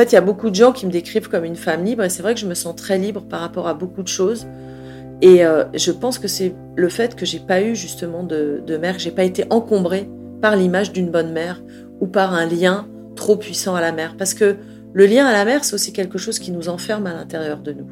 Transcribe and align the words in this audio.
Fait, 0.00 0.12
il 0.12 0.14
y 0.14 0.16
a 0.16 0.22
beaucoup 0.22 0.48
de 0.48 0.54
gens 0.54 0.72
qui 0.72 0.86
me 0.86 0.90
décrivent 0.90 1.28
comme 1.28 1.44
une 1.44 1.56
femme 1.56 1.84
libre, 1.84 2.02
et 2.02 2.08
c'est 2.08 2.22
vrai 2.22 2.32
que 2.32 2.40
je 2.40 2.46
me 2.46 2.54
sens 2.54 2.74
très 2.74 2.96
libre 2.96 3.20
par 3.20 3.40
rapport 3.40 3.68
à 3.68 3.74
beaucoup 3.74 4.02
de 4.02 4.08
choses. 4.08 4.46
Et 5.20 5.44
euh, 5.44 5.64
je 5.74 5.92
pense 5.92 6.18
que 6.18 6.26
c'est 6.26 6.54
le 6.74 6.88
fait 6.88 7.14
que 7.14 7.26
j'ai 7.26 7.38
pas 7.38 7.60
eu 7.60 7.76
justement 7.76 8.22
de, 8.22 8.62
de 8.66 8.76
mère, 8.78 8.96
que 8.96 9.02
j'ai 9.02 9.10
pas 9.10 9.24
été 9.24 9.44
encombrée 9.50 10.08
par 10.40 10.56
l'image 10.56 10.92
d'une 10.92 11.10
bonne 11.10 11.34
mère 11.34 11.62
ou 12.00 12.06
par 12.06 12.32
un 12.32 12.46
lien 12.46 12.88
trop 13.14 13.36
puissant 13.36 13.74
à 13.74 13.82
la 13.82 13.92
mère. 13.92 14.16
Parce 14.16 14.32
que 14.32 14.56
le 14.94 15.04
lien 15.04 15.26
à 15.26 15.34
la 15.34 15.44
mère, 15.44 15.66
c'est 15.66 15.74
aussi 15.74 15.92
quelque 15.92 16.16
chose 16.16 16.38
qui 16.38 16.50
nous 16.50 16.70
enferme 16.70 17.06
à 17.06 17.12
l'intérieur 17.12 17.58
de 17.58 17.72
nous. 17.72 17.90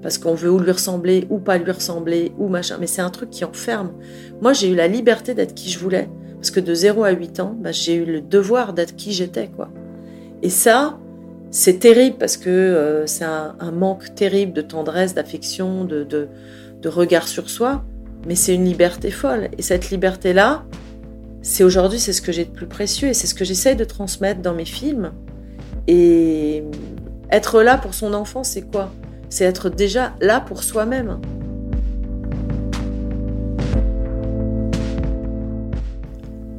Parce 0.00 0.16
qu'on 0.16 0.32
veut 0.32 0.50
ou 0.50 0.58
lui 0.58 0.70
ressembler 0.70 1.26
ou 1.28 1.36
pas 1.38 1.58
lui 1.58 1.70
ressembler 1.70 2.32
ou 2.38 2.48
machin. 2.48 2.78
Mais 2.80 2.86
c'est 2.86 3.02
un 3.02 3.10
truc 3.10 3.28
qui 3.28 3.44
enferme. 3.44 3.92
Moi, 4.40 4.54
j'ai 4.54 4.70
eu 4.70 4.74
la 4.74 4.88
liberté 4.88 5.34
d'être 5.34 5.52
qui 5.52 5.68
je 5.68 5.78
voulais. 5.78 6.08
Parce 6.36 6.50
que 6.50 6.60
de 6.60 6.72
0 6.72 7.04
à 7.04 7.10
8 7.10 7.40
ans, 7.40 7.54
bah, 7.60 7.72
j'ai 7.72 7.96
eu 7.96 8.06
le 8.06 8.22
devoir 8.22 8.72
d'être 8.72 8.96
qui 8.96 9.12
j'étais. 9.12 9.48
quoi. 9.48 9.68
Et 10.40 10.48
ça, 10.48 10.98
c'est 11.56 11.78
terrible 11.78 12.18
parce 12.18 12.36
que 12.36 12.50
euh, 12.50 13.06
c'est 13.06 13.24
un, 13.24 13.70
manque 13.72 14.14
terrible 14.14 14.52
de 14.52 14.60
tendresse, 14.60 15.14
d'affection, 15.14 15.86
de, 15.86 16.28
regard 16.84 17.26
sur 17.26 17.48
soi. 17.48 17.82
Mais 18.28 18.34
c'est 18.34 18.54
une 18.54 18.66
liberté 18.66 19.10
folle. 19.10 19.48
Et 19.56 19.62
cette 19.62 19.88
liberté-là, 19.88 20.66
c'est 21.40 21.64
aujourd'hui, 21.64 21.98
c'est 21.98 22.12
ce 22.12 22.20
que 22.20 22.30
j'ai 22.30 22.44
de 22.44 22.50
plus 22.50 22.66
précieux 22.66 23.08
et 23.08 23.14
c'est 23.14 23.26
ce 23.26 23.34
que 23.34 23.46
j'essaye 23.46 23.74
de 23.74 23.84
transmettre 23.84 24.42
dans 24.42 24.52
mes 24.52 24.66
films. 24.66 25.12
Et 25.88 26.62
être 27.30 27.62
là 27.62 27.78
pour 27.78 27.94
son 27.94 28.12
enfant, 28.12 28.44
c'est 28.44 28.70
quoi? 28.70 28.92
C'est 29.30 29.44
être 29.44 29.70
déjà 29.70 30.12
là 30.20 30.40
pour 30.40 30.62
soi-même. 30.62 31.20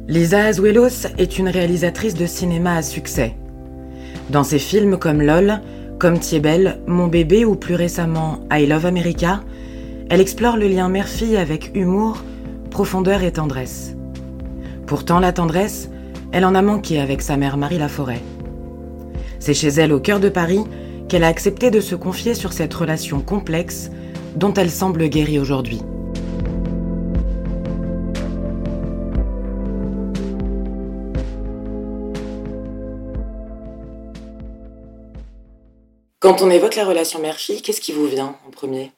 Lisa 0.08 0.46
Azuelos 0.46 1.06
est 1.18 1.38
une 1.38 1.48
réalisatrice 1.48 2.14
de 2.14 2.26
cinéma 2.26 2.74
à 2.74 2.82
succès. 2.82 3.36
Dans 4.30 4.44
ses 4.44 4.58
films 4.58 4.98
comme 4.98 5.22
LOL, 5.22 5.60
comme 5.98 6.18
Thiebel, 6.18 6.80
Mon 6.86 7.06
bébé 7.06 7.46
ou 7.46 7.54
plus 7.54 7.74
récemment 7.74 8.40
I 8.52 8.66
Love 8.66 8.84
America, 8.84 9.40
elle 10.10 10.20
explore 10.20 10.58
le 10.58 10.68
lien 10.68 10.90
mère-fille 10.90 11.38
avec 11.38 11.70
humour, 11.74 12.22
profondeur 12.70 13.22
et 13.22 13.32
tendresse. 13.32 13.96
Pourtant, 14.86 15.18
la 15.18 15.32
tendresse, 15.32 15.90
elle 16.30 16.44
en 16.44 16.54
a 16.54 16.60
manqué 16.60 17.00
avec 17.00 17.22
sa 17.22 17.38
mère 17.38 17.56
Marie 17.56 17.78
Laforêt. 17.78 18.20
C'est 19.38 19.54
chez 19.54 19.68
elle, 19.68 19.94
au 19.94 20.00
cœur 20.00 20.20
de 20.20 20.28
Paris, 20.28 20.64
qu'elle 21.08 21.24
a 21.24 21.28
accepté 21.28 21.70
de 21.70 21.80
se 21.80 21.94
confier 21.94 22.34
sur 22.34 22.52
cette 22.52 22.74
relation 22.74 23.20
complexe 23.20 23.90
dont 24.36 24.52
elle 24.52 24.70
semble 24.70 25.08
guérie 25.08 25.38
aujourd'hui. 25.38 25.80
Quand 36.28 36.42
on 36.42 36.50
évoque 36.50 36.76
la 36.76 36.84
relation 36.84 37.20
mère-fille, 37.20 37.62
qu'est-ce 37.62 37.80
qui 37.80 37.92
vous 37.92 38.06
vient 38.06 38.36
en 38.46 38.50
premier? 38.50 38.92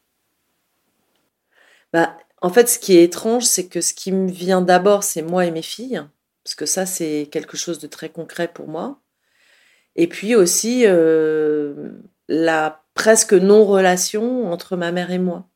Bah, 1.93 2.17
en 2.43 2.51
fait, 2.51 2.69
ce 2.69 2.81
qui 2.81 2.97
est 2.97 3.05
étrange, 3.05 3.45
c'est 3.45 3.69
que 3.69 3.81
ce 3.81 3.95
qui 3.95 4.11
me 4.11 4.29
vient 4.29 4.61
d'abord, 4.61 5.05
c'est 5.05 5.23
moi 5.23 5.47
et 5.47 5.53
mes 5.53 5.63
filles, 5.63 6.03
parce 6.43 6.57
que 6.57 6.67
ça, 6.67 6.87
c'est 6.87 7.29
quelque 7.31 7.57
chose 7.57 7.79
de 7.79 7.87
très 7.87 8.09
concret 8.09 8.49
pour 8.49 8.67
moi. 8.67 8.99
Et 9.95 10.09
puis 10.09 10.35
aussi 10.35 10.83
euh, 10.87 11.93
la 12.27 12.83
presque 12.95 13.35
non-relation 13.35 14.51
entre 14.51 14.77
ma 14.77 14.91
mère 14.91 15.13
et 15.13 15.21
moi. 15.21 15.47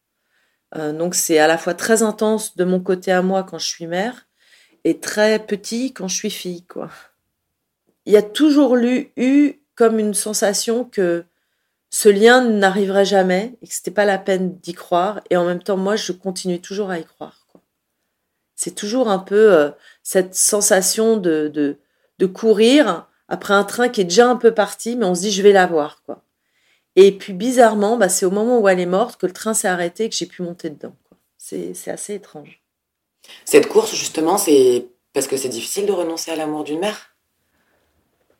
Euh, 0.77 0.93
donc 0.93 1.17
c'est 1.17 1.41
à 1.41 1.49
la 1.49 1.59
fois 1.59 1.75
très 1.75 2.05
intense 2.05 2.55
de 2.55 2.63
mon 2.63 2.79
côté 2.79 3.11
à 3.11 3.21
moi 3.21 3.43
quand 3.43 3.59
je 3.59 3.67
suis 3.67 3.89
mère 3.89 4.29
et 4.85 5.01
très 5.01 5.41
petit 5.45 5.93
quand 5.93 6.07
je 6.07 6.15
suis 6.15 6.31
fille. 6.31 6.65
Quoi. 6.67 6.89
Il 8.07 8.13
y 8.13 8.17
a 8.17 8.23
toujours 8.23 8.77
eu 8.77 9.61
comme 9.75 9.99
une 9.99 10.15
sensation 10.15 10.85
que 10.85 11.25
ce 11.95 12.09
lien 12.09 12.43
n'arriverait 12.43 13.05
jamais 13.05 13.57
et 13.63 13.69
que 13.69 13.73
c'était 13.73 13.93
pas 13.93 14.05
la 14.05 14.19
peine 14.19 14.59
d'y 14.59 14.73
croire. 14.73 15.21
Et 15.31 15.37
en 15.37 15.45
même 15.45 15.63
temps, 15.63 15.77
moi, 15.77 15.95
je 15.95 16.11
continue 16.11 16.61
toujours 16.61 16.91
à 16.91 16.99
y 16.99 17.05
croire. 17.05 17.47
C'est 18.57 18.75
toujours 18.75 19.09
un 19.09 19.21
peu 19.21 19.53
euh, 19.53 19.71
cette 20.03 20.35
sensation 20.35 21.19
de, 21.19 21.47
de, 21.47 21.79
de, 22.19 22.27
courir 22.27 23.07
après 23.29 23.55
un 23.55 23.63
train 23.63 23.89
qui 23.89 24.01
est 24.01 24.11
déjà 24.11 24.29
un 24.29 24.35
peu 24.35 24.53
parti, 24.53 24.97
mais 24.97 25.07
on 25.07 25.15
se 25.15 25.21
dit 25.21 25.31
je 25.31 25.41
vais 25.41 25.53
la 25.53 25.69
voir. 25.69 26.03
Quoi. 26.05 26.25
Et 26.97 27.17
puis 27.17 27.33
bizarrement, 27.33 27.97
bah, 27.97 28.09
c'est 28.09 28.27
au 28.27 28.31
moment 28.33 28.59
où 28.59 28.69
elle 28.69 28.81
est 28.81 28.87
morte 28.87 29.21
que 29.21 29.27
le 29.27 29.33
train 29.33 29.55
s'est 29.55 29.69
arrêté 29.69 30.07
et 30.07 30.09
que 30.09 30.17
j'ai 30.17 30.27
pu 30.27 30.43
monter 30.43 30.71
dedans. 30.71 30.97
C'est, 31.39 31.75
c'est 31.75 31.93
assez 31.93 32.15
étrange. 32.15 32.61
Cette 33.45 33.69
course, 33.69 33.95
justement, 33.95 34.37
c'est 34.37 34.89
parce 35.13 35.29
que 35.29 35.37
c'est 35.37 35.49
difficile 35.49 35.87
de 35.87 35.93
renoncer 35.93 36.33
à 36.33 36.37
l'amour 36.37 36.65
d'une 36.65 36.81
mère? 36.81 37.15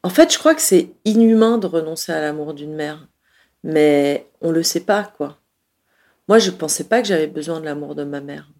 En 0.03 0.11
fait, 0.11 0.33
je 0.33 0.39
crois 0.41 0.57
que 0.57 0.61
c'est 0.61 0.91
inhumain 1.05 1.57
de 1.59 1.69
renoncer 1.69 2.11
à 2.11 2.21
l'amour 2.21 2.53
d'une 2.53 2.75
mère 2.75 3.07
mais 3.65 4.29
on 4.43 4.53
le 4.53 4.63
sait 4.63 4.81
pas, 4.81 5.03
quoi. 5.17 5.39
Moi, 6.29 6.39
je 6.39 6.51
pensais 6.51 6.85
pas 6.85 7.01
que 7.03 7.09
j'avais 7.09 7.27
besoin 7.27 7.61
de 7.61 7.65
l'amour 7.65 7.95
de 7.95 8.05
ma 8.05 8.21
mère. 8.21 8.51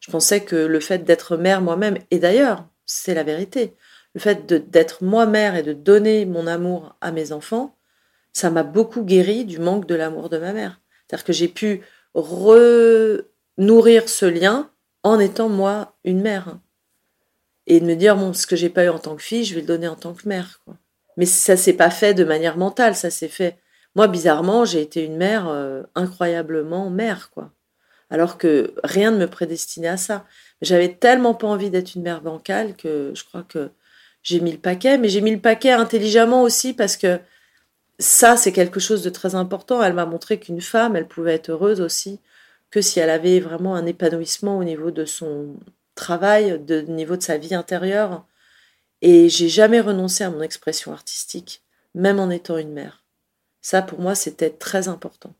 Je 0.00 0.10
pensais 0.10 0.44
que 0.44 0.54
le 0.54 0.80
fait 0.80 0.98
d'être 0.98 1.36
mère 1.36 1.62
moi-même, 1.62 1.98
et 2.10 2.18
d'ailleurs, 2.18 2.68
c'est 2.86 3.14
la 3.14 3.22
vérité, 3.24 3.74
le 4.14 4.20
fait 4.20 4.46
d'être 4.46 5.02
moi-mère 5.02 5.56
et 5.56 5.62
de 5.62 5.72
donner 5.72 6.26
mon 6.26 6.46
amour 6.46 6.94
à 7.00 7.10
mes 7.10 7.32
enfants, 7.32 7.76
ça 8.32 8.50
m'a 8.50 8.62
beaucoup 8.62 9.02
guéri 9.02 9.44
du 9.46 9.58
manque 9.58 9.86
de 9.86 9.94
l'amour 9.94 10.28
de 10.28 10.38
ma 10.38 10.52
mère. 10.52 10.80
C'est-à-dire 11.06 11.24
que 11.24 11.32
j'ai 11.32 11.48
pu 11.48 11.80
nourrir 13.56 14.08
ce 14.08 14.26
lien 14.26 14.70
en 15.02 15.18
étant 15.18 15.48
moi 15.48 15.96
une 16.04 16.20
mère. 16.20 16.58
Et 17.66 17.80
de 17.80 17.86
me 17.86 17.94
dire, 17.94 18.16
bon, 18.16 18.34
ce 18.34 18.46
que 18.46 18.56
j'ai 18.56 18.68
pas 18.68 18.84
eu 18.84 18.88
en 18.88 18.98
tant 18.98 19.16
que 19.16 19.22
fille, 19.22 19.44
je 19.44 19.54
vais 19.54 19.62
le 19.62 19.66
donner 19.66 19.88
en 19.88 19.96
tant 19.96 20.12
que 20.12 20.28
mère. 20.28 20.60
Quoi. 20.64 20.76
Mais 21.16 21.26
ça 21.26 21.56
s'est 21.56 21.72
pas 21.72 21.90
fait 21.90 22.12
de 22.12 22.24
manière 22.24 22.58
mentale, 22.58 22.94
ça 22.94 23.10
s'est 23.10 23.28
fait 23.28 23.56
moi, 23.94 24.08
bizarrement, 24.08 24.64
j'ai 24.64 24.82
été 24.82 25.04
une 25.04 25.16
mère 25.16 25.48
euh, 25.48 25.82
incroyablement 25.94 26.90
mère, 26.90 27.30
quoi. 27.30 27.52
Alors 28.10 28.38
que 28.38 28.74
rien 28.84 29.10
ne 29.10 29.18
me 29.18 29.26
prédestinait 29.26 29.88
à 29.88 29.96
ça. 29.96 30.26
J'avais 30.62 30.94
tellement 30.94 31.34
pas 31.34 31.46
envie 31.48 31.70
d'être 31.70 31.94
une 31.94 32.02
mère 32.02 32.20
bancale 32.22 32.76
que 32.76 33.12
je 33.14 33.24
crois 33.24 33.42
que 33.42 33.70
j'ai 34.22 34.40
mis 34.40 34.52
le 34.52 34.58
paquet, 34.58 34.98
mais 34.98 35.08
j'ai 35.08 35.20
mis 35.20 35.32
le 35.32 35.40
paquet 35.40 35.72
intelligemment 35.72 36.42
aussi 36.42 36.74
parce 36.74 36.96
que 36.96 37.20
ça, 37.98 38.36
c'est 38.36 38.52
quelque 38.52 38.80
chose 38.80 39.02
de 39.02 39.10
très 39.10 39.34
important. 39.34 39.82
Elle 39.82 39.94
m'a 39.94 40.06
montré 40.06 40.38
qu'une 40.40 40.60
femme, 40.60 40.96
elle 40.96 41.08
pouvait 41.08 41.34
être 41.34 41.50
heureuse 41.50 41.80
aussi 41.80 42.20
que 42.70 42.80
si 42.80 42.98
elle 43.00 43.10
avait 43.10 43.40
vraiment 43.40 43.76
un 43.76 43.86
épanouissement 43.86 44.58
au 44.58 44.64
niveau 44.64 44.90
de 44.90 45.04
son 45.04 45.54
travail, 45.94 46.52
au 46.52 46.58
niveau 46.90 47.16
de 47.16 47.22
sa 47.22 47.38
vie 47.38 47.54
intérieure. 47.54 48.26
Et 49.02 49.28
j'ai 49.28 49.48
jamais 49.48 49.80
renoncé 49.80 50.24
à 50.24 50.30
mon 50.30 50.42
expression 50.42 50.92
artistique, 50.92 51.62
même 51.94 52.18
en 52.18 52.30
étant 52.30 52.58
une 52.58 52.72
mère. 52.72 53.03
Ça, 53.64 53.80
pour 53.80 53.98
moi, 53.98 54.14
c'était 54.14 54.50
très 54.50 54.88
important. 54.88 55.32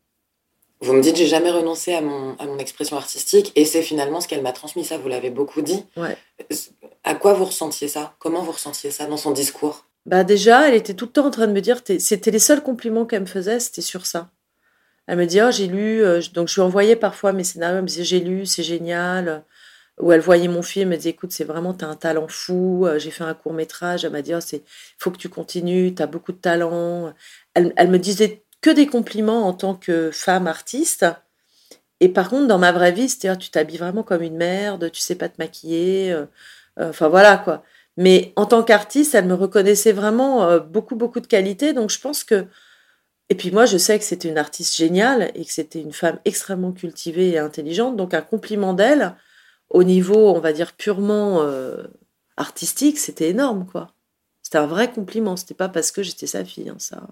Vous 0.80 0.94
me 0.94 1.02
dites, 1.02 1.14
j'ai 1.14 1.26
jamais 1.26 1.50
renoncé 1.50 1.92
à 1.92 2.00
mon, 2.00 2.34
à 2.38 2.46
mon 2.46 2.56
expression 2.58 2.96
artistique, 2.96 3.52
et 3.54 3.66
c'est 3.66 3.82
finalement 3.82 4.22
ce 4.22 4.28
qu'elle 4.28 4.40
m'a 4.40 4.52
transmis, 4.52 4.82
ça, 4.82 4.96
vous 4.96 5.08
l'avez 5.08 5.28
beaucoup 5.28 5.60
dit. 5.60 5.84
Ouais. 5.94 6.16
À 7.04 7.14
quoi 7.16 7.34
vous 7.34 7.44
ressentiez 7.44 7.86
ça? 7.86 8.14
Comment 8.18 8.40
vous 8.40 8.52
ressentiez 8.52 8.90
ça 8.90 9.04
dans 9.04 9.18
son 9.18 9.32
discours? 9.32 9.84
Bah 10.06 10.24
déjà, 10.24 10.66
elle 10.66 10.74
était 10.74 10.94
tout 10.94 11.04
le 11.04 11.10
temps 11.10 11.26
en 11.26 11.30
train 11.30 11.46
de 11.46 11.52
me 11.52 11.60
dire, 11.60 11.82
c'était 11.98 12.30
les 12.30 12.38
seuls 12.38 12.62
compliments 12.62 13.04
qu'elle 13.04 13.20
me 13.20 13.26
faisait, 13.26 13.60
c'était 13.60 13.82
sur 13.82 14.06
ça. 14.06 14.30
Elle 15.06 15.18
me 15.18 15.26
dit, 15.26 15.42
oh, 15.42 15.50
j'ai 15.50 15.66
lu, 15.66 16.02
euh, 16.02 16.22
donc 16.32 16.48
je 16.48 16.54
lui 16.54 16.62
envoyais 16.62 16.96
parfois 16.96 17.34
mes 17.34 17.44
scénarios, 17.44 17.76
elle 17.76 17.82
me 17.82 17.88
disait, 17.88 18.04
j'ai 18.04 18.20
lu, 18.20 18.46
c'est 18.46 18.62
génial. 18.62 19.44
Ou 20.00 20.12
elle 20.12 20.20
voyait 20.20 20.48
mon 20.48 20.62
film, 20.62 20.90
elle 20.90 20.96
me 20.96 20.96
disait, 20.96 21.10
écoute, 21.10 21.30
c'est 21.30 21.44
vraiment, 21.44 21.72
t'as 21.74 21.86
un 21.86 21.94
talent 21.94 22.26
fou, 22.26 22.84
euh, 22.86 22.98
j'ai 22.98 23.10
fait 23.10 23.22
un 23.22 23.34
court 23.34 23.52
métrage, 23.52 24.04
elle 24.04 24.12
m'a 24.12 24.22
dit, 24.22 24.34
oh, 24.34 24.40
c'est, 24.40 24.62
faut 24.98 25.10
que 25.10 25.18
tu 25.18 25.28
continues, 25.28 25.94
t'as 25.94 26.06
beaucoup 26.06 26.32
de 26.32 26.38
talent 26.38 27.12
elle, 27.54 27.90
me 27.90 27.98
disait 27.98 28.44
que 28.60 28.70
des 28.70 28.86
compliments 28.86 29.46
en 29.46 29.52
tant 29.52 29.74
que 29.74 30.10
femme 30.12 30.46
artiste. 30.46 31.06
Et 32.00 32.08
par 32.08 32.28
contre, 32.30 32.48
dans 32.48 32.58
ma 32.58 32.72
vraie 32.72 32.92
vie, 32.92 33.08
c'était 33.08 33.36
tu 33.36 33.50
t'habilles 33.50 33.78
vraiment 33.78 34.02
comme 34.02 34.22
une 34.22 34.36
merde, 34.36 34.90
tu 34.90 35.00
sais 35.00 35.14
pas 35.14 35.28
te 35.28 35.36
maquiller. 35.38 36.12
Euh, 36.12 36.26
euh, 36.80 36.90
enfin 36.90 37.08
voilà 37.08 37.38
quoi. 37.38 37.62
Mais 37.96 38.32
en 38.36 38.46
tant 38.46 38.62
qu'artiste, 38.64 39.14
elle 39.14 39.26
me 39.26 39.34
reconnaissait 39.34 39.92
vraiment 39.92 40.44
euh, 40.44 40.58
beaucoup, 40.60 40.96
beaucoup 40.96 41.20
de 41.20 41.26
qualités. 41.26 41.72
Donc 41.72 41.90
je 41.90 42.00
pense 42.00 42.24
que. 42.24 42.46
Et 43.30 43.36
puis 43.36 43.50
moi, 43.50 43.66
je 43.66 43.78
sais 43.78 43.98
que 43.98 44.04
c'était 44.04 44.28
une 44.28 44.38
artiste 44.38 44.76
géniale 44.76 45.30
et 45.34 45.44
que 45.44 45.52
c'était 45.52 45.80
une 45.80 45.92
femme 45.92 46.18
extrêmement 46.24 46.72
cultivée 46.72 47.30
et 47.30 47.38
intelligente. 47.38 47.96
Donc 47.96 48.14
un 48.14 48.22
compliment 48.22 48.74
d'elle, 48.74 49.16
au 49.70 49.84
niveau, 49.84 50.30
on 50.34 50.40
va 50.40 50.52
dire, 50.52 50.72
purement 50.74 51.42
artistique, 52.36 52.98
c'était 52.98 53.30
énorme 53.30 53.66
quoi. 53.66 53.94
C'était 54.42 54.58
un 54.58 54.66
vrai 54.66 54.92
compliment. 54.92 55.36
C'était 55.36 55.54
pas 55.54 55.68
parce 55.70 55.90
que 55.92 56.02
j'étais 56.02 56.26
sa 56.26 56.44
fille, 56.44 56.68
hein, 56.68 56.76
ça 56.78 57.06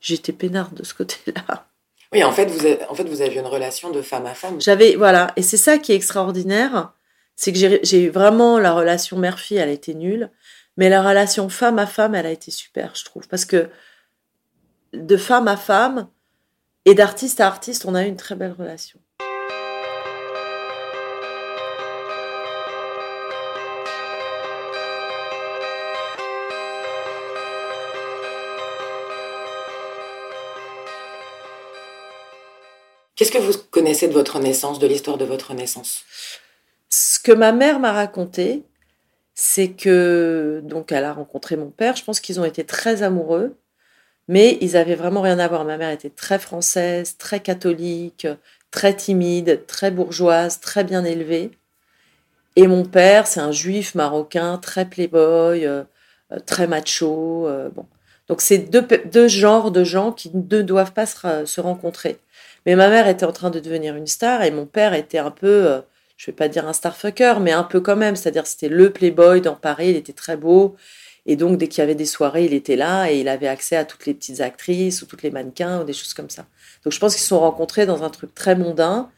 j'étais 0.00 0.32
peinarde 0.32 0.74
de 0.74 0.84
ce 0.84 0.94
côté-là. 0.94 1.66
Oui, 2.12 2.24
en 2.24 2.32
fait, 2.32 2.46
vous 2.46 2.64
avez, 2.64 2.84
en 2.88 2.94
fait, 2.94 3.04
vous 3.04 3.20
aviez 3.20 3.40
une 3.40 3.46
relation 3.46 3.90
de 3.90 4.00
femme 4.00 4.26
à 4.26 4.34
femme. 4.34 4.60
J'avais, 4.60 4.96
voilà, 4.96 5.32
et 5.36 5.42
c'est 5.42 5.58
ça 5.58 5.78
qui 5.78 5.92
est 5.92 5.96
extraordinaire, 5.96 6.92
c'est 7.36 7.52
que 7.52 7.58
j'ai 7.58 8.02
eu 8.02 8.08
vraiment 8.08 8.58
la 8.58 8.72
relation 8.72 9.18
mère-fille, 9.18 9.58
elle 9.58 9.68
a 9.68 9.72
été 9.72 9.94
nulle, 9.94 10.30
mais 10.76 10.88
la 10.88 11.02
relation 11.02 11.48
femme 11.48 11.78
à 11.78 11.86
femme, 11.86 12.14
elle 12.14 12.26
a 12.26 12.30
été 12.30 12.50
super, 12.50 12.94
je 12.94 13.04
trouve, 13.04 13.28
parce 13.28 13.44
que 13.44 13.68
de 14.94 15.16
femme 15.16 15.48
à 15.48 15.56
femme 15.56 16.08
et 16.86 16.94
d'artiste 16.94 17.40
à 17.40 17.46
artiste, 17.46 17.84
on 17.84 17.94
a 17.94 18.04
eu 18.04 18.08
une 18.08 18.16
très 18.16 18.34
belle 18.34 18.54
relation. 18.58 18.98
Qu'est-ce 33.18 33.32
que 33.32 33.38
vous 33.38 33.52
connaissez 33.72 34.06
de 34.06 34.12
votre 34.12 34.38
naissance, 34.38 34.78
de 34.78 34.86
l'histoire 34.86 35.18
de 35.18 35.24
votre 35.24 35.52
naissance? 35.52 36.04
Ce 36.88 37.18
que 37.18 37.32
ma 37.32 37.50
mère 37.50 37.80
m'a 37.80 37.90
raconté, 37.90 38.62
c'est 39.34 39.70
que 39.70 40.60
donc 40.62 40.92
elle 40.92 41.04
a 41.04 41.12
rencontré 41.14 41.56
mon 41.56 41.70
père. 41.70 41.96
Je 41.96 42.04
pense 42.04 42.20
qu'ils 42.20 42.38
ont 42.38 42.44
été 42.44 42.62
très 42.62 43.02
amoureux, 43.02 43.56
mais 44.28 44.56
ils 44.60 44.76
avaient 44.76 44.94
vraiment 44.94 45.20
rien 45.20 45.40
à 45.40 45.48
voir. 45.48 45.64
Ma 45.64 45.76
mère 45.78 45.90
était 45.90 46.10
très 46.10 46.38
française, 46.38 47.16
très 47.18 47.40
catholique, 47.40 48.28
très 48.70 48.94
timide, 48.94 49.66
très 49.66 49.90
bourgeoise, 49.90 50.60
très 50.60 50.84
bien 50.84 51.04
élevée. 51.04 51.50
Et 52.54 52.68
mon 52.68 52.84
père, 52.84 53.26
c'est 53.26 53.40
un 53.40 53.50
juif 53.50 53.96
marocain, 53.96 54.58
très 54.58 54.84
playboy, 54.84 55.66
euh, 55.66 55.82
euh, 56.30 56.38
très 56.46 56.68
macho. 56.68 57.48
Euh, 57.48 57.68
bon. 57.70 57.84
Donc 58.28 58.42
c'est 58.42 58.58
deux, 58.58 58.86
deux, 59.06 59.26
genres 59.26 59.72
de 59.72 59.82
gens 59.82 60.12
qui 60.12 60.30
ne 60.32 60.62
doivent 60.62 60.92
pas 60.92 61.06
se 61.06 61.60
rencontrer. 61.60 62.20
Mais 62.68 62.76
ma 62.76 62.90
mère 62.90 63.08
était 63.08 63.24
en 63.24 63.32
train 63.32 63.48
de 63.48 63.60
devenir 63.60 63.96
une 63.96 64.06
star 64.06 64.42
et 64.42 64.50
mon 64.50 64.66
père 64.66 64.92
était 64.92 65.16
un 65.16 65.30
peu, 65.30 65.46
euh, 65.66 65.80
je 66.18 66.26
vais 66.26 66.34
pas 66.34 66.48
dire 66.48 66.68
un 66.68 66.74
starfucker, 66.74 67.36
mais 67.40 67.50
un 67.50 67.62
peu 67.62 67.80
quand 67.80 67.96
même. 67.96 68.14
C'est-à-dire 68.14 68.46
c'était 68.46 68.68
le 68.68 68.90
playboy 68.90 69.40
dans 69.40 69.54
Paris, 69.54 69.88
il 69.88 69.96
était 69.96 70.12
très 70.12 70.36
beau. 70.36 70.76
Et 71.24 71.34
donc 71.36 71.56
dès 71.56 71.68
qu'il 71.68 71.78
y 71.80 71.82
avait 71.82 71.94
des 71.94 72.04
soirées, 72.04 72.44
il 72.44 72.52
était 72.52 72.76
là 72.76 73.10
et 73.10 73.20
il 73.20 73.28
avait 73.28 73.48
accès 73.48 73.74
à 73.74 73.86
toutes 73.86 74.04
les 74.04 74.12
petites 74.12 74.42
actrices 74.42 75.00
ou 75.00 75.06
toutes 75.06 75.22
les 75.22 75.30
mannequins 75.30 75.80
ou 75.80 75.84
des 75.84 75.94
choses 75.94 76.12
comme 76.12 76.28
ça. 76.28 76.44
Donc 76.84 76.92
je 76.92 76.98
pense 76.98 77.14
qu'ils 77.14 77.22
se 77.22 77.28
sont 77.28 77.40
rencontrés 77.40 77.86
dans 77.86 78.02
un 78.04 78.10
truc 78.10 78.34
très 78.34 78.54
mondain. 78.54 79.10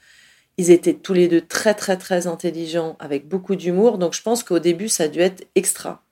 Ils 0.57 0.71
étaient 0.71 0.95
tous 0.95 1.15
les 1.15 1.27
deux 1.27 1.41
très 1.41 1.75
très 1.75 1.97
très 1.97 2.29
intelligents, 2.29 2.97
avec 3.01 3.27
beaucoup 3.27 3.57
d'humour. 3.57 3.99
Donc 3.99 4.15
je 4.15 4.23
pense 4.23 4.45
qu'au 4.45 4.61
début, 4.61 4.89
ça 4.89 5.05
a 5.05 5.09
dû 5.09 5.19
être 5.19 5.45
extra. 5.57 6.05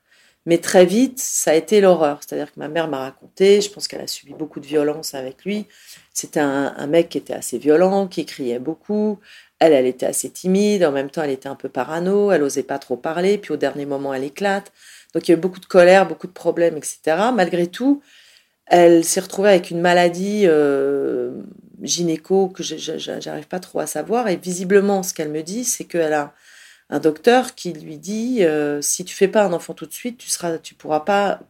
Mais 0.49 0.57
très 0.57 0.87
vite, 0.87 1.19
ça 1.19 1.51
a 1.51 1.55
été 1.55 1.83
l'horreur. 1.83 2.21
C'est-à-dire 2.23 2.51
que 2.51 2.59
ma 2.59 2.69
mère 2.69 2.89
m'a 2.89 3.01
raconté, 3.01 3.61
je 3.61 3.71
pense 3.71 3.87
qu'elle 3.87 4.01
a 4.01 4.07
subi 4.07 4.33
beaucoup 4.33 4.61
de 4.61 4.67
violence 4.67 5.13
avec 5.13 5.45
lui. 5.45 5.67
C'était 6.15 6.41
un, 6.41 6.87
mec 6.87 7.11
qui 7.11 7.19
était 7.19 7.35
assez 7.35 7.59
violent, 7.59 8.07
qui 8.07 8.25
criait 8.25 8.59
beaucoup. 8.59 9.19
Elle, 9.59 9.75
elle 9.75 9.85
était 9.85 10.07
assez 10.07 10.31
timide. 10.31 10.85
En 10.85 10.91
même 10.91 11.11
temps, 11.11 11.23
elle 11.23 11.33
était 11.33 11.51
un 11.51 11.55
peu 11.55 11.69
parano. 11.69 12.33
Elle 12.33 12.43
osait 12.43 12.63
pas 12.63 12.79
trop 12.79 12.97
parler. 12.97 13.37
Puis 13.37 13.53
au 13.53 13.59
dernier 13.59 13.85
moment, 13.85 14.15
elle 14.15 14.25
éclate. 14.25 14.73
Donc 15.13 15.29
il 15.29 15.33
y 15.33 15.35
a 15.35 15.37
eu 15.37 15.41
beaucoup 15.41 15.61
de 15.61 15.67
colère, 15.67 16.09
beaucoup 16.09 16.27
de 16.27 16.33
problèmes, 16.33 16.79
etc. 16.79 17.01
Malgré 17.35 17.67
tout, 17.67 18.01
elle 18.65 19.05
s'est 19.05 19.21
retrouvée 19.21 19.51
avec 19.51 19.71
une 19.71 19.83
maladie 19.83 20.45
euh, 20.47 21.43
gynéco 21.83 22.49
que 22.49 22.63
j'arrive 22.63 23.49
pas 23.49 23.61
trop 23.61 23.81
à 23.81 23.87
savoir. 23.87 24.29
Et 24.29 24.37
visiblement, 24.37 25.03
ce 25.03 25.13
qu'elle 25.13 25.31
me 25.31 25.43
dit, 25.43 25.65
c'est 25.65 25.85
qu'elle 25.85 26.15
a 26.15 26.33
un 26.91 26.99
docteur 26.99 27.55
qui 27.55 27.73
lui 27.73 27.99
dit 27.99 28.45
euh, 28.45 28.81
si 28.81 29.05
tu 29.05 29.15
fais 29.15 29.29
pas 29.29 29.45
un 29.45 29.53
enfant 29.53 29.75
tout 29.75 29.87
de 29.87 29.93
suite, 29.93 30.19
tu 30.19 30.29
seras, 30.29 30.59
tu 30.59 30.75
pourras 30.75 31.01
pas, 31.01 31.41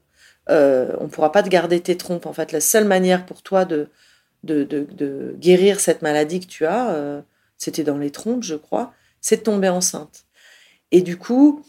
euh, 0.51 0.93
on 1.01 1.09
pourra 1.09 1.33
pas 1.33 1.43
te 1.43 1.49
garder 1.49 1.81
tes 1.81 1.97
trompes. 1.97 2.27
En 2.27 2.33
fait, 2.33 2.53
la 2.53 2.61
seule 2.61 2.85
manière 2.85 3.27
pour 3.27 3.43
toi 3.43 3.65
de 3.65 3.89
de, 4.45 5.35
guérir 5.39 5.81
cette 5.81 6.01
maladie 6.03 6.41
que 6.41 6.47
tu 6.47 6.65
as, 6.65 6.91
euh, 6.91 7.21
c'était 7.57 7.83
dans 7.83 7.99
les 7.99 8.11
trompes, 8.11 8.45
je 8.45 8.55
crois, 8.55 8.93
c'est 9.21 9.39
de 9.39 9.43
tomber 9.43 9.69
enceinte. 9.69 10.25
Et 10.93 11.03
du 11.03 11.19
coup, 11.19 11.65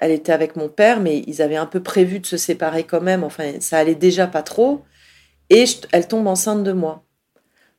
elle 0.00 0.10
était 0.10 0.32
avec 0.32 0.56
mon 0.56 0.68
père, 0.68 1.00
mais 1.00 1.22
ils 1.26 1.42
avaient 1.42 1.56
un 1.56 1.66
peu 1.66 1.82
prévu 1.82 2.20
de 2.20 2.26
se 2.26 2.36
séparer 2.36 2.84
quand 2.84 3.00
même. 3.02 3.22
Enfin, 3.22 3.60
ça 3.60 3.78
allait 3.78 3.94
déjà 3.94 4.26
pas 4.26 4.42
trop. 4.42 4.82
Et 5.50 5.64
elle 5.92 6.08
tombe 6.08 6.26
enceinte 6.26 6.64
de 6.64 6.72
moi. 6.72 7.04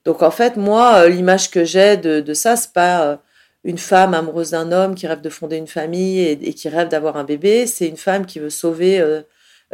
Donc 0.06 0.22
en 0.22 0.32
fait, 0.32 0.56
moi, 0.56 1.10
l'image 1.10 1.52
que 1.52 1.66
j'ai 1.66 1.98
de, 1.98 2.22
de, 2.22 2.34
ça, 2.34 2.56
c'est 2.56 2.72
pas 2.74 3.22
une 3.64 3.78
femme 3.78 4.14
amoureuse 4.14 4.52
d'un 4.52 4.72
homme 4.72 4.96
qui 4.96 5.08
rêve 5.08 5.22
de 5.22 5.30
fonder 5.30 5.58
une 5.58 5.68
famille 5.68 6.22
et, 6.22 6.54
qui 6.54 6.70
rêve 6.70 6.90
d'avoir 6.90 7.18
un 7.18 7.24
bébé. 7.24 7.68
C'est 7.68 7.88
une 7.88 7.98
femme 7.98 8.26
qui 8.26 8.40
veut 8.40 8.50
sauver 8.50 9.04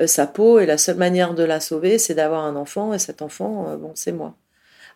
sa 0.07 0.25
peau 0.27 0.59
et 0.59 0.65
la 0.65 0.77
seule 0.77 0.97
manière 0.97 1.33
de 1.33 1.43
la 1.43 1.59
sauver, 1.59 1.99
c'est 1.99 2.15
d'avoir 2.15 2.45
un 2.45 2.55
enfant. 2.55 2.93
Et 2.93 2.99
cet 2.99 3.21
enfant, 3.21 3.77
bon, 3.77 3.91
c'est 3.95 4.13
moi. 4.13 4.35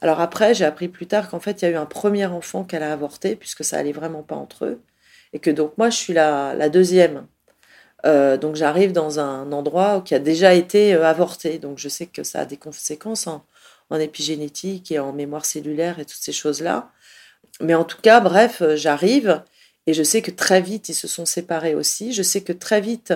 Alors 0.01 0.19
après, 0.19 0.53
j'ai 0.53 0.65
appris 0.65 0.87
plus 0.87 1.07
tard 1.07 1.29
qu'en 1.29 1.39
fait, 1.39 1.61
il 1.61 1.65
y 1.65 1.67
a 1.67 1.71
eu 1.71 1.75
un 1.75 1.85
premier 1.85 2.25
enfant 2.25 2.63
qu'elle 2.63 2.83
a 2.83 2.93
avorté, 2.93 3.35
puisque 3.35 3.63
ça 3.63 3.77
allait 3.77 3.91
vraiment 3.91 4.23
pas 4.23 4.35
entre 4.35 4.65
eux. 4.65 4.81
Et 5.33 5.39
que 5.39 5.49
donc 5.49 5.77
moi, 5.77 5.89
je 5.89 5.97
suis 5.97 6.13
la, 6.13 6.69
deuxième. 6.69 7.25
Euh, 8.05 8.37
donc 8.37 8.55
j'arrive 8.55 8.91
dans 8.91 9.19
un 9.19 9.51
endroit 9.51 10.01
qui 10.05 10.13
a 10.15 10.19
déjà 10.19 10.53
été 10.53 10.93
euh, 10.93 11.05
avorté. 11.05 11.57
Donc 11.59 11.79
je 11.79 11.89
sais 11.89 12.05
que 12.05 12.23
ça 12.23 12.41
a 12.41 12.45
des 12.45 12.57
conséquences 12.57 13.27
en, 13.27 13.43
épigénétique 13.99 14.91
et 14.91 14.99
en 14.99 15.13
mémoire 15.13 15.45
cellulaire 15.45 15.99
et 15.99 16.05
toutes 16.05 16.21
ces 16.21 16.33
choses-là. 16.33 16.91
Mais 17.61 17.75
en 17.75 17.83
tout 17.83 18.01
cas, 18.01 18.19
bref, 18.19 18.61
euh, 18.61 18.75
j'arrive 18.75 19.43
et 19.85 19.93
je 19.93 20.03
sais 20.03 20.21
que 20.21 20.31
très 20.31 20.61
vite, 20.61 20.89
ils 20.89 20.95
se 20.95 21.07
sont 21.07 21.25
séparés 21.25 21.75
aussi. 21.75 22.13
Je 22.13 22.23
sais 22.23 22.41
que 22.41 22.53
très 22.53 22.81
vite, 22.81 23.13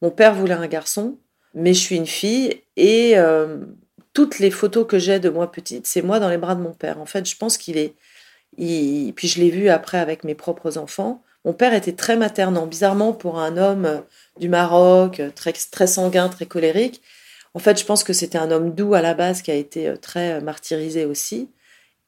mon 0.00 0.10
père 0.10 0.34
voulait 0.34 0.54
un 0.54 0.66
garçon, 0.68 1.18
mais 1.54 1.74
je 1.74 1.80
suis 1.80 1.96
une 1.96 2.06
fille 2.06 2.62
et 2.76 3.16
toutes 4.12 4.38
les 4.38 4.50
photos 4.50 4.86
que 4.86 4.98
j'ai 4.98 5.18
de 5.18 5.28
moi 5.28 5.50
petite, 5.50 5.86
c'est 5.86 6.02
moi 6.02 6.20
dans 6.20 6.28
les 6.28 6.38
bras 6.38 6.54
de 6.54 6.60
mon 6.60 6.72
père. 6.72 7.00
En 7.00 7.06
fait, 7.06 7.28
je 7.28 7.36
pense 7.36 7.56
qu'il 7.58 7.78
est. 7.78 7.94
Puis 8.56 9.28
je 9.28 9.40
l'ai 9.40 9.50
vu 9.50 9.68
après 9.68 9.98
avec 9.98 10.24
mes 10.24 10.34
propres 10.34 10.78
enfants. 10.78 11.22
Mon 11.44 11.52
père 11.52 11.74
était 11.74 11.92
très 11.92 12.16
maternant, 12.16 12.66
bizarrement 12.66 13.12
pour 13.12 13.40
un 13.40 13.56
homme 13.56 13.84
euh, 13.84 14.00
du 14.38 14.48
Maroc, 14.48 15.18
euh, 15.18 15.30
très, 15.30 15.86
sanguin, 15.86 16.28
très 16.28 16.46
colérique. 16.46 17.02
En 17.54 17.58
fait, 17.58 17.78
je 17.80 17.84
pense 17.84 18.04
que 18.04 18.12
c'était 18.12 18.38
un 18.38 18.50
homme 18.52 18.74
doux 18.74 18.94
à 18.94 19.02
la 19.02 19.14
base 19.14 19.42
qui 19.42 19.50
a 19.50 19.54
été 19.54 19.88
euh, 19.88 19.96
très 19.96 20.40
martyrisé 20.40 21.04
aussi. 21.04 21.50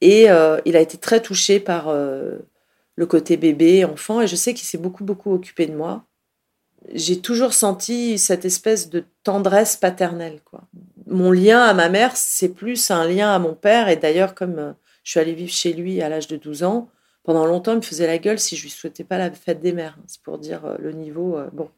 Et 0.01 0.25
il 0.25 0.75
a 0.75 0.79
été 0.79 0.97
très 0.97 1.21
touché 1.21 1.59
par 1.59 1.91
le 1.91 3.05
côté 3.05 3.37
bébé, 3.37 3.85
enfant. 3.85 4.21
Et 4.21 4.27
je 4.27 4.35
sais 4.35 4.53
qu'il 4.53 4.67
s'est 4.67 4.77
beaucoup, 4.77 5.03
beaucoup 5.03 5.33
occupé 5.33 5.65
de 5.65 5.75
moi. 5.75 6.03
J'ai 6.93 7.19
toujours 7.19 7.53
senti 7.53 8.17
cette 8.19 8.45
espèce 8.45 8.89
de 8.89 9.05
tendresse 9.23 9.75
paternelle, 9.75 10.41
quoi 10.45 10.61
mon 11.07 11.31
lien 11.31 11.61
à 11.61 11.73
ma 11.73 11.89
mère, 11.89 12.15
c'est 12.15 12.49
plus 12.49 12.91
un 12.91 13.07
lien 13.07 13.33
à 13.33 13.39
mon 13.39 13.53
père. 13.53 13.89
Et 13.89 13.95
d'ailleurs, 13.95 14.35
comme 14.35 14.59
euh, 14.59 14.71
je 15.03 15.11
suis 15.11 15.19
allée 15.19 15.33
vivre 15.33 15.51
chez 15.51 15.73
lui 15.73 16.01
à 16.01 16.09
l'âge 16.09 16.27
de 16.27 16.37
12 16.37 16.63
ans, 16.63 16.89
pendant 17.23 17.45
longtemps, 17.45 17.71
il 17.73 17.77
me 17.77 17.81
faisait 17.81 18.07
la 18.07 18.17
gueule 18.17 18.39
si 18.39 18.55
je 18.55 18.63
lui 18.63 18.69
souhaitais 18.69 19.03
pas 19.03 19.17
la 19.17 19.31
fête 19.31 19.61
des 19.61 19.73
mères. 19.73 19.97
C'est 20.07 20.21
pour 20.21 20.37
dire 20.37 20.65
euh, 20.65 20.75
le 20.79 20.91
niveau. 20.91 21.37
Euh, 21.37 21.47
bon. 21.51 21.69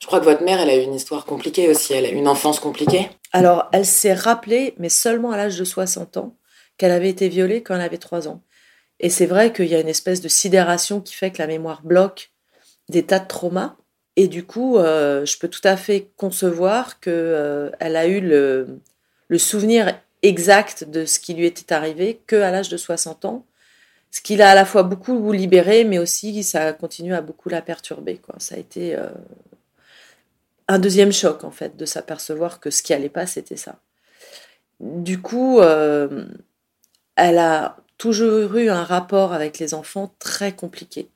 Je 0.00 0.06
crois 0.06 0.20
que 0.20 0.24
votre 0.24 0.42
mère, 0.44 0.60
elle 0.60 0.70
a 0.70 0.76
eu 0.76 0.82
une 0.82 0.94
histoire 0.94 1.24
compliquée 1.24 1.68
aussi. 1.68 1.92
Elle 1.92 2.06
a 2.06 2.10
eu 2.10 2.14
une 2.14 2.28
enfance 2.28 2.60
compliquée. 2.60 3.10
Alors, 3.32 3.68
elle 3.72 3.84
s'est 3.84 4.14
rappelée, 4.14 4.74
mais 4.78 4.88
seulement 4.88 5.32
à 5.32 5.36
l'âge 5.36 5.58
de 5.58 5.64
60 5.64 6.18
ans, 6.18 6.36
qu'elle 6.78 6.92
avait 6.92 7.10
été 7.10 7.28
violée 7.28 7.62
quand 7.62 7.74
elle 7.74 7.82
avait 7.82 7.98
3 7.98 8.28
ans. 8.28 8.42
Et 9.00 9.10
c'est 9.10 9.26
vrai 9.26 9.52
qu'il 9.52 9.66
y 9.66 9.74
a 9.74 9.80
une 9.80 9.88
espèce 9.88 10.20
de 10.20 10.28
sidération 10.28 11.00
qui 11.00 11.14
fait 11.14 11.30
que 11.30 11.38
la 11.38 11.46
mémoire 11.46 11.82
bloque 11.82 12.30
des 12.88 13.04
tas 13.04 13.18
de 13.18 13.28
traumas. 13.28 13.76
Et 14.16 14.26
du 14.26 14.44
coup, 14.44 14.78
euh, 14.78 15.24
je 15.24 15.38
peux 15.38 15.48
tout 15.48 15.60
à 15.62 15.76
fait 15.76 16.10
concevoir 16.16 16.98
qu'elle 17.00 17.12
euh, 17.14 17.70
a 17.80 18.06
eu 18.06 18.20
le, 18.20 18.80
souvenir 19.38 20.00
exact 20.22 20.84
de 20.84 21.04
ce 21.04 21.20
qui 21.20 21.34
lui 21.34 21.46
était 21.46 21.72
arrivé 21.72 22.20
qu'à 22.26 22.50
l'âge 22.50 22.68
de 22.68 22.76
60 22.76 23.24
ans. 23.24 23.46
Ce 24.10 24.20
qui 24.22 24.36
l'a 24.36 24.50
à 24.50 24.54
la 24.54 24.64
fois 24.64 24.82
beaucoup 24.82 25.32
libéré, 25.32 25.84
mais 25.84 25.98
aussi 25.98 26.42
ça 26.42 26.72
continue 26.72 27.14
à 27.14 27.20
beaucoup 27.20 27.50
la 27.50 27.62
perturber. 27.62 28.20
Ça 28.38 28.56
a 28.56 28.58
été 28.58 28.96
euh, 28.96 29.10
un 30.66 30.78
deuxième 30.78 31.12
choc, 31.12 31.44
en 31.44 31.50
fait, 31.50 31.76
de 31.76 31.84
s'apercevoir 31.84 32.58
que 32.58 32.70
ce 32.70 32.82
qui 32.82 32.94
allait 32.94 33.10
pas, 33.10 33.26
c'était 33.26 33.56
ça. 33.56 33.76
Du 34.80 35.20
coup, 35.20 35.60
elle 37.18 37.38
a 37.38 37.76
toujours 37.98 38.56
eu 38.56 38.70
un 38.70 38.84
rapport 38.84 39.32
avec 39.32 39.58
les 39.58 39.74
enfants 39.74 40.14
très 40.18 40.52
compliqué. 40.52 41.10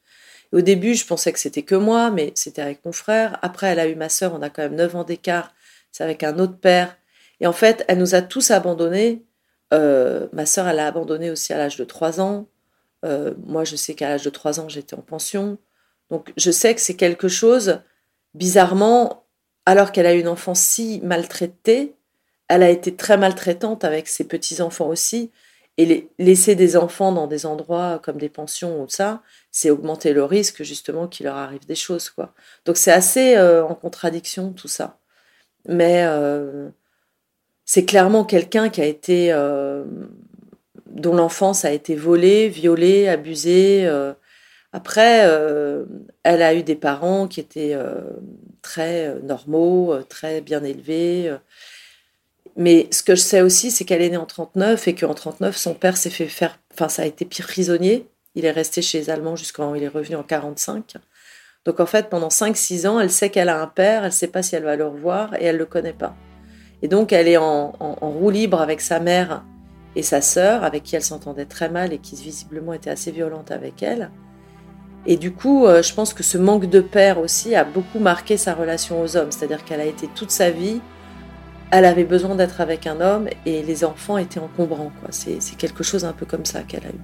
Au 0.53 0.61
début, 0.61 0.95
je 0.95 1.07
pensais 1.07 1.33
que 1.33 1.39
c'était 1.39 1.63
que 1.63 1.77
moi, 1.77 2.11
mais 2.11 2.33
c'était 2.35 2.61
avec 2.61 2.85
mon 2.85 2.93
frère. 2.93 3.39
Après, 3.41 3.69
elle 3.69 3.81
a 3.81 3.87
eu 3.87 3.95
ma 3.95 4.09
sœur, 4.11 4.35
on 4.35 4.43
a 4.43 4.51
quand 4.51 4.63
même 4.63 4.75
9 4.75 4.97
ans 4.97 5.05
d'écart. 5.05 5.55
C'est 5.93 6.05
avec 6.05 6.25
un 6.25 6.39
autre 6.39 6.59
père. 6.59 6.99
Et 7.41 7.47
en 7.47 7.53
fait, 7.53 7.85
elle 7.89 7.99
nous 7.99 8.15
a 8.15 8.21
tous 8.21 8.51
abandonnés. 8.51 9.25
Euh, 9.73 10.27
ma 10.33 10.45
sœur, 10.45 10.69
elle 10.69 10.81
a 10.81 10.87
abandonné 10.87 11.31
aussi 11.31 11.53
à 11.53 11.59
l'âge 11.59 11.77
de 11.77 11.85
3 11.85 12.21
ans. 12.21 12.49
Euh, 13.05 13.33
moi, 13.47 13.65
je 13.65 13.77
sais 13.77 13.95
qu'à 13.95 14.09
l'âge 14.09 14.25
de 14.25 14.31
3 14.31 14.61
ans, 14.61 14.69
j'étais 14.69 14.95
en 14.95 15.03
pension. 15.03 15.57
Donc, 16.11 16.33
je 16.37 16.51
sais 16.51 16.75
que 16.75 16.81
c'est 16.81 16.97
quelque 16.97 17.29
chose, 17.29 17.81
bizarrement, 18.35 19.25
alors 19.65 19.93
qu'elle 19.93 20.07
a 20.07 20.15
eu 20.15 20.21
une 20.21 20.29
enfance 20.29 20.61
si 20.61 21.01
maltraitée, 21.03 21.95
elle 22.49 22.63
a 22.63 22.69
été 22.69 22.95
très 22.95 23.17
maltraitante 23.17 23.85
avec 23.85 24.09
ses 24.09 24.25
petits-enfants 24.25 24.89
aussi. 24.89 25.31
Et 25.79 26.11
laisser 26.19 26.55
des 26.55 26.77
enfants 26.77 27.13
dans 27.13 27.27
des 27.27 27.47
endroits 27.47 27.99
comme 28.03 28.19
des 28.19 28.29
pensions 28.29 28.83
ou 28.83 28.89
ça, 28.89 29.23
c'est 29.51 29.71
augmenter 29.71 30.13
le 30.13 30.23
risque 30.23 30.63
justement 30.63 31.09
qu'il 31.09 31.25
leur 31.25 31.37
arrive 31.37 31.67
des 31.67 31.75
choses. 31.75 32.11
quoi. 32.11 32.35
Donc 32.67 32.77
c'est 32.77 32.93
assez 32.93 33.37
euh, 33.37 33.65
en 33.65 33.75
contradiction 33.75 34.53
tout 34.53 34.69
ça. 34.69 34.99
Mais 35.67 36.05
euh, 36.05 36.69
c'est 37.65 37.87
clairement 37.87 38.25
quelqu'un 38.25 38.69
qui 38.69 38.81
a 38.83 38.87
été... 38.87 39.33
Euh, 39.33 39.85
dont 40.87 41.15
l'enfance 41.15 41.65
a 41.65 41.73
été 41.73 41.95
volée, 41.97 42.51
violée, 42.51 43.09
abusée. 43.09 43.89
Après, 44.73 45.27
elle 46.23 46.43
a 46.43 46.55
eu 46.55 46.63
des 46.63 46.75
parents 46.75 47.27
qui 47.27 47.41
étaient 47.41 47.75
très 48.61 49.19
normaux, 49.23 49.95
très 50.11 50.43
bien 50.43 50.63
élevés. 50.63 51.35
Mais 52.57 52.89
ce 52.91 53.03
que 53.03 53.15
je 53.15 53.21
sais 53.21 53.41
aussi, 53.41 53.71
c'est 53.71 53.85
qu'elle 53.85 54.03
est 54.03 54.11
née 54.11 54.17
en 54.17 54.27
39 54.27 54.89
et 54.89 54.95
qu'en 54.95 55.15
39, 55.15 55.57
son 55.57 55.75
père 55.75 55.97
s'est 55.97 56.11
fait 56.11 56.27
faire, 56.27 56.59
enfin, 56.73 56.89
ça 56.89 57.03
a 57.03 57.07
été 57.07 57.25
prisonnier. 57.25 58.07
Il 58.35 58.45
est 58.45 58.51
resté 58.51 58.83
chez 58.83 58.99
les 58.99 59.11
Allemands 59.11 59.37
jusqu'en, 59.37 59.75
il 59.75 59.83
est 59.83 59.89
revenu 59.89 60.17
en 60.17 60.23
45. 60.23 60.97
Donc 61.65 61.81
en 61.81 61.87
fait, 61.87 62.09
pendant 62.09 62.29
5-6 62.29 62.87
ans, 62.89 63.01
elle 63.01 63.11
sait 63.11 63.31
qu'elle 63.31 63.49
a 63.49 63.61
un 63.61 63.67
père, 63.67 64.05
elle 64.05 64.13
sait 64.13 64.29
pas 64.29 64.43
si 64.43 64.57
elle 64.57 64.65
va 64.65 64.77
le 64.77 64.87
revoir 64.87 65.35
et 65.35 65.45
elle 65.45 65.59
le 65.59 65.67
connaît 65.67 65.93
pas. 65.93 66.15
Et 66.83 66.89
donc 66.89 67.13
elle 67.13 67.29
est 67.29 67.37
en, 67.37 67.73
roue 68.01 68.31
libre 68.31 68.61
avec 68.61 68.81
sa 68.81 68.99
mère 68.99 69.45
et 69.95 70.03
sa 70.03 70.21
sœur, 70.21 70.65
avec 70.65 70.83
qui 70.83 70.97
elle 70.97 71.03
s'entendait 71.03 71.45
très 71.45 71.69
mal 71.69 71.93
et 71.93 71.99
qui 71.99 72.17
visiblement 72.17 72.73
était 72.73 72.91
assez 72.91 73.13
violente 73.13 73.51
avec 73.51 73.83
elle. 73.83 74.11
Et 75.07 75.17
du 75.17 75.33
coup, 75.33 75.67
euh, 75.67 75.83
je 75.83 75.95
pense 75.95 76.15
que 76.15 76.23
ce 76.23 76.39
manque 76.39 76.67
de 76.67 76.81
père 76.81 77.19
aussi 77.19 77.55
a 77.55 77.65
beaucoup 77.65 77.99
marqué 77.99 78.37
sa 78.37 78.55
relation 78.55 79.03
aux 79.03 79.17
hommes. 79.17 79.33
C'est-à-dire 79.33 79.65
qu'elle 79.65 79.81
a 79.81 79.85
été 79.85 80.09
toute 80.15 80.31
sa 80.31 80.51
vie, 80.51 80.81
elle 81.73 81.87
avait 81.87 82.05
besoin 82.05 82.35
d'être 82.35 82.61
avec 82.61 82.87
un 82.87 83.01
homme 83.01 83.29
et 83.47 83.63
les 83.63 83.83
enfants 83.83 84.19
étaient 84.19 84.39
encombrants. 84.39 84.93
C'est 85.11 85.57
quelque 85.57 85.83
chose 85.83 86.05
un 86.05 86.13
peu 86.13 86.27
comme 86.27 86.45
ça 86.45 86.63
qu'elle 86.63 86.85
a 86.85 86.91
eu. 86.91 87.01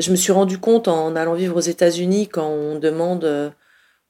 je 0.00 0.10
me 0.10 0.16
suis 0.16 0.32
rendu 0.32 0.58
compte 0.58 0.86
en 0.86 1.16
allant 1.16 1.32
vivre 1.32 1.56
aux 1.56 1.60
États-Unis 1.60 2.28
quand 2.28 2.46
on 2.46 2.78
demande, 2.78 3.24
euh, 3.24 3.48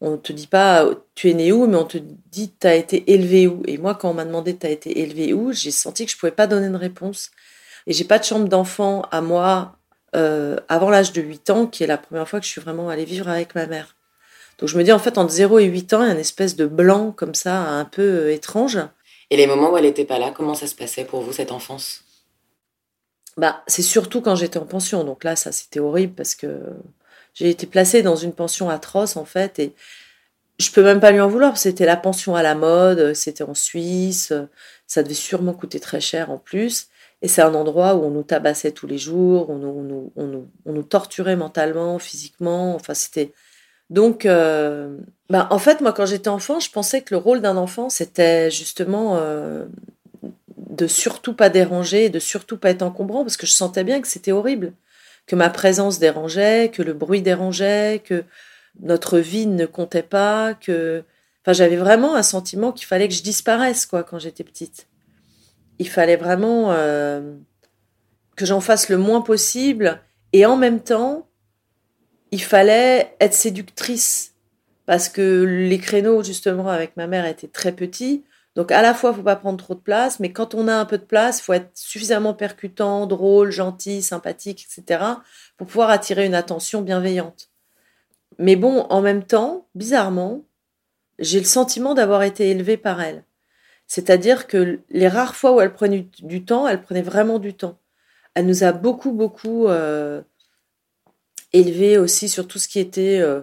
on 0.00 0.16
te 0.18 0.32
dit 0.32 0.46
pas 0.46 0.88
tu 1.14 1.30
es 1.30 1.34
né 1.34 1.52
où, 1.52 1.66
mais 1.66 1.76
on 1.76 1.84
te 1.84 1.98
dit 1.98 2.52
tu 2.58 2.66
as 2.66 2.74
été 2.74 3.12
élevé 3.12 3.46
où. 3.46 3.62
Et 3.66 3.78
moi, 3.78 3.94
quand 3.94 4.10
on 4.10 4.14
m'a 4.14 4.24
demandé 4.24 4.56
tu 4.56 4.66
as 4.66 4.70
été 4.70 5.00
élevé 5.00 5.32
où, 5.32 5.52
j'ai 5.52 5.70
senti 5.70 6.06
que 6.06 6.12
je 6.12 6.16
pouvais 6.16 6.32
pas 6.32 6.46
donner 6.46 6.68
de 6.68 6.76
réponse. 6.76 7.30
Et 7.86 7.92
j'ai 7.92 8.04
pas 8.04 8.18
de 8.18 8.24
chambre 8.24 8.48
d'enfant 8.48 9.02
à 9.10 9.20
moi 9.20 9.76
euh, 10.16 10.56
avant 10.68 10.90
l'âge 10.90 11.12
de 11.12 11.20
8 11.20 11.50
ans, 11.50 11.66
qui 11.66 11.84
est 11.84 11.86
la 11.86 11.98
première 11.98 12.28
fois 12.28 12.40
que 12.40 12.46
je 12.46 12.50
suis 12.50 12.60
vraiment 12.60 12.88
allée 12.88 13.04
vivre 13.04 13.28
avec 13.28 13.54
ma 13.54 13.66
mère. 13.66 13.96
Donc 14.58 14.68
je 14.68 14.78
me 14.78 14.84
dis 14.84 14.92
en 14.92 14.98
fait 14.98 15.18
entre 15.18 15.32
0 15.32 15.58
et 15.58 15.64
8 15.64 15.94
ans, 15.94 16.02
il 16.02 16.06
y 16.06 16.10
a 16.10 16.14
une 16.14 16.20
espèce 16.20 16.56
de 16.56 16.66
blanc 16.66 17.12
comme 17.12 17.34
ça, 17.34 17.58
un 17.58 17.84
peu 17.84 18.02
euh, 18.02 18.32
étrange. 18.32 18.78
Et 19.30 19.36
les 19.36 19.46
moments 19.46 19.72
où 19.72 19.76
elle 19.76 19.84
n'était 19.84 20.04
pas 20.04 20.18
là, 20.18 20.32
comment 20.34 20.54
ça 20.54 20.66
se 20.66 20.74
passait 20.74 21.04
pour 21.04 21.20
vous 21.22 21.32
cette 21.32 21.52
enfance? 21.52 22.04
Bah, 23.36 23.62
c'est 23.66 23.82
surtout 23.82 24.20
quand 24.20 24.36
j'étais 24.36 24.58
en 24.58 24.66
pension. 24.66 25.02
Donc 25.04 25.24
là, 25.24 25.34
ça, 25.34 25.50
c'était 25.50 25.80
horrible 25.80 26.14
parce 26.14 26.34
que 26.34 26.60
j'ai 27.34 27.50
été 27.50 27.66
placée 27.66 28.02
dans 28.02 28.16
une 28.16 28.32
pension 28.32 28.70
atroce, 28.70 29.16
en 29.16 29.24
fait. 29.24 29.58
Et 29.58 29.74
je 30.58 30.70
peux 30.70 30.82
même 30.82 31.00
pas 31.00 31.10
lui 31.10 31.20
en 31.20 31.28
vouloir. 31.28 31.58
C'était 31.58 31.86
la 31.86 31.96
pension 31.96 32.36
à 32.36 32.42
la 32.42 32.54
mode, 32.54 33.14
c'était 33.14 33.44
en 33.44 33.54
Suisse. 33.54 34.32
Ça 34.86 35.02
devait 35.02 35.14
sûrement 35.14 35.52
coûter 35.52 35.80
très 35.80 36.00
cher 36.00 36.30
en 36.30 36.38
plus. 36.38 36.88
Et 37.22 37.28
c'est 37.28 37.42
un 37.42 37.54
endroit 37.54 37.94
où 37.94 38.04
on 38.04 38.10
nous 38.10 38.22
tabassait 38.22 38.72
tous 38.72 38.86
les 38.86 38.98
jours, 38.98 39.48
on 39.48 39.56
nous, 39.56 40.12
on 40.14 40.26
nous, 40.26 40.48
on 40.66 40.72
nous, 40.72 40.82
torturait 40.82 41.36
mentalement, 41.36 41.98
physiquement. 41.98 42.74
Enfin, 42.74 42.92
c'était. 42.92 43.32
Donc, 43.90 44.26
euh, 44.26 44.98
bah, 45.30 45.46
en 45.50 45.58
fait, 45.58 45.80
moi, 45.80 45.92
quand 45.92 46.06
j'étais 46.06 46.28
enfant, 46.28 46.60
je 46.60 46.70
pensais 46.70 47.00
que 47.00 47.14
le 47.14 47.18
rôle 47.18 47.40
d'un 47.40 47.56
enfant, 47.56 47.88
c'était 47.88 48.50
justement 48.50 49.16
euh, 49.16 49.64
de 50.56 50.86
surtout 50.86 51.34
pas 51.34 51.48
déranger, 51.48 52.10
de 52.10 52.18
surtout 52.18 52.58
pas 52.58 52.70
être 52.70 52.82
encombrant, 52.82 53.22
parce 53.22 53.38
que 53.38 53.46
je 53.46 53.52
sentais 53.52 53.84
bien 53.84 54.02
que 54.02 54.08
c'était 54.08 54.32
horrible, 54.32 54.72
que 55.26 55.36
ma 55.36 55.50
présence 55.50 55.98
dérangeait, 55.98 56.70
que 56.72 56.82
le 56.82 56.92
bruit 56.92 57.22
dérangeait, 57.22 58.02
que 58.04 58.24
notre 58.80 59.18
vie 59.18 59.46
ne 59.46 59.66
comptait 59.66 60.02
pas, 60.02 60.54
que, 60.54 61.04
enfin, 61.42 61.52
j'avais 61.52 61.76
vraiment 61.76 62.14
un 62.14 62.22
sentiment 62.22 62.72
qu'il 62.72 62.86
fallait 62.86 63.08
que 63.08 63.14
je 63.14 63.22
disparaisse, 63.22 63.86
quoi, 63.86 64.02
quand 64.02 64.18
j'étais 64.18 64.44
petite. 64.44 64.86
Il 65.78 65.88
fallait 65.88 66.16
vraiment 66.16 66.72
euh, 66.72 67.36
que 68.36 68.46
j'en 68.46 68.60
fasse 68.60 68.88
le 68.88 68.98
moins 68.98 69.22
possible, 69.22 70.00
et 70.32 70.46
en 70.46 70.56
même 70.56 70.80
temps, 70.80 71.28
il 72.30 72.42
fallait 72.42 73.16
être 73.20 73.34
séductrice, 73.34 74.34
parce 74.86 75.08
que 75.08 75.44
les 75.44 75.78
créneaux, 75.78 76.22
justement, 76.22 76.68
avec 76.68 76.96
ma 76.96 77.06
mère 77.06 77.26
étaient 77.26 77.48
très 77.48 77.72
petits. 77.72 78.24
Donc 78.54 78.70
à 78.70 78.82
la 78.82 78.94
fois, 78.94 79.10
il 79.10 79.16
faut 79.16 79.22
pas 79.22 79.36
prendre 79.36 79.62
trop 79.62 79.74
de 79.74 79.80
place, 79.80 80.20
mais 80.20 80.32
quand 80.32 80.54
on 80.54 80.68
a 80.68 80.74
un 80.74 80.84
peu 80.84 80.98
de 80.98 81.04
place, 81.04 81.40
il 81.40 81.42
faut 81.42 81.52
être 81.52 81.70
suffisamment 81.74 82.34
percutant, 82.34 83.06
drôle, 83.06 83.50
gentil, 83.50 84.02
sympathique, 84.02 84.66
etc., 84.70 85.04
pour 85.56 85.66
pouvoir 85.66 85.90
attirer 85.90 86.24
une 86.24 86.34
attention 86.34 86.82
bienveillante. 86.82 87.50
Mais 88.38 88.56
bon, 88.56 88.86
en 88.90 89.00
même 89.00 89.24
temps, 89.24 89.68
bizarrement, 89.74 90.44
j'ai 91.18 91.38
le 91.38 91.44
sentiment 91.44 91.94
d'avoir 91.94 92.22
été 92.22 92.50
élevée 92.50 92.76
par 92.76 93.00
elle. 93.00 93.24
C'est-à-dire 93.86 94.46
que 94.46 94.80
les 94.90 95.08
rares 95.08 95.36
fois 95.36 95.52
où 95.52 95.60
elle 95.60 95.72
prenait 95.72 96.08
du 96.20 96.44
temps, 96.44 96.66
elle 96.66 96.80
prenait 96.80 97.02
vraiment 97.02 97.38
du 97.38 97.54
temps. 97.54 97.78
Elle 98.34 98.46
nous 98.46 98.64
a 98.64 98.72
beaucoup, 98.72 99.12
beaucoup 99.12 99.68
euh, 99.68 100.22
élevés 101.52 101.98
aussi 101.98 102.28
sur 102.28 102.48
tout 102.48 102.58
ce 102.58 102.68
qui 102.68 102.80
était 102.80 103.20
euh, 103.20 103.42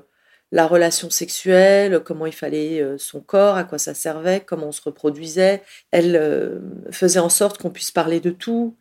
la 0.52 0.68
relation 0.68 1.10
sexuelle, 1.10 2.02
comment 2.04 2.26
il 2.26 2.34
fallait 2.34 2.82
euh, 2.82 2.98
son 2.98 3.22
corps, 3.22 3.56
à 3.56 3.64
quoi 3.64 3.78
ça 3.78 3.94
servait, 3.94 4.42
comment 4.42 4.68
on 4.68 4.72
se 4.72 4.82
reproduisait. 4.82 5.64
Elle 5.92 6.16
euh, 6.16 6.60
faisait 6.92 7.20
en 7.20 7.30
sorte 7.30 7.62
qu'on 7.62 7.70
puisse 7.70 7.92
parler 7.92 8.20
de 8.20 8.32
tout, 8.32 8.76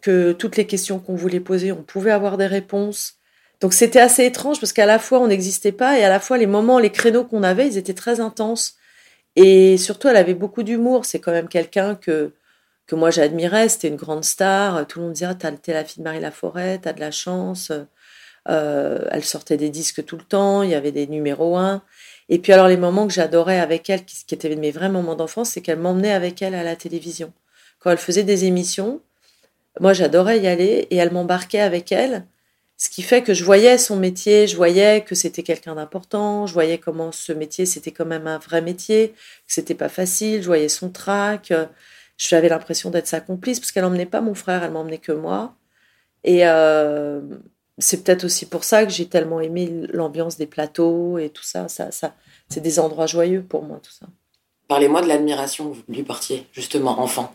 que 0.00 0.32
toutes 0.32 0.56
les 0.56 0.66
questions 0.66 0.98
qu'on 0.98 1.14
voulait 1.14 1.40
poser, 1.40 1.70
on 1.72 1.82
pouvait 1.82 2.10
avoir 2.10 2.38
des 2.38 2.46
réponses. 2.46 3.18
Donc 3.60 3.72
c'était 3.72 4.00
assez 4.00 4.24
étrange 4.24 4.58
parce 4.58 4.72
qu'à 4.72 4.86
la 4.86 4.98
fois 4.98 5.20
on 5.20 5.28
n'existait 5.28 5.72
pas 5.72 5.98
et 5.98 6.04
à 6.04 6.08
la 6.08 6.18
fois 6.18 6.38
les 6.38 6.46
moments, 6.48 6.80
les 6.80 6.90
créneaux 6.90 7.24
qu'on 7.24 7.44
avait, 7.44 7.68
ils 7.68 7.78
étaient 7.78 7.94
très 7.94 8.18
intenses. 8.18 8.76
Et 9.36 9.78
surtout, 9.78 10.08
elle 10.08 10.16
avait 10.16 10.34
beaucoup 10.34 10.62
d'humour. 10.62 11.04
C'est 11.06 11.20
quand 11.20 11.32
même 11.32 11.48
quelqu'un 11.48 11.94
que, 11.94 12.32
que 12.86 12.94
moi 12.96 13.10
j'admirais. 13.10 13.68
C'était 13.68 13.88
une 13.88 13.96
grande 13.96 14.24
star. 14.24 14.86
Tout 14.86 14.98
le 14.98 15.06
monde 15.06 15.14
disait 15.14 15.26
ah, 15.26 15.34
T'es 15.34 15.72
la 15.72 15.84
fille 15.84 16.00
de 16.00 16.04
Marie 16.04 16.20
Laforêt, 16.20 16.78
t'as 16.82 16.92
de 16.92 17.00
la 17.00 17.10
chance. 17.10 17.72
Euh, 18.48 19.06
elle 19.10 19.24
sortait 19.24 19.56
des 19.56 19.70
disques 19.70 20.04
tout 20.04 20.16
le 20.16 20.24
temps, 20.24 20.62
il 20.62 20.70
y 20.70 20.74
avait 20.74 20.92
des 20.92 21.06
numéros 21.06 21.56
1. 21.56 21.82
Et 22.28 22.38
puis 22.38 22.52
alors 22.52 22.68
les 22.68 22.76
moments 22.76 23.06
que 23.06 23.12
j'adorais 23.12 23.60
avec 23.60 23.88
elle, 23.90 24.04
qui, 24.04 24.24
qui 24.26 24.34
étaient 24.34 24.54
mes 24.56 24.70
vrais 24.70 24.88
moments 24.88 25.14
d'enfance, 25.14 25.50
c'est 25.50 25.60
qu'elle 25.60 25.78
m'emmenait 25.78 26.12
avec 26.12 26.42
elle 26.42 26.54
à 26.54 26.64
la 26.64 26.76
télévision. 26.76 27.32
Quand 27.78 27.90
elle 27.90 27.98
faisait 27.98 28.24
des 28.24 28.44
émissions, 28.44 29.00
moi 29.80 29.92
j'adorais 29.92 30.40
y 30.40 30.46
aller 30.48 30.86
et 30.90 30.96
elle 30.96 31.12
m'embarquait 31.12 31.60
avec 31.60 31.92
elle. 31.92 32.26
Ce 32.76 32.90
qui 32.90 33.02
fait 33.02 33.22
que 33.22 33.32
je 33.34 33.44
voyais 33.44 33.78
son 33.78 33.96
métier, 33.96 34.48
je 34.48 34.56
voyais 34.56 35.02
que 35.02 35.14
c'était 35.14 35.44
quelqu'un 35.44 35.76
d'important, 35.76 36.46
je 36.46 36.52
voyais 36.52 36.78
comment 36.78 37.12
ce 37.12 37.32
métier 37.32 37.64
c'était 37.64 37.92
quand 37.92 38.06
même 38.06 38.26
un 38.26 38.38
vrai 38.38 38.60
métier, 38.60 39.10
que 39.46 39.52
c'était 39.52 39.74
pas 39.74 39.88
facile, 39.88 40.42
je 40.42 40.46
voyais 40.46 40.68
son 40.68 40.90
trac, 40.90 41.52
j'avais 42.18 42.48
l'impression 42.48 42.90
d'être 42.90 43.06
sa 43.06 43.20
complice 43.20 43.60
parce 43.60 43.70
qu'elle 43.72 43.84
emmenait 43.84 44.06
pas 44.06 44.20
mon 44.20 44.34
frère, 44.34 44.64
elle 44.64 44.72
m'emmenait 44.72 44.98
que 44.98 45.12
moi. 45.12 45.54
Et, 46.24 46.46
euh, 46.46 47.20
c'est 47.82 48.02
peut-être 48.02 48.24
aussi 48.24 48.46
pour 48.46 48.64
ça 48.64 48.84
que 48.84 48.92
j'ai 48.92 49.06
tellement 49.06 49.40
aimé 49.40 49.70
l'ambiance 49.90 50.36
des 50.36 50.46
plateaux 50.46 51.18
et 51.18 51.30
tout 51.30 51.44
ça. 51.44 51.68
Ça, 51.68 51.90
ça 51.90 52.14
c'est 52.48 52.60
des 52.60 52.78
endroits 52.78 53.06
joyeux 53.06 53.42
pour 53.42 53.62
moi, 53.62 53.80
tout 53.82 53.92
ça. 53.92 54.06
Parlez-moi 54.68 55.02
de 55.02 55.08
l'admiration 55.08 55.70
que 55.70 55.76
vous 55.76 55.82
lui 55.88 56.02
portiez, 56.02 56.46
justement, 56.52 57.00
enfant. 57.00 57.34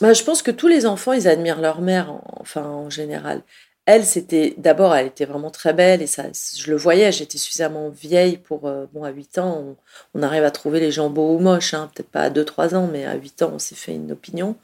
Bah, 0.00 0.12
je 0.12 0.22
pense 0.22 0.42
que 0.42 0.50
tous 0.50 0.68
les 0.68 0.86
enfants, 0.86 1.12
ils 1.12 1.28
admirent 1.28 1.60
leur 1.60 1.80
mère, 1.80 2.20
enfin, 2.40 2.64
en 2.64 2.90
général. 2.90 3.42
Elle, 3.86 4.04
c'était 4.04 4.54
d'abord, 4.58 4.94
elle 4.94 5.06
était 5.06 5.24
vraiment 5.24 5.50
très 5.50 5.72
belle 5.72 6.02
et 6.02 6.06
ça, 6.06 6.24
je 6.56 6.70
le 6.70 6.76
voyais. 6.76 7.10
J'étais 7.10 7.38
suffisamment 7.38 7.88
vieille 7.88 8.36
pour, 8.36 8.66
euh, 8.66 8.86
bon, 8.92 9.02
à 9.02 9.10
8 9.10 9.38
ans, 9.38 9.76
on, 10.14 10.22
arrive 10.22 10.44
à 10.44 10.50
trouver 10.50 10.78
les 10.78 10.90
gens 10.90 11.08
beaux 11.08 11.36
ou 11.36 11.38
moches, 11.38 11.72
hein, 11.74 11.90
peut-être 11.94 12.10
pas 12.10 12.22
à 12.22 12.30
2-3 12.30 12.74
ans, 12.74 12.88
mais 12.92 13.06
à 13.06 13.14
8 13.14 13.42
ans, 13.42 13.52
on 13.54 13.58
s'est 13.58 13.74
fait 13.74 13.94
une 13.94 14.12
opinion. 14.12 14.56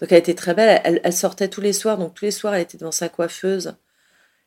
Donc, 0.00 0.12
elle 0.12 0.18
était 0.18 0.34
très 0.34 0.54
belle. 0.54 0.80
Elle, 0.84 1.00
elle, 1.02 1.12
sortait 1.12 1.48
tous 1.48 1.60
les 1.60 1.72
soirs, 1.72 1.98
donc 1.98 2.14
tous 2.14 2.24
les 2.24 2.30
soirs, 2.30 2.54
elle 2.54 2.62
était 2.62 2.78
devant 2.78 2.92
sa 2.92 3.08
coiffeuse 3.08 3.74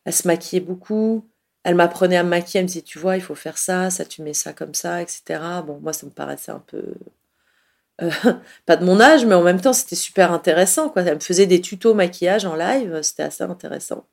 elle 0.05 0.13
se 0.13 0.27
maquillait 0.27 0.61
beaucoup. 0.61 1.27
Elle 1.63 1.75
m'apprenait 1.75 2.17
à 2.17 2.23
me 2.23 2.29
maquiller, 2.29 2.59
elle 2.59 2.65
me 2.65 2.67
disait, 2.67 2.81
tu 2.81 2.99
vois, 2.99 3.17
il 3.17 3.21
faut 3.21 3.35
faire 3.35 3.57
ça, 3.57 3.89
ça, 3.91 4.05
tu 4.05 4.21
mets 4.23 4.33
ça 4.33 4.53
comme 4.53 4.73
ça, 4.73 5.01
etc. 5.01 5.39
Bon, 5.65 5.79
moi, 5.81 5.93
ça 5.93 6.05
me 6.07 6.11
paraissait 6.11 6.51
un 6.51 6.63
peu... 6.65 6.95
Euh, 8.01 8.09
pas 8.65 8.77
de 8.77 8.85
mon 8.85 8.99
âge, 8.99 9.25
mais 9.25 9.35
en 9.35 9.43
même 9.43 9.61
temps, 9.61 9.73
c'était 9.73 9.95
super 9.95 10.31
intéressant. 10.31 10.89
Quoi. 10.89 11.03
Elle 11.03 11.15
me 11.15 11.19
faisait 11.19 11.45
des 11.45 11.61
tutos 11.61 11.93
maquillage 11.93 12.45
en 12.45 12.55
live, 12.55 13.01
c'était 13.03 13.23
assez 13.23 13.43
intéressant. 13.43 14.07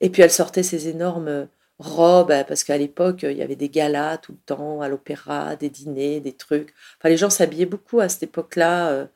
Et 0.00 0.10
puis, 0.10 0.22
elle 0.22 0.30
sortait 0.30 0.62
ses 0.62 0.88
énormes 0.88 1.48
robes, 1.78 2.30
euh, 2.30 2.44
parce 2.44 2.64
qu'à 2.64 2.78
l'époque, 2.78 3.20
il 3.24 3.36
y 3.36 3.42
avait 3.42 3.56
des 3.56 3.70
galas 3.70 4.18
tout 4.18 4.32
le 4.32 4.38
temps, 4.46 4.80
à 4.80 4.88
l'opéra, 4.88 5.56
des 5.56 5.70
dîners, 5.70 6.20
des 6.20 6.32
trucs. 6.32 6.74
Enfin, 6.98 7.08
les 7.08 7.16
gens 7.16 7.30
s'habillaient 7.30 7.66
beaucoup 7.66 8.00
à 8.00 8.08
cette 8.08 8.24
époque-là. 8.24 8.90
Euh, 8.90 9.06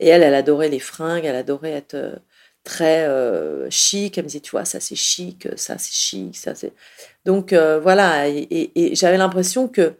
et 0.00 0.08
elle, 0.08 0.22
elle 0.22 0.34
adorait 0.34 0.68
les 0.70 0.80
fringues, 0.80 1.24
elle 1.26 1.36
adorait 1.36 1.72
être 1.72 2.20
très 2.64 3.06
euh, 3.08 3.68
chic. 3.70 4.16
Elle 4.18 4.24
me 4.24 4.28
disait, 4.28 4.40
tu 4.40 4.52
vois, 4.52 4.64
ça 4.64 4.80
c'est 4.80 4.96
chic, 4.96 5.48
ça 5.56 5.78
c'est 5.78 5.92
chic, 5.92 6.36
ça 6.36 6.54
c'est. 6.54 6.72
Donc 7.24 7.52
euh, 7.52 7.80
voilà, 7.80 8.28
et, 8.28 8.92
j'avais 8.94 9.18
l'impression 9.18 9.68
que 9.68 9.94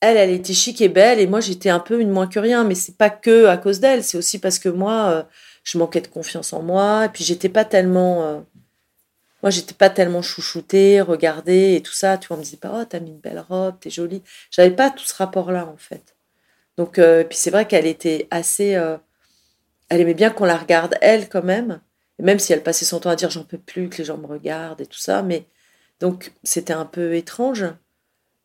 elle, 0.00 0.16
elle 0.16 0.30
était 0.30 0.54
chic 0.54 0.80
et 0.80 0.88
belle, 0.88 1.20
et 1.20 1.26
moi 1.26 1.40
j'étais 1.40 1.70
un 1.70 1.80
peu 1.80 2.00
une 2.00 2.10
moins 2.10 2.26
que 2.26 2.38
rien. 2.38 2.64
Mais 2.64 2.74
c'est 2.74 2.96
pas 2.96 3.10
que 3.10 3.46
à 3.46 3.56
cause 3.56 3.80
d'elle, 3.80 4.04
c'est 4.04 4.18
aussi 4.18 4.38
parce 4.38 4.58
que 4.58 4.68
moi, 4.68 5.10
euh, 5.10 5.22
je 5.64 5.78
manquais 5.78 6.00
de 6.00 6.08
confiance 6.08 6.52
en 6.52 6.62
moi, 6.62 7.06
et 7.06 7.08
puis 7.10 7.24
j'étais 7.24 7.48
pas 7.50 7.64
tellement. 7.64 8.44
moi, 9.42 9.50
j'étais 9.50 9.74
pas 9.74 9.90
tellement 9.90 10.22
chouchoutée, 10.22 11.00
regardée 11.02 11.74
et 11.76 11.82
tout 11.82 11.92
ça. 11.92 12.18
Tu 12.18 12.28
vois, 12.28 12.36
on 12.36 12.40
me 12.40 12.44
disait 12.44 12.56
pas, 12.58 12.72
oh, 12.74 12.84
t'as 12.84 13.00
mis 13.00 13.10
une 13.10 13.20
belle 13.20 13.44
robe, 13.48 13.76
t'es 13.80 13.90
jolie. 13.90 14.22
J'avais 14.50 14.70
pas 14.72 14.90
tout 14.90 15.04
ce 15.04 15.14
rapport-là, 15.14 15.66
en 15.66 15.76
fait. 15.76 16.16
Donc, 16.78 16.94
puis 16.94 17.38
c'est 17.38 17.50
vrai 17.50 17.66
qu'elle 17.66 17.86
était 17.86 18.28
assez. 18.30 18.70
elle 19.88 20.00
aimait 20.00 20.14
bien 20.14 20.30
qu'on 20.30 20.46
la 20.46 20.56
regarde, 20.56 20.96
elle, 21.02 21.28
quand 21.28 21.44
même 21.44 21.80
même 22.20 22.38
si 22.38 22.52
elle 22.52 22.62
passait 22.62 22.84
son 22.84 23.00
temps 23.00 23.10
à 23.10 23.16
dire 23.16 23.30
j'en 23.30 23.44
peux 23.44 23.58
plus 23.58 23.88
que 23.88 23.98
les 23.98 24.04
gens 24.04 24.18
me 24.18 24.26
regardent 24.26 24.80
et 24.80 24.86
tout 24.86 24.98
ça, 24.98 25.22
mais 25.22 25.46
donc 26.00 26.32
c'était 26.42 26.72
un 26.72 26.86
peu 26.86 27.14
étrange. 27.14 27.66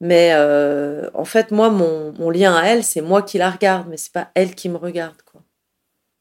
Mais 0.01 0.32
euh, 0.34 1.10
en 1.13 1.25
fait, 1.25 1.51
moi, 1.51 1.70
mon, 1.70 2.29
lien 2.29 2.55
à 2.55 2.65
elle, 2.65 2.84
c'est 2.84 3.01
moi 3.01 3.22
qui 3.22 3.38
la 3.38 3.50
regarde, 3.50 3.88
mais 3.89 3.98
c'est 3.98 4.12
pas 4.12 4.29
elle 4.36 4.53
qui 4.55 4.70
me 4.70 4.77
regarde, 4.77 5.22
quoi. 5.24 5.41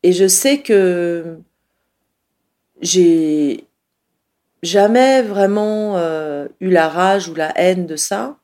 Et 0.02 0.12
je 0.12 0.28
sais 0.28 0.60
que 0.62 1.38
j'ai 2.80 3.66
jamais 4.62 5.22
vraiment 5.22 5.96
euh, 5.96 6.48
eu 6.60 6.70
la 6.70 6.88
rage 6.88 7.28
ou 7.28 7.34
la 7.34 7.52
haine 7.58 7.86
de 7.86 7.96
ça. 7.96 8.38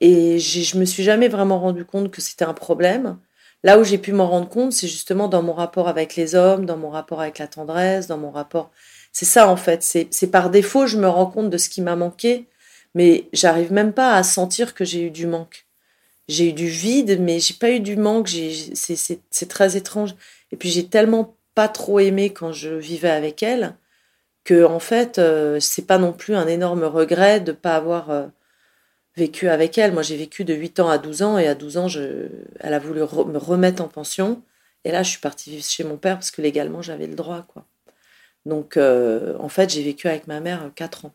Et 0.00 0.38
je 0.38 0.78
me 0.78 0.84
suis 0.84 1.02
jamais 1.02 1.28
vraiment 1.28 1.58
rendu 1.58 1.84
compte 1.84 2.10
que 2.10 2.20
c'était 2.20 2.44
un 2.44 2.54
problème. 2.54 3.18
Là 3.64 3.78
où 3.78 3.84
j'ai 3.84 3.98
pu 3.98 4.12
m'en 4.12 4.28
rendre 4.28 4.48
compte, 4.48 4.72
c'est 4.72 4.88
justement 4.88 5.28
dans 5.28 5.42
mon 5.42 5.52
rapport 5.52 5.88
avec 5.88 6.16
les 6.16 6.34
hommes, 6.34 6.64
dans 6.64 6.76
mon 6.76 6.90
rapport 6.90 7.20
avec 7.20 7.38
la 7.38 7.48
tendresse, 7.48 8.06
dans 8.06 8.18
mon 8.18 8.30
rapport. 8.30 8.70
C'est 9.12 9.24
ça 9.24 9.48
en 9.48 9.56
fait. 9.56 9.82
C'est 9.82 10.30
par 10.30 10.50
défaut, 10.50 10.86
je 10.86 10.98
me 10.98 11.08
rends 11.08 11.26
compte 11.26 11.50
de 11.50 11.58
ce 11.58 11.68
qui 11.68 11.82
m'a 11.82 11.96
manqué, 11.96 12.46
mais 12.94 13.28
j'arrive 13.32 13.72
même 13.72 13.92
pas 13.92 14.14
à 14.14 14.22
sentir 14.22 14.74
que 14.74 14.84
j'ai 14.84 15.02
eu 15.02 15.10
du 15.10 15.26
manque. 15.26 15.66
J'ai 16.28 16.50
eu 16.50 16.52
du 16.52 16.68
vide, 16.68 17.18
mais 17.20 17.40
j'ai 17.40 17.54
pas 17.54 17.70
eu 17.70 17.80
du 17.80 17.96
manque. 17.96 18.28
C'est 18.74 19.48
très 19.48 19.76
étrange. 19.76 20.14
Et 20.52 20.56
puis 20.56 20.68
j'ai 20.68 20.86
tellement 20.86 21.36
pas 21.54 21.68
trop 21.68 22.00
aimé 22.00 22.30
quand 22.30 22.52
je 22.52 22.70
vivais 22.70 23.10
avec 23.10 23.42
elle 23.42 23.74
que 24.44 24.64
en 24.64 24.78
fait, 24.78 25.18
euh, 25.18 25.60
c'est 25.60 25.86
pas 25.86 25.98
non 25.98 26.12
plus 26.12 26.34
un 26.34 26.46
énorme 26.46 26.84
regret 26.84 27.40
de 27.40 27.52
pas 27.52 27.76
avoir 27.76 28.10
euh, 28.10 28.26
vécu 29.18 29.48
avec 29.48 29.76
elle. 29.76 29.92
Moi, 29.92 30.02
j'ai 30.02 30.16
vécu 30.16 30.44
de 30.44 30.54
8 30.54 30.80
ans 30.80 30.88
à 30.88 30.98
12 30.98 31.22
ans 31.22 31.38
et 31.38 31.46
à 31.46 31.54
12 31.54 31.76
ans, 31.76 31.88
je, 31.88 32.28
elle 32.60 32.72
a 32.72 32.78
voulu 32.78 33.00
me 33.00 33.38
remettre 33.38 33.82
en 33.82 33.88
pension. 33.88 34.42
Et 34.84 34.92
là, 34.92 35.02
je 35.02 35.10
suis 35.10 35.20
partie 35.20 35.50
vivre 35.50 35.64
chez 35.64 35.84
mon 35.84 35.96
père 35.96 36.14
parce 36.14 36.30
que 36.30 36.40
légalement, 36.40 36.80
j'avais 36.80 37.06
le 37.06 37.14
droit, 37.14 37.44
quoi. 37.48 37.66
Donc, 38.46 38.76
euh, 38.76 39.36
en 39.40 39.48
fait, 39.48 39.68
j'ai 39.70 39.82
vécu 39.82 40.08
avec 40.08 40.26
ma 40.26 40.40
mère 40.40 40.70
4 40.74 41.06
ans. 41.06 41.14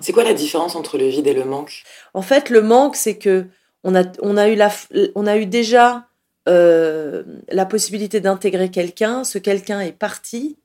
C'est 0.00 0.12
quoi 0.12 0.24
la 0.24 0.34
différence 0.34 0.76
entre 0.76 0.98
le 0.98 1.08
vide 1.08 1.26
et 1.26 1.34
le 1.34 1.44
manque? 1.44 1.82
En 2.14 2.22
fait, 2.22 2.48
le 2.48 2.62
manque, 2.62 2.96
c'est 2.96 3.18
que 3.18 3.46
on 3.82 3.94
a, 3.94 4.04
on 4.22 4.36
a 4.36 4.48
eu 4.48 4.54
la, 4.54 4.70
on 5.14 5.26
a 5.26 5.36
eu 5.36 5.46
déjà 5.46 6.06
euh, 6.48 7.24
la 7.48 7.66
possibilité 7.66 8.20
d'intégrer 8.20 8.70
quelqu'un. 8.70 9.24
Ce 9.24 9.38
quelqu'un 9.38 9.80
est 9.80 9.92
parti 9.92 10.56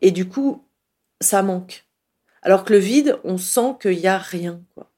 et 0.00 0.10
du 0.10 0.28
coup, 0.28 0.64
ça 1.20 1.42
manque. 1.42 1.86
Alors 2.42 2.64
que 2.64 2.72
le 2.72 2.80
vide, 2.80 3.18
on 3.24 3.38
sent 3.38 3.76
qu'il 3.80 3.98
y 3.98 4.08
a 4.08 4.18
rien, 4.18 4.60
quoi. 4.74 4.91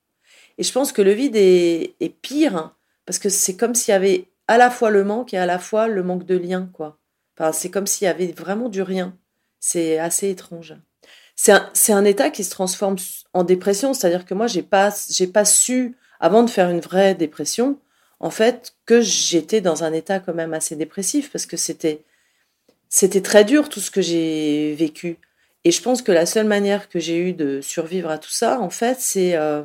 Et 0.59 0.63
je 0.63 0.73
pense 0.73 0.93
que 0.93 1.03
le 1.03 1.13
vide 1.13 1.37
est, 1.37 1.95
pire 2.23 2.57
hein, 2.57 2.75
parce 3.07 3.19
que 3.19 3.29
c'est 3.29 3.57
comme 3.57 3.75
s'il 3.75 3.93
y 3.93 3.95
avait 3.95 4.29
à 4.49 4.59
la 4.59 4.71
fois 4.71 4.91
le 4.91 5.05
manque 5.05 5.35
et 5.35 5.39
à 5.39 5.47
la 5.47 5.59
fois 5.59 5.89
le 5.89 6.03
manque 6.03 6.27
de 6.27 6.37
lien, 6.37 6.71
quoi. 6.73 6.99
Enfin, 7.37 7.53
c'est 7.53 7.71
comme 7.71 7.87
s'il 7.87 8.05
y 8.05 8.09
avait 8.09 8.33
vraiment 8.33 8.69
du 8.69 8.83
rien. 8.83 9.17
C'est 9.59 9.99
assez 9.99 10.31
étrange. 10.31 10.75
C'est 11.37 11.93
un, 11.93 12.05
état 12.05 12.31
qui 12.31 12.45
se 12.45 12.51
transforme 12.51 12.97
en 13.33 13.43
dépression, 13.43 13.93
c'est-à-dire 13.93 14.25
que 14.25 14.35
moi, 14.35 14.47
j'ai 14.47 14.63
pas, 14.63 14.95
j'ai 15.11 15.27
pas 15.27 15.45
su, 15.45 15.97
avant 16.21 16.45
de 16.45 16.51
faire 16.51 16.71
une 16.71 16.81
vraie 16.81 17.17
dépression, 17.17 17.79
en 18.21 18.31
fait, 18.31 18.77
que 18.87 19.01
j'étais 19.01 19.61
dans 19.61 19.83
un 19.83 19.93
état 19.93 20.21
quand 20.21 20.35
même 20.35 20.55
assez 20.55 20.77
dépressif 20.77 21.33
parce 21.33 21.47
que 21.47 21.57
c'était, 21.57 22.05
c'était 22.89 23.21
très 23.21 23.45
dur 23.45 23.69
tout 23.69 23.81
ce 23.81 23.91
que 23.91 24.01
j'ai 24.01 24.75
vécu. 24.77 25.19
Et 25.65 25.73
je 25.73 25.83
pense 25.83 26.03
que 26.03 26.13
la 26.13 26.27
seule 26.27 26.47
manière 26.47 26.89
que 26.89 27.01
j'ai 27.01 27.19
eu 27.19 27.33
de 27.33 27.61
survivre 27.61 28.11
à 28.11 28.19
tout 28.19 28.31
ça, 28.31 28.61
en 28.61 28.71
fait, 28.71 29.01
c'est 29.01 29.35
euh, 29.35 29.63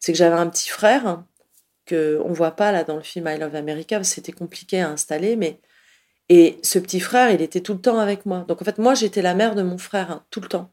c'est 0.00 0.12
que 0.12 0.18
j'avais 0.18 0.36
un 0.36 0.48
petit 0.48 0.68
frère 0.68 1.22
que 1.86 2.20
on 2.24 2.32
voit 2.32 2.52
pas 2.52 2.70
là 2.72 2.84
dans 2.84 2.96
le 2.96 3.02
film 3.02 3.28
I 3.28 3.38
Love 3.38 3.56
America, 3.56 4.02
c'était 4.04 4.32
compliqué 4.32 4.80
à 4.80 4.90
installer, 4.90 5.36
mais 5.36 5.60
et 6.28 6.58
ce 6.62 6.78
petit 6.78 7.00
frère, 7.00 7.30
il 7.30 7.40
était 7.40 7.60
tout 7.60 7.72
le 7.72 7.80
temps 7.80 7.98
avec 7.98 8.26
moi. 8.26 8.44
Donc 8.46 8.60
en 8.60 8.64
fait, 8.64 8.78
moi, 8.78 8.94
j'étais 8.94 9.22
la 9.22 9.34
mère 9.34 9.54
de 9.54 9.62
mon 9.62 9.78
frère 9.78 10.10
hein, 10.10 10.24
tout 10.30 10.40
le 10.40 10.48
temps, 10.48 10.70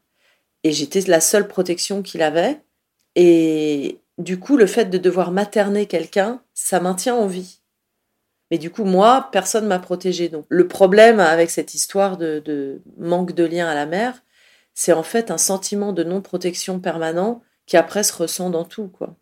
et 0.64 0.72
j'étais 0.72 1.00
la 1.02 1.20
seule 1.20 1.48
protection 1.48 2.02
qu'il 2.02 2.22
avait. 2.22 2.60
Et 3.14 4.00
du 4.18 4.38
coup, 4.38 4.56
le 4.56 4.66
fait 4.66 4.86
de 4.86 4.98
devoir 4.98 5.32
materner 5.32 5.86
quelqu'un, 5.86 6.42
ça 6.54 6.80
maintient 6.80 7.14
en 7.14 7.26
vie. 7.26 7.60
Mais 8.50 8.58
du 8.58 8.70
coup, 8.70 8.84
moi, 8.84 9.28
personne 9.32 9.66
m'a 9.66 9.78
protégée. 9.78 10.28
Donc 10.28 10.46
le 10.48 10.68
problème 10.68 11.20
avec 11.20 11.50
cette 11.50 11.74
histoire 11.74 12.16
de, 12.16 12.40
de 12.44 12.82
manque 12.98 13.32
de 13.32 13.44
lien 13.44 13.68
à 13.68 13.74
la 13.74 13.86
mère, 13.86 14.22
c'est 14.74 14.92
en 14.92 15.02
fait 15.02 15.30
un 15.30 15.38
sentiment 15.38 15.92
de 15.92 16.04
non-protection 16.04 16.80
permanent 16.80 17.42
qui 17.66 17.76
après 17.76 18.04
se 18.04 18.12
ressent 18.12 18.50
dans 18.50 18.64
tout, 18.64 18.88
quoi. 18.88 19.16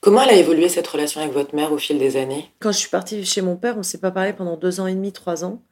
Comment 0.00 0.22
elle 0.22 0.30
a 0.30 0.36
évolué 0.36 0.68
cette 0.68 0.86
relation 0.86 1.20
avec 1.20 1.32
votre 1.32 1.54
mère 1.54 1.72
au 1.72 1.78
fil 1.78 1.98
des 1.98 2.16
années? 2.16 2.50
Quand 2.60 2.72
je 2.72 2.78
suis 2.78 2.88
partie 2.88 3.24
chez 3.24 3.40
mon 3.40 3.56
père, 3.56 3.78
on 3.78 3.82
s'est 3.82 3.98
pas 3.98 4.10
parlé 4.10 4.32
pendant 4.32 4.56
deux 4.56 4.80
ans 4.80 4.86
et 4.86 4.94
demi, 4.94 5.12
trois 5.12 5.44
ans. 5.44 5.62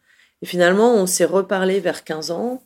Et 0.42 0.46
finalement, 0.46 0.94
on 0.94 1.06
s'est 1.06 1.24
reparlé 1.24 1.80
vers 1.80 2.04
15 2.04 2.30
ans. 2.30 2.62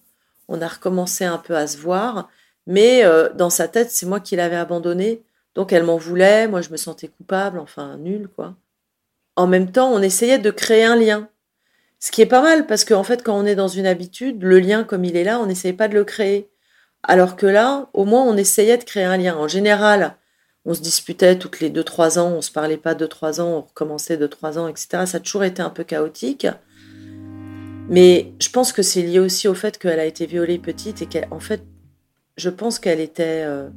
On 0.49 0.61
a 0.61 0.69
recommencé 0.69 1.25
un 1.25 1.39
peu 1.39 1.57
à 1.57 1.67
se 1.67 1.79
voir. 1.79 2.29
Mais 2.67 3.05
euh, 3.05 3.31
dans 3.33 3.51
sa 3.51 3.69
tête, 3.69 3.91
c'est 3.91 4.07
moi 4.07 4.21
qui 4.21 4.37
l'avais 4.37 4.57
abandonnée. 4.57 5.23
Donc 5.55 5.73
elle 5.73 5.85
m'en 5.85 5.97
voulait. 5.97 6.47
Moi, 6.49 6.61
je 6.61 6.71
me 6.71 6.77
sentais 6.77 7.09
coupable. 7.09 7.59
Enfin, 7.59 7.97
nul, 7.97 8.29
quoi. 8.29 8.55
En 9.37 9.47
même 9.47 9.73
temps, 9.73 9.91
on 9.91 10.03
essayait 10.03 10.39
de 10.39 10.51
créer 10.51 10.85
un 10.85 10.97
lien. 10.97 11.29
Ce 11.99 12.11
qui 12.11 12.21
est 12.21 12.27
pas 12.27 12.43
mal 12.43 12.67
parce 12.67 12.85
qu'en 12.85 13.03
fait, 13.03 13.23
quand 13.23 13.37
on 13.37 13.47
est 13.47 13.55
dans 13.55 13.69
une 13.69 13.87
habitude, 13.87 14.43
le 14.43 14.61
lien 14.61 14.85
comme 14.85 15.05
il 15.05 15.17
est 15.17 15.25
là, 15.25 15.41
on 15.41 15.47
n'essayait 15.47 15.75
pas 15.75 15.89
de 15.89 15.95
le 15.95 16.05
créer. 16.05 16.51
Alors 17.03 17.37
que 17.37 17.47
là, 17.47 17.89
au 17.93 18.05
moins, 18.05 18.23
on 18.23 18.37
essayait 18.37 18.79
de 18.79 18.85
créer 18.85 19.05
un 19.05 19.17
lien. 19.17 19.37
En 19.37 19.49
général, 19.49 20.17
on 20.65 20.75
se 20.75 20.81
disputait 20.81 21.39
toutes 21.39 21.61
les 21.61 21.71
2-3 21.71 22.19
ans, 22.19 22.33
on 22.33 22.43
se 22.43 22.51
parlait 22.51 22.77
pas 22.77 22.95
2-3 22.95 23.41
ans, 23.41 23.59
on 23.59 23.61
recommençait 23.61 24.17
2-3 24.17 24.59
ans, 24.59 24.69
etc. 24.69 25.05
Ça 25.07 25.17
a 25.19 25.21
toujours 25.21 25.45
été 25.45 25.61
un 25.63 25.71
peu 25.71 25.85
chaotique. 25.85 26.47
Mais 27.89 28.33
je 28.41 28.49
pense 28.49 28.73
que 28.73 28.83
c'est 28.83 29.03
lié 29.03 29.19
aussi 29.19 29.47
au 29.47 29.55
fait 29.55 29.79
qu'elle 29.79 30.01
a 30.01 30.07
été 30.07 30.25
violée 30.25 30.59
petite 30.59 31.03
et 31.03 31.07
qu'en 31.07 31.41
fait, 31.41 31.63
je 32.37 32.49
pense 32.49 32.79
qu'elle 32.79 33.01
était 33.01 33.43
euh, 33.45 33.69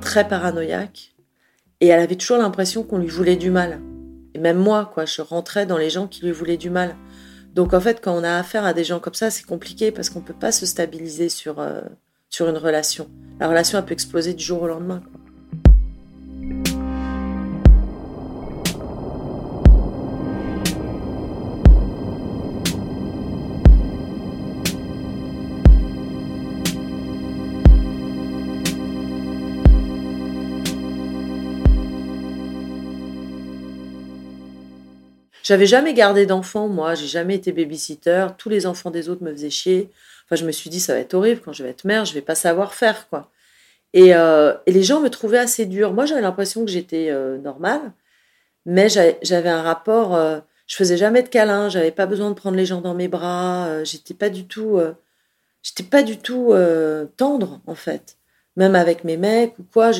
très 0.00 0.26
paranoïaque 0.26 1.14
et 1.80 1.88
elle 1.88 2.00
avait 2.00 2.16
toujours 2.16 2.38
l'impression 2.38 2.82
qu'on 2.82 2.98
lui 2.98 3.08
voulait 3.08 3.36
du 3.36 3.50
mal. 3.50 3.80
Et 4.34 4.38
même 4.38 4.58
moi, 4.58 4.90
quoi, 4.92 5.04
je 5.04 5.22
rentrais 5.22 5.66
dans 5.66 5.78
les 5.78 5.90
gens 5.90 6.08
qui 6.08 6.24
lui 6.24 6.32
voulaient 6.32 6.56
du 6.56 6.70
mal. 6.70 6.96
Donc 7.54 7.72
en 7.72 7.80
fait, 7.80 8.00
quand 8.02 8.12
on 8.12 8.24
a 8.24 8.36
affaire 8.36 8.64
à 8.64 8.72
des 8.72 8.82
gens 8.82 8.98
comme 8.98 9.14
ça, 9.14 9.30
c'est 9.30 9.46
compliqué 9.46 9.92
parce 9.92 10.10
qu'on 10.10 10.18
ne 10.18 10.24
peut 10.24 10.34
pas 10.34 10.50
se 10.50 10.66
stabiliser 10.66 11.28
sur, 11.28 11.60
euh, 11.60 11.82
sur 12.28 12.48
une 12.48 12.56
relation. 12.56 13.08
La 13.38 13.48
relation, 13.48 13.78
elle 13.78 13.84
peut 13.84 13.92
exploser 13.92 14.34
du 14.34 14.44
jour 14.44 14.62
au 14.62 14.66
lendemain. 14.66 15.02
J'avais 35.44 35.66
jamais 35.66 35.92
gardé 35.92 36.24
d'enfants, 36.24 36.68
moi, 36.68 36.94
j'ai 36.94 37.06
jamais 37.06 37.34
été 37.34 37.52
babysitter. 37.52 38.28
Tous 38.38 38.48
les 38.48 38.66
enfants 38.66 38.90
des 38.90 39.10
autres 39.10 39.22
me 39.22 39.30
faisaient 39.30 39.50
chier. 39.50 39.90
Enfin, 40.24 40.36
je 40.36 40.46
me 40.46 40.52
suis 40.52 40.70
dit, 40.70 40.80
ça 40.80 40.94
va 40.94 41.00
être 41.00 41.12
horrible 41.12 41.42
quand 41.44 41.52
je 41.52 41.62
vais 41.62 41.68
être 41.68 41.84
mère, 41.84 42.06
je 42.06 42.14
vais 42.14 42.22
pas 42.22 42.34
savoir 42.34 42.74
faire, 42.74 43.08
quoi. 43.10 43.30
Et, 43.94 44.14
euh, 44.14 44.54
les 44.66 44.82
gens 44.82 45.00
me 45.00 45.10
trouvaient 45.10 45.38
assez 45.38 45.66
dure. 45.66 45.92
Moi, 45.92 46.06
j'avais 46.06 46.22
l'impression 46.22 46.64
que 46.64 46.70
j'étais 46.70 47.10
euh, 47.10 47.38
normale, 47.38 47.92
mais 48.66 48.88
j'avais 48.88 49.50
un 49.50 49.62
rapport. 49.62 50.16
Euh, 50.16 50.40
je 50.66 50.76
faisais 50.76 50.96
jamais 50.96 51.22
de 51.22 51.28
câlins, 51.28 51.68
j'avais 51.68 51.92
pas 51.92 52.06
besoin 52.06 52.30
de 52.30 52.34
prendre 52.34 52.56
les 52.56 52.66
gens 52.66 52.80
dans 52.80 52.94
mes 52.94 53.08
bras. 53.08 53.66
Euh, 53.68 53.84
j'étais 53.84 54.14
pas 54.14 54.30
du 54.30 54.46
tout, 54.46 54.80
j'étais 55.62 55.84
pas 55.84 56.02
du 56.02 56.18
tout 56.18 56.54
tendre 57.16 57.60
en 57.66 57.74
fait. 57.74 58.16
Même 58.56 58.76
avec 58.76 59.04
mes 59.04 59.16
mecs 59.18 59.58
ou 59.58 59.64
quoi, 59.72 59.92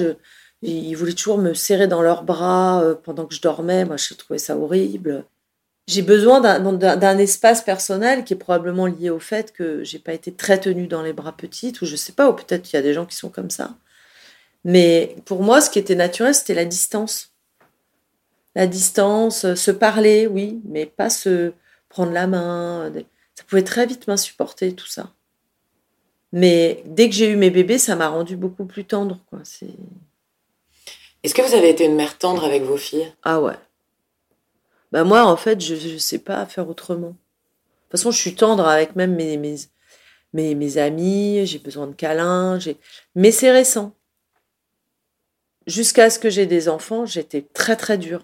ils 0.63 0.95
voulaient 0.97 1.13
toujours 1.13 1.39
me 1.39 1.55
serrer 1.55 1.89
dans 1.89 2.03
leurs 2.03 2.25
bras 2.25 2.83
pendant 3.05 3.27
que 3.27 3.35
je 3.35 3.43
dormais. 3.43 3.85
Moi, 3.85 3.97
je 3.99 4.15
trouvais 4.15 4.39
ça 4.39 4.57
horrible 4.57 5.25
j'ai 5.87 6.03
besoin 6.03 6.41
d'un 6.41 7.19
espace 7.19 7.63
personnel 7.63 8.25
qui 8.25 8.33
est 8.33 8.39
probablement 8.39 8.87
lié 8.87 9.11
au 9.11 9.19
fait 9.19 9.53
que 9.53 9.85
j'ai 9.85 9.99
pas 9.99 10.15
été 10.15 10.33
très 10.33 10.59
tenue 10.59 10.87
dans 10.87 11.03
les 11.03 11.13
bras 11.13 11.33
petites, 11.33 11.83
ou 11.83 11.87
je 11.87 11.97
sais 11.97 12.13
pas, 12.13 12.31
ou 12.31 12.33
peut-être 12.33 12.73
il 12.73 12.77
y 12.77 12.79
a 12.79 12.83
des 12.83 12.95
gens 12.95 13.05
qui 13.05 13.17
sont 13.17 13.29
comme 13.29 13.51
ça. 13.51 13.75
Mais 14.65 15.17
pour 15.27 15.43
moi, 15.43 15.61
ce 15.61 15.69
qui 15.69 15.79
était 15.79 15.95
naturel, 15.95 16.35
c'était 16.35 16.55
la 16.55 16.65
distance. 16.65 17.33
La 18.55 18.67
distance, 18.67 19.45
euh, 19.45 19.55
se 19.57 19.71
parler, 19.71 20.27
oui, 20.27 20.63
mais 20.65 20.87
pas 20.87 21.11
se 21.11 21.53
prendre 21.91 22.13
la 22.13 22.27
main. 22.27 22.91
Ça 23.35 23.45
pouvait 23.47 23.63
très 23.63 23.85
vite 23.85 24.07
m'insupporter, 24.09 24.75
tout 24.75 24.87
ça. 24.87 25.13
Mais 26.33 26.83
dès 26.87 27.11
que 27.11 27.15
j'ai 27.15 27.29
eu 27.29 27.37
mes 27.37 27.51
bébés, 27.51 27.79
ça 27.79 27.95
m'a 27.95 28.09
rendu 28.09 28.37
beaucoup 28.37 28.65
plus 28.65 28.85
tendre, 28.85 29.19
quoi. 29.29 29.41
Est-ce 31.23 31.35
que 31.35 31.43
vous 31.43 31.55
avez 31.55 31.71
été 31.71 31.85
une 31.85 31.95
mère 31.95 32.17
tendre 32.17 32.45
avec 32.45 32.63
vos 32.63 32.77
filles? 32.77 33.13
Ah 33.23 33.41
ouais. 33.41 33.55
Bah 34.95 35.03
moi, 35.03 35.25
en 35.25 35.37
fait, 35.37 35.61
je 35.61 35.75
ne 35.75 35.99
sais 35.99 36.21
pas 36.21 36.47
faire 36.47 36.69
autrement. 36.69 37.09
De 37.09 37.15
toute 37.15 37.91
façon, 37.91 38.13
je 38.13 38.19
suis 38.21 38.37
tendre 38.37 38.65
avec 38.65 38.95
même 38.95 39.17
mes, 39.17 39.37
mes, 39.37 39.57
mes, 40.35 40.55
mes 40.55 40.79
amis, 40.79 41.45
j'ai 41.47 41.59
besoin 41.59 41.89
de 41.89 41.95
câlins, 41.95 42.61
mais 43.17 43.33
c'est 43.33 43.51
récent. 43.51 43.93
Jusqu'à 45.67 46.11
ce 46.11 46.21
que 46.21 46.31
j'ai 46.31 46.47
des 46.47 46.69
enfants, 46.69 47.07
j'étais 47.07 47.45
très 47.55 47.75
très 47.75 47.99
dure. 47.99 48.23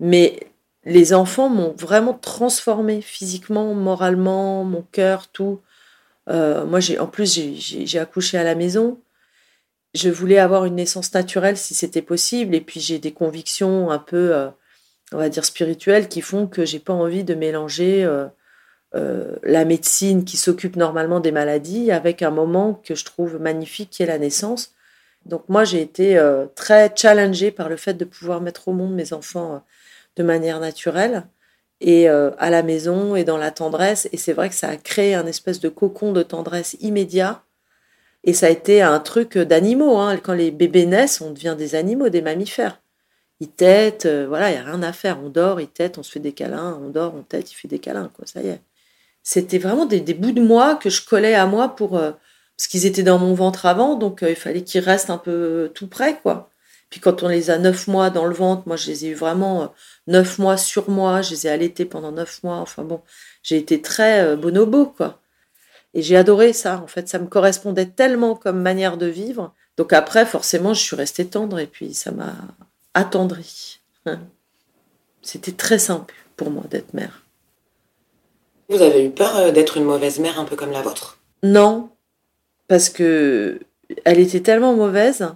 Mais 0.00 0.40
les 0.84 1.14
enfants 1.14 1.48
m'ont 1.48 1.74
vraiment 1.78 2.14
transformée 2.14 3.00
physiquement, 3.00 3.72
moralement, 3.72 4.64
mon 4.64 4.82
cœur, 4.82 5.28
tout. 5.28 5.60
Euh, 6.28 6.66
moi, 6.66 6.80
j'ai 6.80 6.98
en 6.98 7.06
plus, 7.06 7.40
j'ai 7.56 7.98
accouché 8.00 8.36
à 8.36 8.42
la 8.42 8.56
maison. 8.56 8.98
Je 9.94 10.10
voulais 10.10 10.38
avoir 10.38 10.64
une 10.64 10.74
naissance 10.74 11.14
naturelle 11.14 11.56
si 11.56 11.74
c'était 11.74 12.02
possible. 12.02 12.56
Et 12.56 12.60
puis, 12.60 12.80
j'ai 12.80 12.98
des 12.98 13.12
convictions 13.12 13.92
un 13.92 14.00
peu... 14.00 14.34
Euh, 14.34 14.48
on 15.12 15.18
va 15.18 15.28
dire 15.28 15.44
spirituelles 15.44 16.08
qui 16.08 16.20
font 16.20 16.46
que 16.46 16.64
j'ai 16.64 16.78
pas 16.78 16.92
envie 16.92 17.24
de 17.24 17.34
mélanger 17.34 18.04
euh, 18.04 18.26
euh, 18.94 19.36
la 19.42 19.66
médecine 19.66 20.24
qui 20.24 20.38
s'occupe 20.38 20.76
normalement 20.76 21.20
des 21.20 21.32
maladies 21.32 21.92
avec 21.92 22.22
un 22.22 22.30
moment 22.30 22.80
que 22.82 22.94
je 22.94 23.04
trouve 23.04 23.38
magnifique 23.38 23.90
qui 23.90 24.02
est 24.02 24.06
la 24.06 24.18
naissance. 24.18 24.72
Donc 25.26 25.44
moi 25.48 25.64
j'ai 25.64 25.82
été 25.82 26.16
euh, 26.16 26.46
très 26.54 26.90
challengée 26.96 27.50
par 27.50 27.68
le 27.68 27.76
fait 27.76 27.94
de 27.94 28.06
pouvoir 28.06 28.40
mettre 28.40 28.68
au 28.68 28.72
monde 28.72 28.94
mes 28.94 29.12
enfants 29.12 29.56
euh, 29.56 29.58
de 30.16 30.22
manière 30.22 30.58
naturelle 30.58 31.26
et 31.80 32.08
à 32.08 32.50
la 32.50 32.64
maison 32.64 33.14
et 33.14 33.22
dans 33.22 33.36
la 33.36 33.52
tendresse 33.52 34.08
et 34.10 34.16
c'est 34.16 34.32
vrai 34.32 34.48
que 34.48 34.54
ça 34.56 34.70
a 34.70 34.76
créé 34.76 35.14
un 35.14 35.28
espèce 35.28 35.60
de 35.60 35.68
cocon 35.68 36.10
de 36.10 36.24
tendresse 36.24 36.76
immédiat 36.80 37.44
et 38.24 38.32
ça 38.32 38.46
a 38.46 38.50
été 38.50 38.82
un 38.82 38.98
truc 38.98 39.38
d'animaux. 39.38 39.96
Hein. 39.96 40.16
Quand 40.16 40.32
les 40.32 40.50
bébés 40.50 40.86
naissent, 40.86 41.20
on 41.20 41.30
devient 41.30 41.54
des 41.56 41.76
animaux, 41.76 42.08
des 42.08 42.20
mammifères. 42.20 42.80
Ils 43.40 43.50
têtent, 43.50 44.06
voilà, 44.06 44.50
il 44.50 44.54
n'y 44.54 44.58
a 44.58 44.64
rien 44.64 44.82
à 44.82 44.92
faire. 44.92 45.18
On 45.22 45.28
dort, 45.28 45.60
ils 45.60 45.68
têtent, 45.68 45.98
on 45.98 46.02
se 46.02 46.10
fait 46.10 46.20
des 46.20 46.32
câlins, 46.32 46.78
on 46.82 46.90
dort, 46.90 47.14
on 47.14 47.22
tête, 47.22 47.52
il 47.52 47.54
fait 47.54 47.68
des 47.68 47.78
câlins, 47.78 48.10
quoi, 48.14 48.26
ça 48.26 48.42
y 48.42 48.48
est 48.48 48.60
c'était 49.28 49.58
vraiment 49.58 49.84
des, 49.84 50.00
bouts 50.14 50.32
de 50.32 50.40
moi 50.40 50.76
que 50.76 50.88
je 50.88 51.04
collais 51.04 51.34
à 51.34 51.44
moi 51.44 51.76
pour 51.76 51.98
euh, 51.98 52.12
parce 52.56 52.66
qu'ils 52.66 52.86
étaient 52.86 53.02
dans 53.02 53.18
mon 53.18 53.34
ventre 53.34 53.66
avant, 53.66 53.94
donc 53.94 54.22
euh, 54.22 54.30
il 54.30 54.36
fallait 54.36 54.62
qu'ils 54.62 54.80
restent 54.80 55.10
un 55.10 55.18
peu 55.18 55.70
tout 55.74 55.86
près, 55.86 56.18
quoi. 56.22 56.48
Puis 56.88 56.98
quand 57.00 57.22
on 57.22 57.28
les 57.28 57.50
a 57.50 57.58
neuf 57.58 57.88
mois 57.88 58.08
dans 58.08 58.24
le 58.24 58.34
ventre, 58.34 58.62
moi 58.66 58.76
je 58.76 58.86
les 58.86 59.04
ai 59.04 59.08
eu 59.08 59.14
vraiment 59.14 59.64
euh, 59.64 59.66
neuf 60.06 60.38
mois 60.38 60.56
sur 60.56 60.88
moi, 60.88 61.20
je 61.20 61.32
les 61.32 61.46
ai 61.46 61.50
allaités 61.50 61.84
pendant 61.84 62.10
neuf 62.10 62.42
mois. 62.42 62.56
Enfin 62.56 62.84
bon, 62.84 63.02
j'ai 63.42 63.58
été 63.58 63.82
très 63.82 64.34
bonobo, 64.36 64.86
quoi. 64.86 65.20
Et 65.92 66.00
j'ai 66.00 66.16
adoré 66.16 66.54
ça. 66.54 66.80
En 66.82 66.86
fait, 66.86 67.08
ça 67.08 67.18
me 67.18 67.26
correspondait 67.26 67.86
tellement 67.86 68.34
comme 68.34 68.62
manière 68.62 68.96
de 68.96 69.06
vivre. 69.06 69.54
Donc 69.76 69.92
après, 69.92 70.24
forcément, 70.26 70.72
je 70.74 70.82
suis 70.82 70.96
restée 70.96 71.26
tendre 71.26 71.58
et 71.58 71.66
puis 71.66 71.92
ça 71.94 72.12
m'a 72.12 72.34
attendri. 72.94 73.80
C'était 75.22 75.52
très 75.52 75.78
simple 75.78 76.14
pour 76.36 76.50
moi 76.50 76.64
d'être 76.70 76.94
mère. 76.94 77.24
Vous 78.68 78.82
avez 78.82 79.04
eu 79.04 79.10
peur 79.10 79.36
euh, 79.36 79.50
d'être 79.50 79.76
une 79.76 79.84
mauvaise 79.84 80.18
mère 80.18 80.38
un 80.38 80.44
peu 80.44 80.56
comme 80.56 80.70
la 80.70 80.82
vôtre? 80.82 81.18
Non, 81.42 81.90
parce 82.66 82.88
que 82.90 83.60
elle 84.04 84.20
était 84.20 84.40
tellement 84.40 84.74
mauvaise 84.74 85.28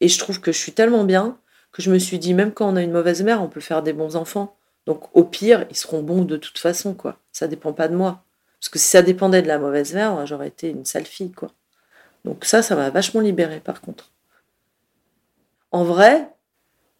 et 0.00 0.08
je 0.08 0.18
trouve 0.18 0.40
que 0.40 0.52
je 0.52 0.58
suis 0.58 0.72
tellement 0.72 1.04
bien 1.04 1.38
que 1.72 1.82
je 1.82 1.90
me 1.90 1.98
suis 1.98 2.18
dit 2.18 2.34
même 2.34 2.52
quand 2.52 2.68
on 2.72 2.76
a 2.76 2.82
une 2.82 2.90
mauvaise 2.90 3.22
mère, 3.22 3.42
on 3.42 3.48
peut 3.48 3.60
faire 3.60 3.82
des 3.82 3.92
bons 3.92 4.16
enfants. 4.16 4.56
Donc 4.86 5.04
au 5.16 5.22
pire, 5.22 5.66
ils 5.70 5.76
seront 5.76 6.02
bons 6.02 6.24
de 6.24 6.36
toute 6.36 6.58
façon 6.58 6.94
quoi. 6.94 7.18
Ça 7.32 7.46
dépend 7.46 7.72
pas 7.72 7.88
de 7.88 7.94
moi. 7.94 8.24
Parce 8.58 8.68
que 8.68 8.78
si 8.78 8.88
ça 8.88 9.02
dépendait 9.02 9.42
de 9.42 9.48
la 9.48 9.58
mauvaise 9.58 9.94
mère, 9.94 10.26
j'aurais 10.26 10.48
été 10.48 10.68
une 10.68 10.84
sale 10.84 11.06
fille 11.06 11.32
quoi. 11.32 11.52
Donc 12.24 12.44
ça, 12.44 12.62
ça 12.62 12.74
m'a 12.74 12.90
vachement 12.90 13.20
libérée 13.20 13.60
par 13.60 13.80
contre. 13.80 14.10
En 15.70 15.84
vrai, 15.84 16.28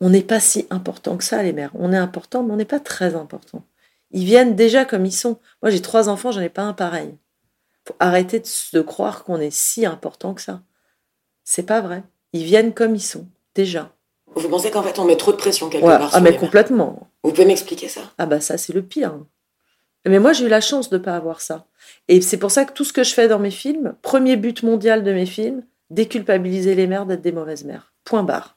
on 0.01 0.11
n'est 0.11 0.23
pas 0.23 0.41
si 0.41 0.67
important 0.71 1.17
que 1.17 1.25
ça 1.25 1.43
les 1.43 1.53
mères. 1.53 1.73
On 1.75 1.93
est 1.93 1.97
important, 1.97 2.43
mais 2.43 2.53
on 2.53 2.57
n'est 2.57 2.65
pas 2.65 2.81
très 2.81 3.15
important. 3.15 3.65
Ils 4.11 4.25
viennent 4.25 4.57
déjà 4.57 4.85
comme 4.85 5.07
ils 5.07 5.13
sont. 5.13 5.39
Moi, 5.63 5.71
j'ai 5.71 5.83
trois 5.83 6.09
enfants, 6.09 6.33
j'en 6.33 6.41
ai 6.41 6.49
pas 6.49 6.63
un 6.63 6.73
pareil. 6.73 7.15
Faut 7.87 7.95
arrêter 7.99 8.43
de, 8.73 8.81
croire 8.81 9.25
qu'on 9.25 9.41
est 9.41 9.53
si 9.53 9.87
important 9.87 10.35
que 10.35 10.43
ça. 10.43 10.63
C'est 11.45 11.65
pas 11.65 11.81
vrai. 11.81 12.03
Ils 12.33 12.45
viennent 12.45 12.73
comme 12.73 12.95
ils 12.95 13.03
sont, 13.03 13.27
déjà. 13.55 13.93
Vous 14.35 14.49
pensez 14.49 14.71
qu'en 14.71 14.83
fait, 14.83 14.99
on 14.99 15.05
met 15.05 15.17
trop 15.17 15.33
de 15.33 15.37
pression 15.37 15.69
quelque 15.69 15.85
part 15.85 16.11
Ah, 16.13 16.21
mais 16.21 16.37
complètement. 16.37 17.09
Vous 17.23 17.31
pouvez 17.31 17.47
m'expliquer 17.47 17.89
ça? 17.89 18.01
Ah, 18.19 18.27
bah, 18.27 18.41
ça, 18.41 18.57
c'est 18.57 18.73
le 18.73 18.83
pire. 18.83 19.19
Mais 20.07 20.19
moi, 20.19 20.33
j'ai 20.33 20.47
eu 20.47 20.49
la 20.49 20.61
chance 20.61 20.89
de 20.89 20.99
ne 20.99 21.03
pas 21.03 21.17
avoir 21.17 21.41
ça. 21.41 21.67
Et 22.09 22.21
c'est 22.21 22.37
pour 22.39 22.51
ça 22.51 22.65
que 22.65 22.73
tout 22.73 22.85
ce 22.85 22.93
que 22.93 23.05
je 23.05 23.13
fais 23.13 23.29
dans 23.29 23.39
mes 23.39 23.51
films, 23.51 23.95
premier 24.03 24.37
but 24.37 24.63
mondial 24.63 25.03
de 25.03 25.13
mes 25.13 25.27
films, 25.27 25.65
déculpabiliser 25.91 26.75
les 26.75 26.87
mères 26.87 27.07
d'être 27.07 27.23
des 27.23 27.33
mauvaises 27.33 27.65
mères. 27.65 27.93
Point 28.05 28.23
barre. 28.23 28.57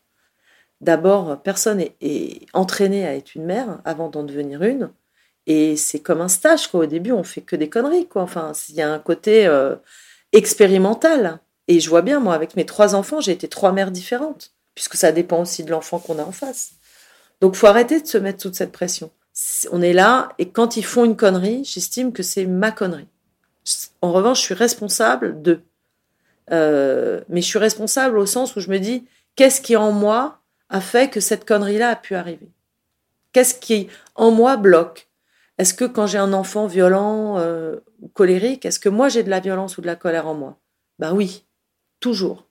D'abord, 0.84 1.41
personne 1.41 1.80
est 2.02 2.46
entraîné 2.52 3.08
à 3.08 3.15
être 3.15 3.36
une 3.36 3.46
mère 3.46 3.80
avant 3.86 4.10
d'en 4.10 4.24
devenir 4.24 4.63
une. 4.63 4.89
Et 5.48 5.78
c'est 5.78 6.00
comme 6.00 6.19
un 6.19 6.28
stage, 6.28 6.67
quoi. 6.67 6.82
Au 6.82 6.86
début, 6.86 7.13
on 7.13 7.24
fait 7.24 7.39
que 7.39 7.56
des 7.56 7.69
conneries, 7.69 8.06
quoi. 8.06 8.22
Enfin, 8.22 8.52
il 8.67 8.76
y 8.76 8.82
a 8.82 8.91
un 8.91 9.00
côté 9.00 9.48
euh, 9.48 9.78
expérimental. 10.34 11.39
Et 11.69 11.80
je 11.80 11.89
vois 11.89 12.02
bien, 12.02 12.19
moi, 12.19 12.34
avec 12.34 12.58
mes 12.58 12.65
trois 12.65 12.96
enfants, 12.96 13.22
j'ai 13.22 13.32
été 13.32 13.48
trois 13.48 13.72
mères 13.72 13.91
différentes, 13.91 14.52
puisque 14.76 14.96
ça 14.96 15.13
dépend 15.13 15.41
aussi 15.41 15.63
de 15.63 15.72
l'enfant 15.72 16.00
qu'on 16.00 16.19
a 16.19 16.24
en 16.24 16.34
face. 16.34 16.74
Donc, 17.39 17.56
faut 17.56 17.67
arrêter 17.67 18.02
de 18.02 18.08
se 18.08 18.17
mettre 18.17 18.39
toute 18.41 18.56
cette 18.56 18.74
pression. 18.74 19.10
On 19.72 19.82
est 19.82 19.93
là, 19.93 20.34
et 20.38 20.50
quand 20.50 20.76
ils 20.76 20.86
font 20.86 21.06
une 21.06 21.15
connerie, 21.15 21.63
j'estime 21.63 22.12
que 22.12 22.24
c'est 22.24 22.46
ma 22.46 22.72
connerie. 22.72 23.08
En 24.02 24.12
revanche, 24.12 24.39
je 24.39 24.43
suis 24.43 24.54
responsable 24.54 25.41
de. 25.41 25.62
Euh, 26.52 27.22
mais 27.30 27.41
je 27.41 27.48
suis 27.48 27.60
responsable 27.60 28.17
au 28.17 28.26
sens 28.26 28.58
où 28.58 28.60
je 28.60 28.69
me 28.69 28.80
dis, 28.80 29.06
qu'est-ce 29.38 29.62
qui 29.62 29.78
en 29.78 29.93
moi 29.93 30.42
a 30.73 30.81
fait 30.81 31.09
que 31.09 31.21
cette 31.21 31.45
connerie-là 31.45 31.89
a 31.91 31.95
pu 31.95 32.15
arriver 32.15 32.49
Qu'est-ce 33.31 33.55
qui 33.55 33.88
en 34.15 34.31
moi 34.31 34.57
bloque? 34.57 35.07
Est-ce 35.57 35.73
que 35.73 35.86
quand 35.86 36.07
j'ai 36.07 36.17
un 36.17 36.33
enfant 36.33 36.67
violent 36.67 37.38
euh, 37.38 37.79
ou 38.01 38.07
colérique, 38.07 38.65
est-ce 38.65 38.79
que 38.79 38.89
moi 38.89 39.07
j'ai 39.07 39.23
de 39.23 39.29
la 39.29 39.39
violence 39.39 39.77
ou 39.77 39.81
de 39.81 39.88
la 39.88 39.95
colère 39.95 40.27
en 40.27 40.33
moi? 40.33 40.59
Ben 40.99 41.13
oui, 41.13 41.45
toujours. 41.99 42.45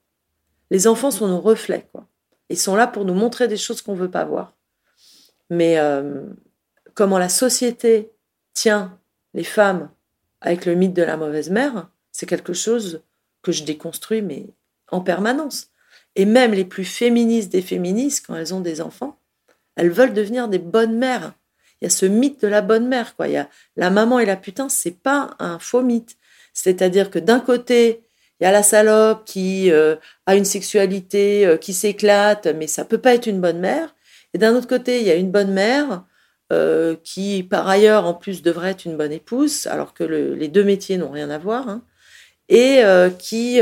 Les 0.71 0.87
enfants 0.87 1.11
sont 1.11 1.27
nos 1.27 1.39
reflets, 1.39 1.87
quoi. 1.91 2.07
Ils 2.49 2.59
sont 2.59 2.75
là 2.75 2.87
pour 2.87 3.05
nous 3.05 3.13
montrer 3.13 3.47
des 3.47 3.57
choses 3.57 3.81
qu'on 3.81 3.93
ne 3.93 3.99
veut 3.99 4.11
pas 4.11 4.25
voir. 4.25 4.53
Mais 5.49 5.77
euh, 5.77 6.23
comment 6.93 7.17
la 7.17 7.29
société 7.29 8.11
tient 8.53 8.97
les 9.33 9.43
femmes 9.43 9.89
avec 10.41 10.65
le 10.65 10.75
mythe 10.75 10.93
de 10.93 11.03
la 11.03 11.17
mauvaise 11.17 11.49
mère, 11.49 11.89
c'est 12.11 12.25
quelque 12.25 12.53
chose 12.53 13.01
que 13.41 13.51
je 13.51 13.63
déconstruis, 13.63 14.21
mais 14.21 14.47
en 14.91 15.01
permanence. 15.01 15.69
Et 16.15 16.25
même 16.25 16.53
les 16.53 16.65
plus 16.65 16.85
féministes 16.85 17.51
des 17.51 17.61
féministes, 17.61 18.25
quand 18.27 18.35
elles 18.35 18.53
ont 18.53 18.61
des 18.61 18.81
enfants, 18.81 19.19
elles 19.75 19.89
veulent 19.89 20.13
devenir 20.13 20.47
des 20.47 20.59
bonnes 20.59 20.97
mères 20.97 21.33
il 21.83 21.87
y 21.87 21.87
a 21.87 21.89
ce 21.89 22.05
mythe 22.05 22.41
de 22.41 22.47
la 22.47 22.61
bonne 22.61 22.87
mère, 22.87 23.13
quoi. 23.17 23.27
Il 23.27 23.33
y 23.33 23.37
a 23.37 23.49
la 23.75 23.89
maman 23.89 24.17
et 24.19 24.25
la 24.25 24.37
putain, 24.37 24.69
c'est 24.69 25.01
pas 25.03 25.35
un 25.39 25.59
faux 25.59 25.81
mythe. 25.81 26.15
C'est-à-dire 26.53 27.11
que 27.11 27.19
d'un 27.19 27.41
côté, 27.41 28.03
il 28.39 28.45
y 28.45 28.47
a 28.47 28.53
la 28.53 28.63
salope 28.63 29.25
qui 29.25 29.69
euh, 29.69 29.97
a 30.25 30.37
une 30.37 30.45
sexualité 30.45 31.45
euh, 31.45 31.57
qui 31.57 31.73
s'éclate, 31.73 32.47
mais 32.55 32.67
ça 32.67 32.85
peut 32.85 32.99
pas 32.99 33.13
être 33.13 33.27
une 33.27 33.41
bonne 33.41 33.59
mère. 33.59 33.95
Et 34.33 34.37
d'un 34.37 34.55
autre 34.55 34.69
côté, 34.69 35.01
il 35.01 35.05
y 35.05 35.11
a 35.11 35.15
une 35.15 35.29
bonne 35.29 35.51
mère 35.51 36.05
euh, 36.53 36.95
qui, 37.03 37.43
par 37.43 37.67
ailleurs, 37.67 38.05
en 38.05 38.13
plus, 38.13 38.41
devrait 38.41 38.71
être 38.71 38.85
une 38.85 38.95
bonne 38.95 39.11
épouse, 39.11 39.67
alors 39.67 39.93
que 39.93 40.05
les 40.05 40.47
deux 40.47 40.63
métiers 40.63 40.95
n'ont 40.95 41.11
rien 41.11 41.29
à 41.29 41.37
voir, 41.37 41.67
hein, 41.67 41.81
et 42.47 42.81
qui 43.19 43.59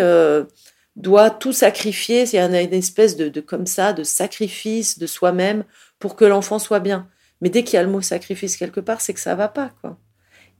doit 0.96 1.30
tout 1.30 1.54
sacrifier. 1.54 2.26
C'est 2.26 2.40
une, 2.40 2.54
espèce 2.56 3.16
de, 3.16 3.40
comme 3.42 3.66
ça, 3.66 3.94
de 3.94 4.04
sacrifice 4.04 5.00
de 5.00 5.08
soi-même 5.08 5.64
pour 6.00 6.16
que 6.16 6.26
l'enfant 6.26 6.60
soit 6.60 6.80
bien. 6.80 7.08
Mais 7.42 7.50
dès 7.50 7.64
qu'il 7.64 7.76
y 7.76 7.78
a 7.78 7.84
le 7.84 7.90
mot 7.90 8.02
sacrifice 8.02 8.58
quelque 8.58 8.80
part, 8.80 9.02
c'est 9.02 9.14
que 9.14 9.20
ça 9.20 9.36
va 9.36 9.48
pas, 9.48 9.72
quoi. 9.82 9.98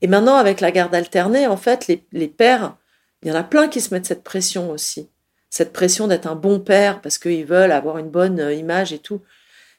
Et 0.02 0.08
maintenant, 0.08 0.36
avec 0.36 0.62
la 0.62 0.72
garde 0.72 0.96
alternée, 0.96 1.46
en 1.46 1.58
fait, 1.58 1.88
les, 2.12 2.28
pères, 2.28 2.76
il 3.22 3.30
y 3.30 3.32
en 3.32 3.36
a 3.36 3.44
plein 3.44 3.68
qui 3.68 3.82
se 3.82 3.94
mettent 3.94 4.08
cette 4.08 4.24
pression 4.24 4.72
aussi. 4.72 5.10
Cette 5.52 5.74
pression 5.74 6.08
d'être 6.08 6.26
un 6.26 6.36
bon 6.36 6.60
père 6.60 7.02
parce 7.02 7.20
qu'ils 7.20 7.46
veulent 7.46 7.72
avoir 7.72 8.00
une 8.00 8.10
bonne 8.10 8.40
euh, 8.40 8.54
image 8.54 8.94
et 8.94 9.00
tout. 9.00 9.22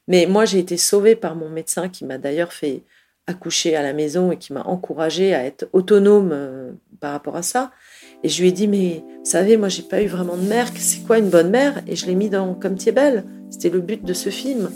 Mais 0.06 0.26
moi, 0.26 0.44
j'ai 0.44 0.58
été 0.58 0.76
sauvée 0.76 1.16
par 1.16 1.34
mon 1.34 1.48
médecin 1.48 1.88
qui 1.88 2.04
m'a 2.04 2.18
d'ailleurs 2.18 2.52
fait 2.52 2.82
accoucher 3.26 3.74
à 3.74 3.82
la 3.82 3.92
maison 3.92 4.30
et 4.32 4.36
qui 4.36 4.52
m'a 4.52 4.62
encouragée 4.62 5.34
à 5.34 5.44
être 5.44 5.68
autonome 5.72 6.30
euh, 6.32 6.72
par 7.00 7.12
rapport 7.12 7.36
à 7.36 7.42
ça. 7.42 7.72
Et 8.24 8.28
je 8.28 8.40
lui 8.40 8.48
ai 8.48 8.52
dit, 8.52 8.68
mais 8.68 9.04
vous 9.06 9.30
savez, 9.30 9.56
moi, 9.56 9.68
j'ai 9.68 9.82
pas 9.82 10.02
eu 10.02 10.06
vraiment 10.06 10.36
de 10.36 10.46
mère. 10.46 10.68
C'est 10.76 11.04
quoi 11.06 11.18
une 11.18 11.28
bonne 11.28 11.50
mère? 11.50 11.80
Et 11.86 11.96
je 11.96 12.06
l'ai 12.06 12.14
mis 12.14 12.30
dans 12.30 12.54
Comme 12.54 12.76
tu 12.76 12.88
es 12.88 12.92
belle. 12.92 13.24
C'était 13.50 13.70
le 13.70 13.80
but 13.80 14.04
de 14.04 14.12
ce 14.12 14.30
film. 14.30 14.70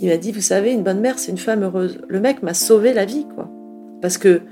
Il 0.00 0.08
m'a 0.08 0.16
dit, 0.16 0.32
vous 0.32 0.40
savez, 0.40 0.72
une 0.72 0.84
bonne 0.84 1.00
mère, 1.00 1.18
c'est 1.18 1.32
une 1.32 1.38
femme 1.38 1.64
heureuse. 1.64 1.98
Le 2.06 2.20
mec 2.20 2.42
m'a 2.42 2.54
sauvé 2.54 2.94
la 2.94 3.04
vie, 3.04 3.26
quoi. 3.34 3.50
Parce 4.00 4.16
que, 4.16 4.42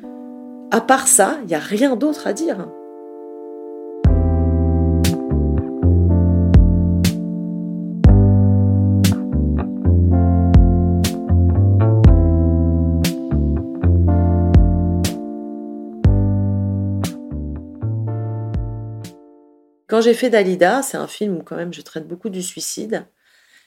à 0.72 0.80
part 0.80 1.06
ça, 1.06 1.38
il 1.42 1.46
n'y 1.46 1.54
a 1.54 1.60
rien 1.60 1.94
d'autre 1.94 2.26
à 2.26 2.32
dire. 2.32 2.68
Quand 19.96 20.02
j'ai 20.02 20.12
fait 20.12 20.28
Dalida, 20.28 20.82
c'est 20.82 20.98
un 20.98 21.06
film 21.06 21.38
où 21.38 21.42
quand 21.42 21.56
même 21.56 21.72
je 21.72 21.80
traite 21.80 22.06
beaucoup 22.06 22.28
du 22.28 22.42
suicide 22.42 23.06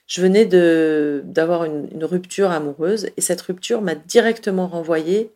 je 0.06 0.22
venais 0.22 0.46
d'avoir 0.46 1.64
une, 1.64 2.04
rupture 2.04 2.52
amoureuse 2.52 3.10
et 3.18 3.22
cette 3.22 3.42
rupture 3.42 3.82
m'a 3.82 3.96
directement 3.96 4.68
renvoyée 4.68 5.34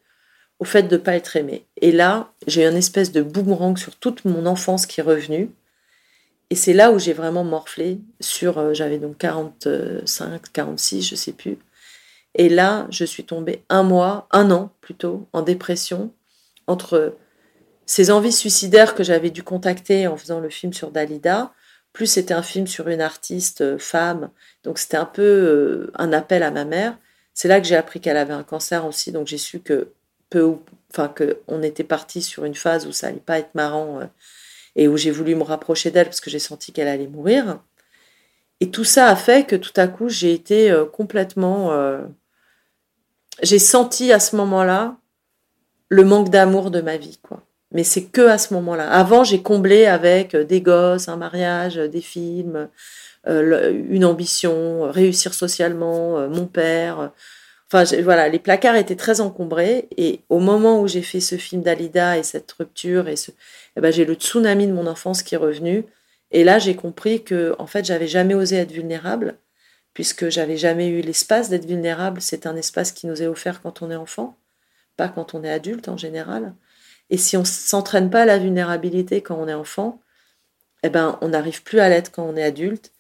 au 0.59 0.65
fait 0.65 0.83
de 0.83 0.95
ne 0.95 1.01
pas 1.01 1.15
être 1.15 1.35
aimée. 1.35 1.65
Et 1.81 1.91
là, 1.91 2.31
j'ai 2.45 2.63
une 2.63 2.77
espèce 2.77 3.11
de 3.11 3.23
boomerang 3.23 3.75
sur 3.75 3.95
toute 3.95 4.23
mon 4.25 4.45
enfance 4.45 4.85
qui 4.85 4.99
est 4.99 5.03
revenue. 5.03 5.49
Et 6.51 6.55
c'est 6.55 6.73
là 6.73 6.91
où 6.91 6.99
j'ai 6.99 7.13
vraiment 7.13 7.43
morflé 7.43 7.99
sur, 8.19 8.59
euh, 8.59 8.75
j'avais 8.75 8.99
donc 8.99 9.17
45, 9.17 10.51
46, 10.53 11.01
je 11.01 11.15
sais 11.15 11.33
plus. 11.33 11.57
Et 12.35 12.49
là, 12.49 12.85
je 12.91 13.03
suis 13.03 13.23
tombée 13.23 13.63
un 13.69 13.81
mois, 13.81 14.27
un 14.29 14.51
an 14.51 14.71
plutôt, 14.79 15.27
en 15.33 15.41
dépression, 15.41 16.13
entre 16.67 17.15
ces 17.85 18.11
envies 18.11 18.31
suicidaires 18.31 18.95
que 18.95 19.03
j'avais 19.03 19.29
dû 19.29 19.43
contacter 19.43 20.07
en 20.07 20.17
faisant 20.17 20.39
le 20.39 20.49
film 20.49 20.73
sur 20.73 20.91
Dalida, 20.91 21.53
plus 21.93 22.07
c'était 22.07 22.33
un 22.33 22.41
film 22.41 22.65
sur 22.67 22.87
une 22.87 23.01
artiste 23.01 23.61
euh, 23.61 23.77
femme, 23.77 24.31
donc 24.63 24.79
c'était 24.79 24.97
un 24.97 25.05
peu 25.05 25.21
euh, 25.21 25.91
un 25.95 26.11
appel 26.11 26.43
à 26.43 26.51
ma 26.51 26.65
mère. 26.65 26.97
C'est 27.35 27.47
là 27.47 27.61
que 27.61 27.67
j'ai 27.67 27.75
appris 27.75 27.99
qu'elle 27.99 28.17
avait 28.17 28.33
un 28.33 28.43
cancer 28.43 28.85
aussi, 28.85 29.11
donc 29.11 29.27
j'ai 29.27 29.37
su 29.37 29.59
que 29.59 29.89
peu, 30.29 30.55
enfin 30.91 31.07
que 31.07 31.39
on 31.47 31.61
était 31.61 31.83
parti 31.83 32.21
sur 32.21 32.45
une 32.45 32.55
phase 32.55 32.87
où 32.87 32.91
ça 32.91 33.07
allait 33.07 33.19
pas 33.19 33.39
être 33.39 33.53
marrant 33.53 34.01
euh, 34.01 34.05
et 34.75 34.87
où 34.87 34.97
j'ai 34.97 35.11
voulu 35.11 35.35
me 35.35 35.43
rapprocher 35.43 35.91
d'elle 35.91 36.07
parce 36.07 36.21
que 36.21 36.31
j'ai 36.31 36.39
senti 36.39 36.71
qu'elle 36.73 36.87
allait 36.87 37.07
mourir. 37.07 37.59
Et 38.59 38.71
tout 38.71 38.85
ça 38.85 39.07
a 39.07 39.15
fait 39.15 39.45
que 39.45 39.55
tout 39.55 39.73
à 39.75 39.87
coup 39.87 40.09
j'ai 40.09 40.33
été 40.33 40.73
complètement, 40.93 41.71
j'ai 43.41 43.59
senti 43.59 44.13
à 44.13 44.19
ce 44.19 44.35
moment-là 44.37 44.97
le 45.89 46.05
manque 46.05 46.29
d'amour 46.29 46.71
de 46.71 46.81
ma 46.81 46.97
vie, 46.97 47.19
quoi. 47.21 47.42
Mais 47.73 47.83
c'est 47.83 48.05
que 48.05 48.21
à 48.21 48.37
ce 48.37 48.53
moment-là. 48.53 48.89
Avant, 48.89 49.23
j'ai 49.23 49.41
comblé 49.41 49.85
avec 49.85 50.35
des 50.35 50.61
gosses, 50.61 51.09
un 51.09 51.17
mariage, 51.17 51.75
des 51.75 52.01
films, 52.01 52.69
une 53.27 54.05
ambition, 54.05 54.91
réussir 54.91 55.33
socialement, 55.33 56.27
mon 56.29 56.45
père, 56.45 57.11
Enfin, 57.73 57.85
voilà, 58.03 58.29
les 58.29 58.37
placards 58.37 58.75
étaient 58.75 58.95
très 58.95 59.19
encombrés. 59.19 59.87
Et 59.97 60.21
au 60.29 60.39
moment 60.39 60.79
où 60.79 60.87
j'ai 60.87 61.01
fait 61.01 61.19
ce 61.19 61.37
film 61.37 61.63
d'Alida 61.63 62.17
et 62.19 62.23
cette 62.23 62.51
rupture, 62.51 63.07
et 63.07 63.15
ce, 63.15 63.31
eh 63.75 63.81
ben, 63.81 63.91
j'ai 63.91 64.05
le 64.05 64.13
tsunami 64.13 64.67
de 64.67 64.73
mon 64.73 64.85
enfance 64.85 65.23
qui 65.23 65.33
est 65.33 65.39
revenu. 65.39 65.85
Et 66.31 66.43
là, 66.43 66.59
j'ai 66.59 66.75
compris 66.75 67.23
que, 67.23 67.55
en 67.57 67.65
fait, 67.65 67.83
j'avais 67.85 68.07
jamais 68.07 68.35
osé 68.35 68.57
être 68.57 68.71
vulnérable, 68.71 69.37
puisque 69.95 70.29
j'avais 70.29 70.57
jamais 70.57 70.87
eu 70.87 71.01
l'espace 71.01 71.49
d'être 71.49 71.65
vulnérable. 71.65 72.21
C'est 72.21 72.45
un 72.45 72.55
espace 72.55 72.91
qui 72.91 73.07
nous 73.07 73.23
est 73.23 73.27
offert 73.27 73.61
quand 73.63 73.81
on 73.81 73.89
est 73.89 73.95
enfant, 73.95 74.37
pas 74.95 75.07
quand 75.09 75.33
on 75.33 75.43
est 75.43 75.51
adulte 75.51 75.89
en 75.89 75.97
général. 75.97 76.53
Et 77.13 77.17
si 77.17 77.37
on 77.37 77.45
s'entraîne 77.45 78.09
pas 78.09 78.23
à 78.23 78.25
la 78.25 78.39
vulnérabilité 78.39 79.21
quand 79.21 79.35
on 79.35 79.47
est 79.47 79.53
enfant, 79.53 80.01
eh 80.81 80.89
ben, 80.89 81.19
on 81.21 81.27
n'arrive 81.29 81.61
plus 81.61 81.79
à 81.79 81.87
l'être 81.87 82.11
quand 82.11 82.23
on 82.23 82.35
est 82.35 82.43
adulte. 82.43 82.91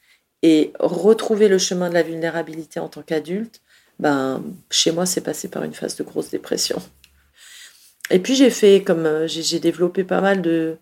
Et 0.43 0.71
retrouver 0.79 1.47
le 1.47 1.57
chemin 1.57 1.89
de 1.89 1.95
la 1.95 2.03
vulnérabilité 2.03 2.79
en 2.79 2.89
tant 2.89 3.01
qu'adulte, 3.01 3.59
ben, 3.97 4.43
chez 4.69 4.91
moi, 4.91 5.07
c'est 5.07 5.21
passé 5.21 5.47
par 5.47 5.63
une 5.63 5.73
phase 5.73 5.95
de 5.95 6.03
grosse 6.03 6.29
dépression. 6.29 6.79
Et 8.11 8.19
puis 8.19 8.35
j'ai 8.35 8.51
fait, 8.51 8.83
comme 8.83 9.07
euh, 9.07 9.27
j'ai 9.27 9.59
développé 9.59 10.03
pas 10.03 10.21
mal 10.21 10.43
de, 10.43 10.77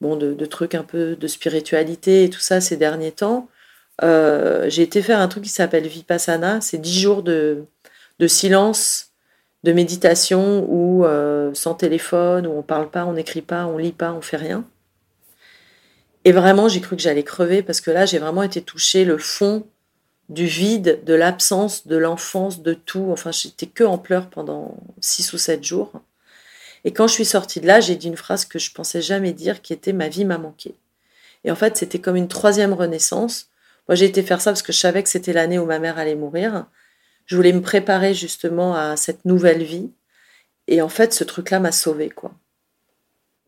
bon, 0.00 0.16
de, 0.16 0.46
trucs 0.46 0.74
un 0.74 0.82
peu 0.82 1.14
de 1.14 1.26
spiritualité 1.28 2.24
et 2.24 2.30
tout 2.30 2.40
ça 2.40 2.60
ces 2.60 2.76
derniers 2.76 3.12
temps, 3.12 3.48
euh, 4.02 4.68
j'ai 4.68 4.82
été 4.82 5.02
faire 5.02 5.20
un 5.20 5.28
truc 5.28 5.44
qui 5.44 5.50
s'appelle 5.50 5.86
Vipassana. 5.86 6.60
C'est 6.60 6.78
dix 6.78 7.00
jours 7.00 7.22
de, 7.22 7.64
de, 8.18 8.26
silence, 8.26 9.05
de 9.66 9.72
méditation, 9.72 10.64
où 10.68 11.04
euh, 11.04 11.50
sans 11.52 11.74
téléphone, 11.74 12.46
où 12.46 12.52
on 12.52 12.62
parle 12.62 12.88
pas, 12.88 13.04
on 13.04 13.14
n'écrit 13.14 13.42
pas, 13.42 13.66
on 13.66 13.78
lit 13.78 13.90
pas, 13.90 14.12
on 14.12 14.20
fait 14.20 14.36
rien. 14.36 14.64
Et 16.24 16.30
vraiment, 16.30 16.68
j'ai 16.68 16.80
cru 16.80 16.94
que 16.94 17.02
j'allais 17.02 17.24
crever 17.24 17.62
parce 17.64 17.80
que 17.80 17.90
là, 17.90 18.06
j'ai 18.06 18.20
vraiment 18.20 18.44
été 18.44 18.62
touchée 18.62 19.04
le 19.04 19.18
fond 19.18 19.66
du 20.28 20.46
vide, 20.46 21.00
de 21.04 21.14
l'absence, 21.14 21.88
de 21.88 21.96
l'enfance, 21.96 22.62
de 22.62 22.74
tout. 22.74 23.08
Enfin, 23.10 23.32
j'étais 23.32 23.66
que 23.66 23.82
en 23.82 23.98
pleurs 23.98 24.30
pendant 24.30 24.76
six 25.00 25.32
ou 25.32 25.38
sept 25.38 25.64
jours. 25.64 25.90
Et 26.84 26.92
quand 26.92 27.08
je 27.08 27.14
suis 27.14 27.24
sortie 27.24 27.60
de 27.60 27.66
là, 27.66 27.80
j'ai 27.80 27.96
dit 27.96 28.06
une 28.06 28.16
phrase 28.16 28.44
que 28.44 28.60
je 28.60 28.70
pensais 28.70 29.02
jamais 29.02 29.32
dire, 29.32 29.62
qui 29.62 29.72
était 29.72 29.92
ma 29.92 30.08
vie 30.08 30.24
m'a 30.24 30.38
manqué. 30.38 30.76
Et 31.42 31.50
en 31.50 31.56
fait, 31.56 31.76
c'était 31.76 31.98
comme 31.98 32.16
une 32.16 32.28
troisième 32.28 32.72
renaissance. 32.72 33.48
Moi, 33.88 33.96
j'ai 33.96 34.06
été 34.06 34.22
faire 34.22 34.40
ça 34.40 34.52
parce 34.52 34.62
que 34.62 34.72
je 34.72 34.78
savais 34.78 35.02
que 35.02 35.08
c'était 35.08 35.32
l'année 35.32 35.58
où 35.58 35.66
ma 35.66 35.80
mère 35.80 35.98
allait 35.98 36.14
mourir. 36.14 36.66
Je 37.26 37.36
voulais 37.36 37.52
me 37.52 37.62
préparer 37.62 38.14
justement 38.14 38.74
à 38.74 38.96
cette 38.96 39.24
nouvelle 39.24 39.62
vie. 39.62 39.90
Et 40.68 40.82
en 40.82 40.88
fait, 40.88 41.12
ce 41.12 41.24
truc-là 41.24 41.60
m'a 41.60 41.72
sauvée, 41.72 42.10
quoi. 42.10 42.32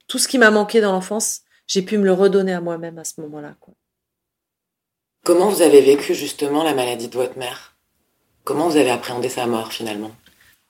Tout 0.06 0.18
ce 0.18 0.28
qui 0.28 0.38
m'a 0.38 0.50
manqué 0.50 0.80
dans 0.80 0.92
l'enfance, 0.92 1.42
j'ai 1.66 1.82
pu 1.82 1.98
me 1.98 2.04
le 2.04 2.12
redonner 2.12 2.52
à 2.52 2.60
moi-même 2.60 2.98
à 2.98 3.04
ce 3.04 3.20
moment-là, 3.20 3.54
quoi. 3.60 3.74
Comment 5.24 5.50
vous 5.50 5.62
avez 5.62 5.82
vécu 5.82 6.14
justement 6.14 6.62
la 6.62 6.74
maladie 6.74 7.08
de 7.08 7.16
votre 7.16 7.38
mère? 7.38 7.76
Comment 8.44 8.68
vous 8.68 8.76
avez 8.76 8.90
appréhendé 8.90 9.28
sa 9.28 9.46
mort 9.46 9.72
finalement? 9.72 10.10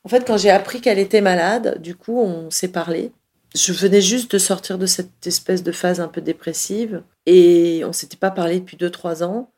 En 0.04 0.08
fait, 0.08 0.26
quand 0.26 0.36
j'ai 0.36 0.50
appris 0.50 0.80
qu'elle 0.80 0.98
était 0.98 1.20
malade, 1.20 1.80
du 1.80 1.94
coup, 1.94 2.18
on 2.18 2.50
s'est 2.50 2.72
parlé. 2.72 3.12
Je 3.54 3.72
venais 3.72 4.00
juste 4.00 4.32
de 4.32 4.38
sortir 4.38 4.78
de 4.78 4.86
cette 4.86 5.26
espèce 5.26 5.62
de 5.62 5.72
phase 5.72 6.00
un 6.00 6.08
peu 6.08 6.20
dépressive 6.20 7.02
et 7.24 7.82
on 7.84 7.92
s'était 7.92 8.16
pas 8.16 8.30
parlé 8.30 8.60
depuis 8.60 8.76
2-3 8.76 9.22
ans. 9.22 9.52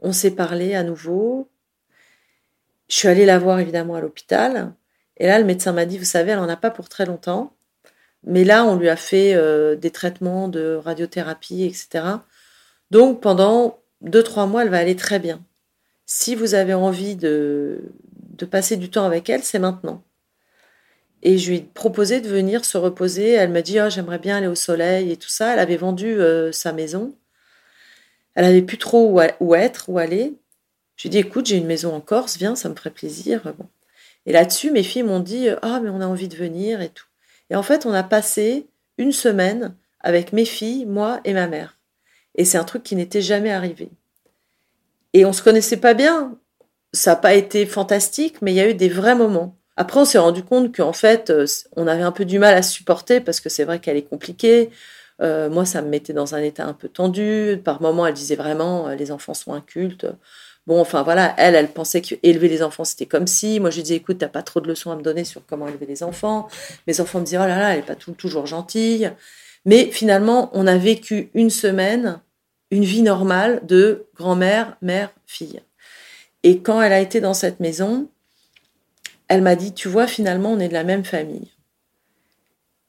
On 0.00 0.12
s'est 0.12 0.30
parlé 0.30 0.74
à 0.74 0.82
nouveau. 0.82 1.48
Je 2.88 2.96
suis 2.96 3.08
allée 3.08 3.26
la 3.26 3.38
voir 3.38 3.60
évidemment 3.60 3.94
à 3.94 4.00
l'hôpital. 4.00 4.72
Et 5.18 5.26
là, 5.26 5.38
le 5.38 5.44
médecin 5.44 5.72
m'a 5.72 5.86
dit, 5.86 5.98
vous 5.98 6.04
savez, 6.04 6.32
elle 6.32 6.38
n'en 6.38 6.48
a 6.48 6.56
pas 6.56 6.70
pour 6.70 6.88
très 6.88 7.06
longtemps. 7.06 7.54
Mais 8.24 8.44
là, 8.44 8.64
on 8.64 8.76
lui 8.76 8.88
a 8.88 8.96
fait 8.96 9.34
euh, 9.34 9.76
des 9.76 9.90
traitements 9.90 10.48
de 10.48 10.74
radiothérapie, 10.74 11.64
etc. 11.64 12.04
Donc, 12.90 13.20
pendant 13.20 13.80
deux, 14.00 14.22
trois 14.22 14.46
mois, 14.46 14.62
elle 14.62 14.70
va 14.70 14.78
aller 14.78 14.96
très 14.96 15.18
bien. 15.18 15.44
Si 16.06 16.34
vous 16.34 16.54
avez 16.54 16.74
envie 16.74 17.16
de, 17.16 17.92
de 18.38 18.46
passer 18.46 18.76
du 18.76 18.90
temps 18.90 19.04
avec 19.04 19.28
elle, 19.28 19.42
c'est 19.42 19.58
maintenant. 19.58 20.02
Et 21.22 21.38
je 21.38 21.50
lui 21.50 21.56
ai 21.58 21.60
proposé 21.60 22.20
de 22.20 22.28
venir 22.28 22.64
se 22.64 22.78
reposer. 22.78 23.32
Elle 23.32 23.50
m'a 23.50 23.62
dit 23.62 23.80
oh, 23.80 23.90
J'aimerais 23.90 24.18
bien 24.18 24.36
aller 24.38 24.46
au 24.46 24.54
soleil 24.54 25.10
et 25.10 25.16
tout 25.16 25.28
ça. 25.28 25.52
Elle 25.52 25.58
avait 25.58 25.76
vendu 25.76 26.06
euh, 26.06 26.52
sa 26.52 26.72
maison. 26.72 27.14
Elle 28.34 28.44
n'avait 28.44 28.62
plus 28.62 28.78
trop 28.78 29.10
où, 29.40 29.54
être, 29.54 29.88
où 29.88 29.98
aller. 29.98 30.34
Je 30.98 31.04
lui 31.04 31.08
ai 31.08 31.22
dit 31.22 31.26
Écoute, 31.26 31.46
j'ai 31.46 31.56
une 31.56 31.66
maison 31.66 31.94
en 31.94 32.02
Corse, 32.02 32.36
viens, 32.36 32.54
ça 32.54 32.68
me 32.68 32.74
ferait 32.74 32.90
plaisir. 32.90 33.40
Bon. 33.56 33.66
Et 34.26 34.32
là-dessus, 34.32 34.70
mes 34.70 34.82
filles 34.82 35.04
m'ont 35.04 35.20
dit 35.20 35.48
Ah, 35.62 35.80
mais 35.80 35.88
on 35.88 36.02
a 36.02 36.06
envie 36.06 36.28
de 36.28 36.36
venir 36.36 36.82
et 36.82 36.90
tout. 36.90 37.06
Et 37.48 37.56
en 37.56 37.62
fait, 37.62 37.86
on 37.86 37.94
a 37.94 38.02
passé 38.02 38.66
une 38.98 39.12
semaine 39.12 39.74
avec 40.00 40.34
mes 40.34 40.44
filles, 40.44 40.84
moi 40.84 41.20
et 41.24 41.32
ma 41.32 41.46
mère. 41.46 41.78
Et 42.34 42.44
c'est 42.44 42.58
un 42.58 42.64
truc 42.64 42.82
qui 42.82 42.96
n'était 42.96 43.22
jamais 43.22 43.50
arrivé. 43.50 43.90
Et 45.14 45.24
on 45.24 45.32
se 45.32 45.42
connaissait 45.42 45.78
pas 45.78 45.94
bien. 45.94 46.36
Ça 46.92 47.12
n'a 47.12 47.16
pas 47.16 47.34
été 47.34 47.64
fantastique, 47.64 48.42
mais 48.42 48.52
il 48.52 48.56
y 48.56 48.60
a 48.60 48.68
eu 48.68 48.74
des 48.74 48.88
vrais 48.88 49.14
moments. 49.14 49.56
Après, 49.76 50.00
on 50.00 50.04
s'est 50.04 50.18
rendu 50.18 50.42
compte 50.42 50.74
qu'en 50.74 50.92
fait, 50.92 51.30
euh, 51.30 51.46
on 51.76 51.86
avait 51.86 52.02
un 52.02 52.12
peu 52.12 52.24
du 52.24 52.40
mal 52.40 52.54
à 52.54 52.62
supporter 52.62 53.20
parce 53.20 53.40
que 53.40 53.48
c'est 53.48 53.64
vrai 53.64 53.78
qu'elle 53.78 53.96
est 53.96 54.08
compliquée. 54.08 54.70
Euh, 55.20 55.48
moi, 55.48 55.64
ça 55.64 55.82
me 55.82 55.88
mettait 55.88 56.12
dans 56.12 56.34
un 56.34 56.42
état 56.42 56.66
un 56.66 56.72
peu 56.72 56.88
tendu. 56.88 57.60
Par 57.64 57.80
moments, 57.80 58.06
elle 58.06 58.14
disait 58.14 58.36
vraiment, 58.36 58.88
euh, 58.88 58.94
les 58.96 59.12
enfants 59.12 59.34
sont 59.34 59.52
incultes. 59.52 60.06
Bon, 60.68 60.82
enfin 60.82 61.02
voilà, 61.02 61.34
elle, 61.38 61.54
elle 61.54 61.72
pensait 61.72 62.02
qu'élever 62.02 62.46
les 62.46 62.62
enfants, 62.62 62.84
c'était 62.84 63.06
comme 63.06 63.26
si. 63.26 63.58
Moi, 63.58 63.70
je 63.70 63.76
lui 63.76 63.82
disais, 63.84 63.94
écoute, 63.96 64.18
t'as 64.18 64.28
pas 64.28 64.42
trop 64.42 64.60
de 64.60 64.68
leçons 64.68 64.90
à 64.90 64.96
me 64.96 65.02
donner 65.02 65.24
sur 65.24 65.40
comment 65.46 65.66
élever 65.66 65.86
les 65.86 66.02
enfants. 66.02 66.46
Mes 66.86 67.00
enfants 67.00 67.20
me 67.20 67.24
disaient, 67.24 67.38
oh 67.38 67.46
là 67.46 67.58
là, 67.58 67.72
elle 67.72 67.78
est 67.78 67.82
pas 67.82 67.94
toujours 67.94 68.44
gentille. 68.44 69.10
Mais 69.64 69.90
finalement, 69.90 70.50
on 70.52 70.66
a 70.66 70.76
vécu 70.76 71.30
une 71.32 71.48
semaine 71.48 72.20
une 72.70 72.84
vie 72.84 73.00
normale 73.00 73.62
de 73.64 74.04
grand-mère, 74.14 74.76
mère, 74.82 75.10
fille. 75.26 75.62
Et 76.42 76.60
quand 76.60 76.82
elle 76.82 76.92
a 76.92 77.00
été 77.00 77.22
dans 77.22 77.32
cette 77.32 77.60
maison, 77.60 78.10
elle 79.28 79.40
m'a 79.40 79.56
dit, 79.56 79.72
tu 79.72 79.88
vois, 79.88 80.06
finalement, 80.06 80.52
on 80.52 80.60
est 80.60 80.68
de 80.68 80.74
la 80.74 80.84
même 80.84 81.06
famille. 81.06 81.50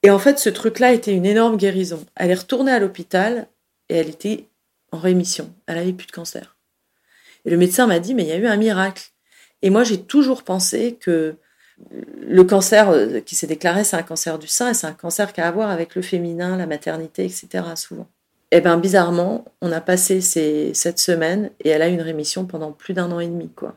Et 0.04 0.10
en 0.10 0.20
fait, 0.20 0.38
ce 0.38 0.50
truc-là 0.50 0.92
était 0.92 1.14
une 1.14 1.26
énorme 1.26 1.56
guérison. 1.56 2.06
Elle 2.18 2.32
est 2.32 2.36
retournée 2.36 2.74
à 2.74 2.80
l'hôpital 2.80 3.48
et 3.88 3.96
elle 3.96 4.10
était 4.10 4.50
en 4.92 4.98
rémission. 4.98 5.54
Elle 5.66 5.78
avait 5.78 5.94
plus 5.94 6.08
de 6.08 6.12
cancer. 6.12 6.59
Et 7.46 7.50
le 7.50 7.58
médecin 7.58 7.88
m'a 7.88 8.00
dit, 8.00 8.14
mais 8.14 8.24
il 8.24 8.30
y 8.30 8.32
a 8.32 8.38
eu 8.38 8.48
un 8.48 8.58
miracle. 8.58 9.10
Et 9.62 9.70
moi, 9.70 9.84
j'ai 9.84 10.02
toujours 10.02 10.44
pensé 10.44 10.98
que 11.00 11.36
le 12.22 12.44
cancer 12.44 12.90
euh, 12.90 13.20
qui 13.22 13.36
s'est 13.36 13.48
déclaré, 13.48 13.84
c'est 13.84 13.96
un 13.96 14.04
cancer 14.04 14.38
du 14.38 14.48
sein 14.48 14.70
et 14.70 14.74
c'est 14.74 14.88
un 14.88 14.94
cancer 14.94 15.34
qui 15.34 15.42
a 15.42 15.48
à 15.48 15.52
voir 15.52 15.70
avec 15.70 15.96
le 15.96 16.02
féminin, 16.02 16.58
la 16.58 16.66
maternité, 16.66 17.26
etc. 17.26 17.64
souvent. 17.76 18.08
Eh 18.52 18.62
bien, 18.62 18.78
bizarrement, 18.78 19.46
on 19.62 19.72
a 19.72 19.80
passé 19.80 20.22
ces, 20.22 20.74
cette 20.74 21.00
semaine 21.00 21.52
et 21.64 21.70
elle 21.70 21.82
a 21.82 21.90
eu 21.90 21.94
une 21.94 22.02
rémission 22.02 22.46
pendant 22.46 22.72
plus 22.72 22.94
d'un 22.94 23.12
an 23.12 23.20
et 23.20 23.28
demi, 23.28 23.50
quoi. 23.50 23.76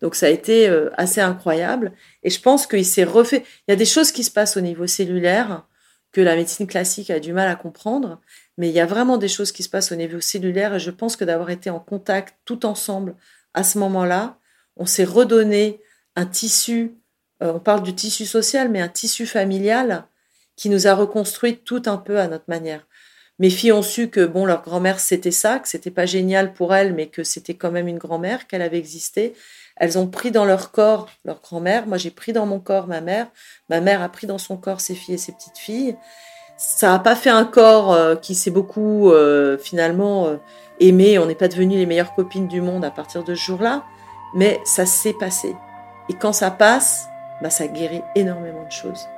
Donc 0.00 0.14
ça 0.14 0.26
a 0.26 0.30
été 0.30 0.68
euh, 0.68 0.90
assez 0.96 1.20
incroyable. 1.20 1.92
Et 2.22 2.30
je 2.30 2.40
pense 2.40 2.66
qu'il 2.66 2.86
s'est 2.86 3.04
refait. 3.04 3.44
Il 3.66 3.72
y 3.72 3.74
a 3.74 3.76
des 3.76 3.84
choses 3.84 4.12
qui 4.12 4.24
se 4.24 4.30
passent 4.30 4.56
au 4.56 4.62
niveau 4.62 4.86
cellulaire 4.86 5.66
que 6.12 6.20
la 6.20 6.36
médecine 6.36 6.66
classique 6.66 7.10
a 7.10 7.20
du 7.20 7.32
mal 7.32 7.48
à 7.48 7.54
comprendre, 7.54 8.20
mais 8.60 8.68
il 8.68 8.74
y 8.74 8.80
a 8.80 8.84
vraiment 8.84 9.16
des 9.16 9.26
choses 9.26 9.52
qui 9.52 9.62
se 9.62 9.70
passent 9.70 9.90
au 9.90 9.96
niveau 9.96 10.20
cellulaire 10.20 10.74
et 10.74 10.78
je 10.78 10.90
pense 10.90 11.16
que 11.16 11.24
d'avoir 11.24 11.48
été 11.48 11.70
en 11.70 11.80
contact 11.80 12.36
tout 12.44 12.66
ensemble 12.66 13.14
à 13.54 13.64
ce 13.64 13.78
moment-là, 13.78 14.38
on 14.76 14.84
s'est 14.84 15.04
redonné 15.04 15.80
un 16.14 16.26
tissu, 16.26 16.92
euh, 17.42 17.54
on 17.54 17.58
parle 17.58 17.82
du 17.82 17.94
tissu 17.94 18.26
social, 18.26 18.68
mais 18.68 18.82
un 18.82 18.88
tissu 18.88 19.24
familial 19.24 20.04
qui 20.56 20.68
nous 20.68 20.86
a 20.86 20.92
reconstruit 20.92 21.56
tout 21.56 21.84
un 21.86 21.96
peu 21.96 22.20
à 22.20 22.28
notre 22.28 22.44
manière. 22.48 22.86
Mes 23.38 23.48
filles 23.48 23.72
ont 23.72 23.80
su 23.80 24.10
que 24.10 24.26
bon, 24.26 24.44
leur 24.44 24.60
grand-mère 24.60 25.00
c'était 25.00 25.30
ça, 25.30 25.58
que 25.58 25.66
c'était 25.66 25.90
pas 25.90 26.04
génial 26.04 26.52
pour 26.52 26.74
elles, 26.74 26.92
mais 26.92 27.06
que 27.06 27.22
c'était 27.22 27.54
quand 27.54 27.70
même 27.70 27.88
une 27.88 27.96
grand-mère, 27.96 28.46
qu'elle 28.46 28.60
avait 28.60 28.76
existé. 28.76 29.32
Elles 29.76 29.96
ont 29.96 30.06
pris 30.06 30.32
dans 30.32 30.44
leur 30.44 30.70
corps 30.70 31.08
leur 31.24 31.40
grand-mère. 31.40 31.86
Moi, 31.86 31.96
j'ai 31.96 32.10
pris 32.10 32.34
dans 32.34 32.44
mon 32.44 32.60
corps 32.60 32.88
ma 32.88 33.00
mère. 33.00 33.28
Ma 33.70 33.80
mère 33.80 34.02
a 34.02 34.10
pris 34.10 34.26
dans 34.26 34.36
son 34.36 34.58
corps 34.58 34.82
ses 34.82 34.94
filles 34.94 35.14
et 35.14 35.18
ses 35.18 35.32
petites 35.32 35.56
filles. 35.56 35.96
Ça 36.62 36.90
n'a 36.90 36.98
pas 36.98 37.16
fait 37.16 37.30
un 37.30 37.46
corps 37.46 37.94
euh, 37.94 38.16
qui 38.16 38.34
s'est 38.34 38.50
beaucoup 38.50 39.10
euh, 39.10 39.56
finalement 39.56 40.26
euh, 40.26 40.36
aimé. 40.78 41.18
On 41.18 41.24
n'est 41.24 41.34
pas 41.34 41.48
devenues 41.48 41.78
les 41.78 41.86
meilleures 41.86 42.14
copines 42.14 42.48
du 42.48 42.60
monde 42.60 42.84
à 42.84 42.90
partir 42.90 43.24
de 43.24 43.34
ce 43.34 43.40
jour-là, 43.40 43.86
mais 44.34 44.60
ça 44.64 44.84
s'est 44.84 45.14
passé. 45.14 45.56
Et 46.10 46.12
quand 46.12 46.34
ça 46.34 46.50
passe, 46.50 47.08
bah, 47.40 47.48
ça 47.48 47.66
guérit 47.66 48.02
énormément 48.14 48.62
de 48.66 48.72
choses. 48.72 49.08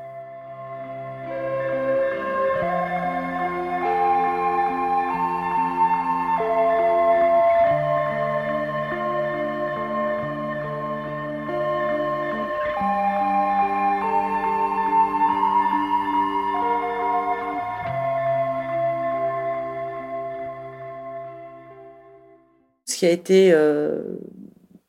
Qui 23.03 23.07
a 23.07 23.11
été 23.11 23.53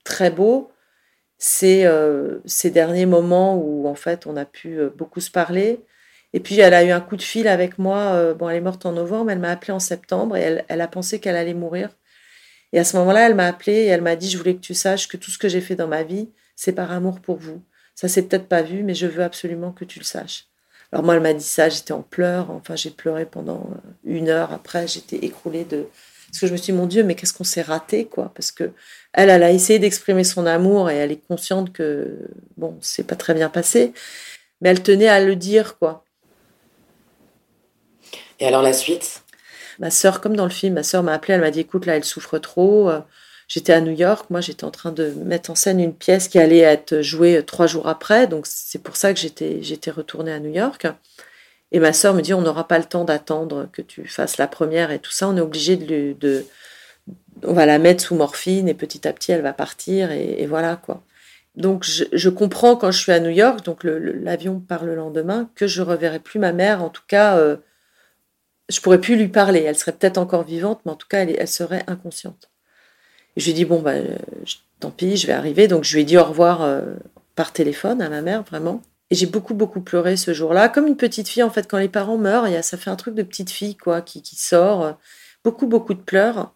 très 0.04 0.30
beau, 0.30 0.72
c'est 1.40 1.88
ces 2.46 2.70
derniers 2.70 3.08
moments 3.08 3.58
où 3.58 3.88
en 3.88 3.96
fait 3.96 4.28
on 4.28 4.38
a 4.38 4.46
pu 4.46 4.78
beaucoup 4.96 5.20
se 5.20 5.32
parler. 5.32 5.80
Et 6.34 6.40
puis 6.40 6.60
elle 6.60 6.76
a 6.76 6.84
eu 6.84 6.92
un 6.92 7.02
coup 7.02 7.18
de 7.18 7.24
fil 7.24 7.48
avec 7.48 7.80
moi. 7.80 8.36
bon, 8.36 8.50
elle 8.50 8.58
est 8.58 8.62
morte 8.62 8.86
en 8.86 8.92
novembre, 8.92 9.32
elle 9.32 9.40
m'a 9.40 9.50
appelé 9.50 9.74
en 9.74 9.80
septembre 9.80 10.38
et 10.38 10.42
elle, 10.42 10.66
elle 10.68 10.82
a 10.82 10.88
pensé 10.88 11.20
qu'elle 11.20 11.36
allait 11.36 11.56
mourir. 11.56 11.90
Et 12.72 12.78
à 12.78 12.84
ce 12.84 12.96
moment-là, 12.98 13.26
elle 13.28 13.34
m'a 13.36 13.48
appelé 13.48 13.74
et 13.74 13.88
elle 13.88 14.04
m'a 14.04 14.16
dit 14.16 14.30
Je 14.30 14.38
voulais 14.38 14.54
que 14.54 14.62
tu 14.62 14.76
saches 14.76 15.08
que 15.08 15.18
tout 15.18 15.32
ce 15.32 15.40
que 15.40 15.50
j'ai 15.50 15.62
fait 15.62 15.76
dans 15.76 15.88
ma 15.88 16.04
vie, 16.04 16.30
c'est 16.56 16.74
par 16.74 16.92
amour 16.92 17.20
pour 17.20 17.38
vous. 17.38 17.64
Ça 17.96 18.08
s'est 18.08 18.28
peut-être 18.28 18.48
pas 18.48 18.62
vu, 18.62 18.84
mais 18.84 18.94
je 18.94 19.08
veux 19.08 19.24
absolument 19.24 19.72
que 19.72 19.86
tu 19.86 19.98
le 19.98 20.06
saches. 20.06 20.46
Alors 20.92 21.04
moi, 21.04 21.16
elle 21.16 21.22
m'a 21.22 21.34
dit 21.34 21.44
ça, 21.44 21.70
j'étais 21.70 21.92
en 21.92 22.04
pleurs. 22.04 22.52
Enfin, 22.52 22.76
j'ai 22.76 22.92
pleuré 22.92 23.26
pendant 23.26 23.68
euh, 23.72 23.90
une 24.04 24.30
heure. 24.30 24.54
Après, 24.54 24.88
j'étais 24.88 25.18
écroulée 25.18 25.66
de 25.66 25.88
parce 26.34 26.42
que 26.42 26.48
je 26.48 26.52
me 26.54 26.58
suis 26.58 26.74
dit 26.74 26.78
mon 26.80 26.88
Dieu, 26.88 27.04
mais 27.04 27.14
qu'est-ce 27.14 27.32
qu'on 27.32 27.44
s'est 27.44 27.62
raté, 27.62 28.06
quoi? 28.06 28.32
Parce 28.34 28.52
que 28.52 28.72
elle, 29.14 29.30
elle 29.30 29.44
a 29.44 29.52
essayé 29.52 29.78
d'exprimer 29.78 30.24
son 30.24 30.48
amour 30.48 30.90
et 30.90 30.96
elle 30.96 31.12
est 31.12 31.24
consciente 31.28 31.72
que 31.72 32.18
bon, 32.58 32.76
c'est 32.82 33.06
pas 33.06 33.16
très 33.16 33.36
bien 33.36 33.50
passé, 33.50 33.94
mais 34.60 34.70
elle 34.70 34.82
tenait 34.82 35.10
à 35.10 35.24
le 35.24 35.36
dire, 35.36 35.78
quoi. 35.78 36.04
Et 38.40 38.48
alors 38.48 38.64
la 38.64 38.74
suite? 38.74 39.22
Ma 39.78 39.92
sœur, 39.92 40.22
comme 40.22 40.36
dans 40.36 40.46
le 40.46 40.50
film, 40.50 40.74
ma 40.74 40.82
sœur 40.82 41.04
m'a 41.04 41.14
appelé, 41.14 41.36
elle 41.36 41.42
m'a 41.42 41.52
dit 41.52 41.60
écoute, 41.60 41.86
là, 41.86 41.98
elle 41.98 42.04
souffre 42.04 42.40
trop. 42.40 42.90
Euh, 42.90 43.02
j'étais 43.48 43.74
à 43.74 43.82
New 43.82 43.94
York, 43.94 44.32
moi, 44.32 44.42
j'étais 44.42 44.64
en 44.64 44.72
train 44.72 44.92
de 44.92 45.12
mettre 45.12 45.52
en 45.52 45.56
scène 45.56 45.80
une 45.80 45.94
pièce 45.94 46.28
qui 46.28 46.40
allait 46.40 46.58
être 46.58 47.02
jouée 47.02 47.38
euh, 47.38 47.44
trois 47.44 47.68
jours 47.68 47.88
après, 47.88 48.26
donc 48.26 48.48
c'est 48.48 48.82
pour 48.82 48.96
ça 48.96 49.14
que 49.14 49.20
j'étais, 49.20 49.62
j'étais 49.62 49.92
retournée 49.92 50.32
à 50.32 50.40
New 50.40 50.52
York. 50.52 50.88
Et 51.74 51.80
ma 51.80 51.92
sœur 51.92 52.14
me 52.14 52.22
dit 52.22 52.34
on 52.34 52.42
n'aura 52.42 52.68
pas 52.68 52.78
le 52.78 52.86
temps 52.86 53.04
d'attendre 53.04 53.68
que 53.74 53.82
tu 53.82 54.08
fasses 54.08 54.38
la 54.38 54.48
première 54.48 54.92
et 54.92 55.00
tout 55.00 55.12
ça, 55.12 55.28
on 55.28 55.36
est 55.36 55.42
obligé 55.42 55.76
de, 55.76 56.46
on 57.44 57.54
va 57.54 57.66
la 57.66 57.80
mettre 57.80 58.04
sous 58.04 58.16
morphine 58.16 58.70
et 58.70 58.76
petit 58.76 59.08
à 59.08 59.14
petit 59.14 59.32
elle 59.32 59.42
va 59.42 59.54
partir 59.54 60.12
et, 60.12 60.46
voilà 60.46 60.76
quoi. 60.76 61.04
Donc 61.56 61.84
je, 61.84 62.30
comprends 62.30 62.76
quand 62.76 62.92
je 62.92 63.00
suis 63.00 63.12
à 63.12 63.20
New 63.20 63.30
York, 63.30 63.64
donc 63.66 63.84
l'avion 63.84 64.60
part 64.60 64.86
le 64.86 64.96
lendemain, 64.96 65.50
que 65.56 65.68
je 65.68 65.82
reverrai 65.82 66.20
plus 66.20 66.40
ma 66.40 66.54
mère, 66.54 66.84
en 66.84 66.90
tout 66.90 67.04
cas. 67.08 67.38
Euh, 67.38 67.58
je 68.70 68.80
pourrais 68.80 69.00
plus 69.00 69.16
lui 69.16 69.28
parler. 69.28 69.62
Elle 69.62 69.78
serait 69.78 69.92
peut-être 69.92 70.18
encore 70.18 70.44
vivante, 70.44 70.82
mais 70.86 70.92
en 70.92 70.96
tout 70.96 71.08
cas, 71.08 71.26
elle, 71.26 71.48
serait 71.48 71.84
inconsciente. 71.88 72.50
je 73.38 73.44
lui 73.44 73.52
ai 73.52 73.54
dit, 73.54 73.66
bon, 73.66 73.82
bah, 73.82 73.96
tant 74.80 74.90
pis, 74.92 75.18
je 75.18 75.28
vais 75.28 75.34
arriver. 75.34 75.68
Donc, 75.68 75.84
je 75.84 75.94
lui 75.94 76.02
ai 76.02 76.06
dit 76.06 76.18
au 76.18 76.24
revoir 76.24 76.62
euh, 76.64 76.82
par 77.36 77.54
téléphone 77.54 78.02
à 78.02 78.10
ma 78.10 78.22
mère, 78.22 78.44
vraiment. 78.44 78.82
Et 79.12 79.16
j'ai 79.16 79.26
beaucoup, 79.26 79.54
beaucoup 79.54 79.82
pleuré 79.82 80.18
ce 80.18 80.34
jour-là, 80.34 80.70
comme 80.70 80.88
une 80.88 80.98
petite 80.98 81.28
fille, 81.28 81.44
en 81.44 81.50
fait, 81.50 81.68
quand 81.70 81.78
les 81.78 81.90
parents 81.90 82.18
meurent, 82.18 82.48
y 82.48 82.56
a, 82.56 82.62
ça 82.62 82.78
fait 82.78 82.90
un 82.90 82.96
truc 82.96 83.16
de 83.16 83.24
petite 83.24 83.52
fille, 83.52 83.76
quoi, 83.76 84.02
qui, 84.02 84.22
qui 84.22 84.36
sort. 84.36 84.84
Euh, 84.84 84.94
beaucoup, 85.44 85.68
beaucoup 85.68 85.94
de 85.94 86.02
pleurs, 86.02 86.56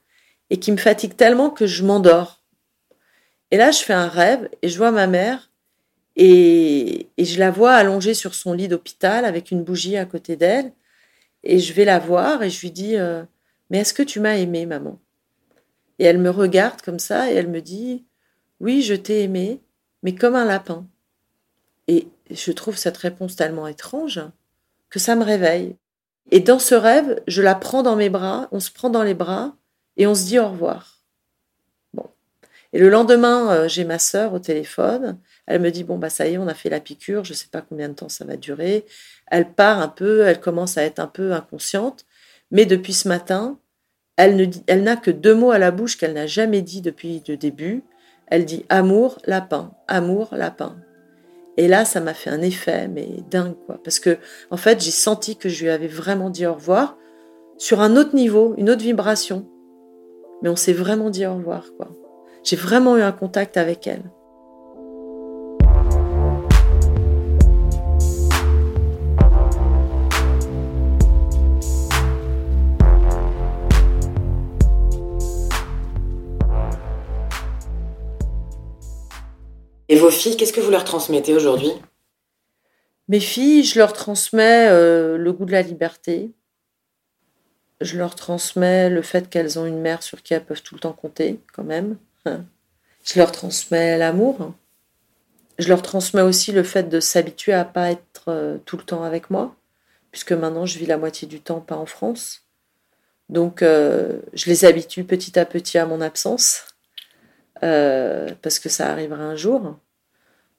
et 0.50 0.58
qui 0.58 0.72
me 0.72 0.78
fatigue 0.78 1.16
tellement 1.16 1.50
que 1.50 1.68
je 1.68 1.84
m'endors. 1.84 2.42
Et 3.52 3.58
là, 3.58 3.72
je 3.72 3.84
fais 3.84 3.94
un 3.94 4.08
rêve, 4.08 4.50
et 4.62 4.70
je 4.70 4.78
vois 4.78 4.92
ma 4.92 5.08
mère, 5.08 5.52
et, 6.16 7.10
et 7.18 7.26
je 7.26 7.40
la 7.40 7.52
vois 7.52 7.74
allongée 7.74 8.14
sur 8.16 8.34
son 8.34 8.54
lit 8.54 8.68
d'hôpital, 8.68 9.24
avec 9.26 9.52
une 9.52 9.64
bougie 9.64 9.98
à 9.98 10.06
côté 10.06 10.36
d'elle. 10.36 10.74
Et 11.44 11.60
je 11.60 11.74
vais 11.74 11.86
la 11.86 12.00
voir 12.00 12.44
et 12.44 12.50
je 12.50 12.60
lui 12.62 12.72
dis 12.72 12.98
euh, 12.98 13.24
Mais 13.70 13.80
est-ce 13.80 13.94
que 13.94 14.04
tu 14.04 14.20
m'as 14.20 14.36
aimé, 14.36 14.66
maman? 14.66 15.00
Et 16.00 16.06
elle 16.06 16.18
me 16.18 16.30
regarde 16.30 16.82
comme 16.82 17.00
ça 17.00 17.32
et 17.32 17.36
elle 17.36 17.48
me 17.48 17.62
dit 17.62 18.06
Oui, 18.60 18.82
je 18.82 18.96
t'ai 18.96 19.24
aimé, 19.24 19.62
mais 20.04 20.16
comme 20.16 20.36
un 20.36 20.46
lapin. 20.46 20.86
Et 21.88 22.08
je 22.32 22.52
trouve 22.52 22.78
cette 22.78 22.98
réponse 22.98 23.36
tellement 23.36 23.68
étrange 23.68 24.22
que 24.90 25.00
ça 25.00 25.16
me 25.16 25.24
réveille. 25.24 25.76
Et 26.32 26.40
dans 26.40 26.60
ce 26.60 26.76
rêve, 26.76 27.22
je 27.28 27.42
la 27.42 27.56
prends 27.56 27.84
dans 27.84 27.96
mes 27.96 28.10
bras, 28.10 28.48
on 28.52 28.60
se 28.60 28.72
prend 28.72 28.90
dans 28.90 29.04
les 29.04 29.14
bras 29.14 29.56
et 29.96 30.08
on 30.08 30.16
se 30.16 30.26
dit 30.26 30.40
au 30.40 30.50
revoir. 30.50 31.02
Bon. 31.94 32.06
Et 32.74 32.80
le 32.80 32.90
lendemain, 32.90 33.52
euh, 33.52 33.68
j'ai 33.68 33.86
ma 33.86 34.00
sœur 34.00 34.34
au 34.34 34.40
téléphone. 34.40 35.20
Elle 35.46 35.62
me 35.62 35.72
dit 35.72 35.84
bon 35.84 35.98
bah 35.98 36.10
ça 36.10 36.28
y 36.28 36.34
est, 36.34 36.38
on 36.38 36.48
a 36.48 36.54
fait 36.54 36.70
la 36.70 36.82
piqûre, 36.82 37.24
je 37.24 37.32
ne 37.32 37.38
sais 37.38 37.48
pas 37.50 37.62
combien 37.62 37.90
de 37.90 37.94
temps 37.94 38.10
ça 38.10 38.26
va 38.26 38.36
durer 38.36 38.86
elle 39.30 39.54
part 39.54 39.80
un 39.80 39.88
peu, 39.88 40.22
elle 40.26 40.40
commence 40.40 40.78
à 40.78 40.84
être 40.84 41.00
un 41.00 41.08
peu 41.08 41.34
inconsciente. 41.34 42.06
Mais 42.52 42.66
depuis 42.66 42.94
ce 42.94 43.08
matin, 43.08 43.60
elle, 44.16 44.36
ne 44.36 44.46
dit, 44.46 44.64
elle 44.68 44.84
n'a 44.84 44.96
que 44.96 45.12
deux 45.12 45.36
mots 45.36 45.52
à 45.52 45.60
la 45.60 45.72
bouche 45.72 45.98
qu'elle 45.98 46.14
n'a 46.14 46.28
jamais 46.28 46.62
dit 46.62 46.82
depuis 46.82 47.22
le 47.28 47.38
début. 47.38 47.84
Elle 48.28 48.46
dit 48.46 48.66
amour, 48.70 49.20
lapin, 49.26 49.72
amour, 49.88 50.30
lapin. 50.32 50.78
Et 51.58 51.68
là, 51.68 51.86
ça 51.86 52.00
m'a 52.00 52.14
fait 52.14 52.30
un 52.30 52.42
effet, 52.42 52.88
mais 52.88 53.08
dingue, 53.30 53.56
quoi. 53.66 53.80
Parce 53.84 54.00
que, 54.00 54.18
en 54.52 54.58
fait, 54.58 54.82
j'ai 54.82 54.92
senti 54.92 55.36
que 55.36 55.50
je 55.50 55.64
lui 55.64 55.72
avais 55.72 55.88
vraiment 55.88 56.30
dit 56.30 56.46
au 56.46 56.54
revoir 56.54 56.98
sur 57.58 57.82
un 57.82 57.96
autre 57.98 58.16
niveau, 58.16 58.54
une 58.58 58.70
autre 58.70 58.84
vibration. 58.84 59.50
Mais 60.44 60.50
on 60.50 60.56
s'est 60.56 60.74
vraiment 60.74 61.10
dit 61.10 61.26
au 61.26 61.36
revoir, 61.36 61.66
quoi. 61.76 61.90
J'ai 62.44 62.56
vraiment 62.56 62.96
eu 62.96 63.02
un 63.02 63.12
contact 63.12 63.58
avec 63.58 63.88
elle. 63.88 64.04
Filles, 80.12 80.38
qu'est-ce 80.38 80.54
que 80.54 80.62
vous 80.62 80.72
leur 80.72 80.84
transmettez 80.84 81.34
aujourd'hui? 81.34 81.72
Mes 83.08 83.20
filles, 83.20 83.64
je 83.64 83.80
leur 83.80 83.94
transmets 83.94 84.68
euh, 84.70 85.18
le 85.18 85.32
goût 85.32 85.46
de 85.46 85.52
la 85.52 85.62
liberté. 85.62 86.32
Je 87.80 87.98
leur 87.98 88.16
transmets 88.16 88.90
le 88.90 89.02
fait 89.02 89.30
qu'elles 89.30 89.60
ont 89.60 89.66
une 89.66 89.80
mère 89.80 90.04
sur 90.04 90.24
qui 90.24 90.34
elles 90.34 90.44
peuvent 90.44 90.64
tout 90.64 90.76
le 90.76 90.82
temps 90.82 90.94
compter, 90.94 91.40
quand 91.54 91.64
même. 91.64 91.98
Je 92.26 93.18
leur 93.18 93.32
transmets 93.32 93.98
l'amour. 93.98 94.54
Je 95.58 95.70
leur 95.70 95.82
transmets 95.82 96.22
aussi 96.22 96.52
le 96.52 96.64
fait 96.64 96.90
de 96.90 97.00
s'habituer 97.00 97.54
à 97.54 97.64
pas 97.64 97.92
être 97.92 98.26
euh, 98.28 98.58
tout 98.66 98.78
le 98.78 98.84
temps 98.84 99.04
avec 99.04 99.30
moi, 99.30 99.56
puisque 100.12 100.34
maintenant 100.34 100.66
je 100.66 100.78
vis 100.78 100.86
la 100.86 100.98
moitié 100.98 101.28
du 101.28 101.40
temps 101.40 101.62
pas 101.62 101.78
en 101.78 101.86
France. 101.86 102.44
Donc 103.30 103.62
euh, 103.62 104.20
je 104.34 104.48
les 104.48 104.66
habitue 104.66 105.04
petit 105.04 105.40
à 105.40 105.46
petit 105.46 105.78
à 105.78 105.86
mon 105.86 106.02
absence. 106.02 106.66
Parce 107.60 108.60
que 108.60 108.70
ça 108.70 108.92
arrivera 108.92 109.24
un 109.24 109.36
jour. 109.36 109.80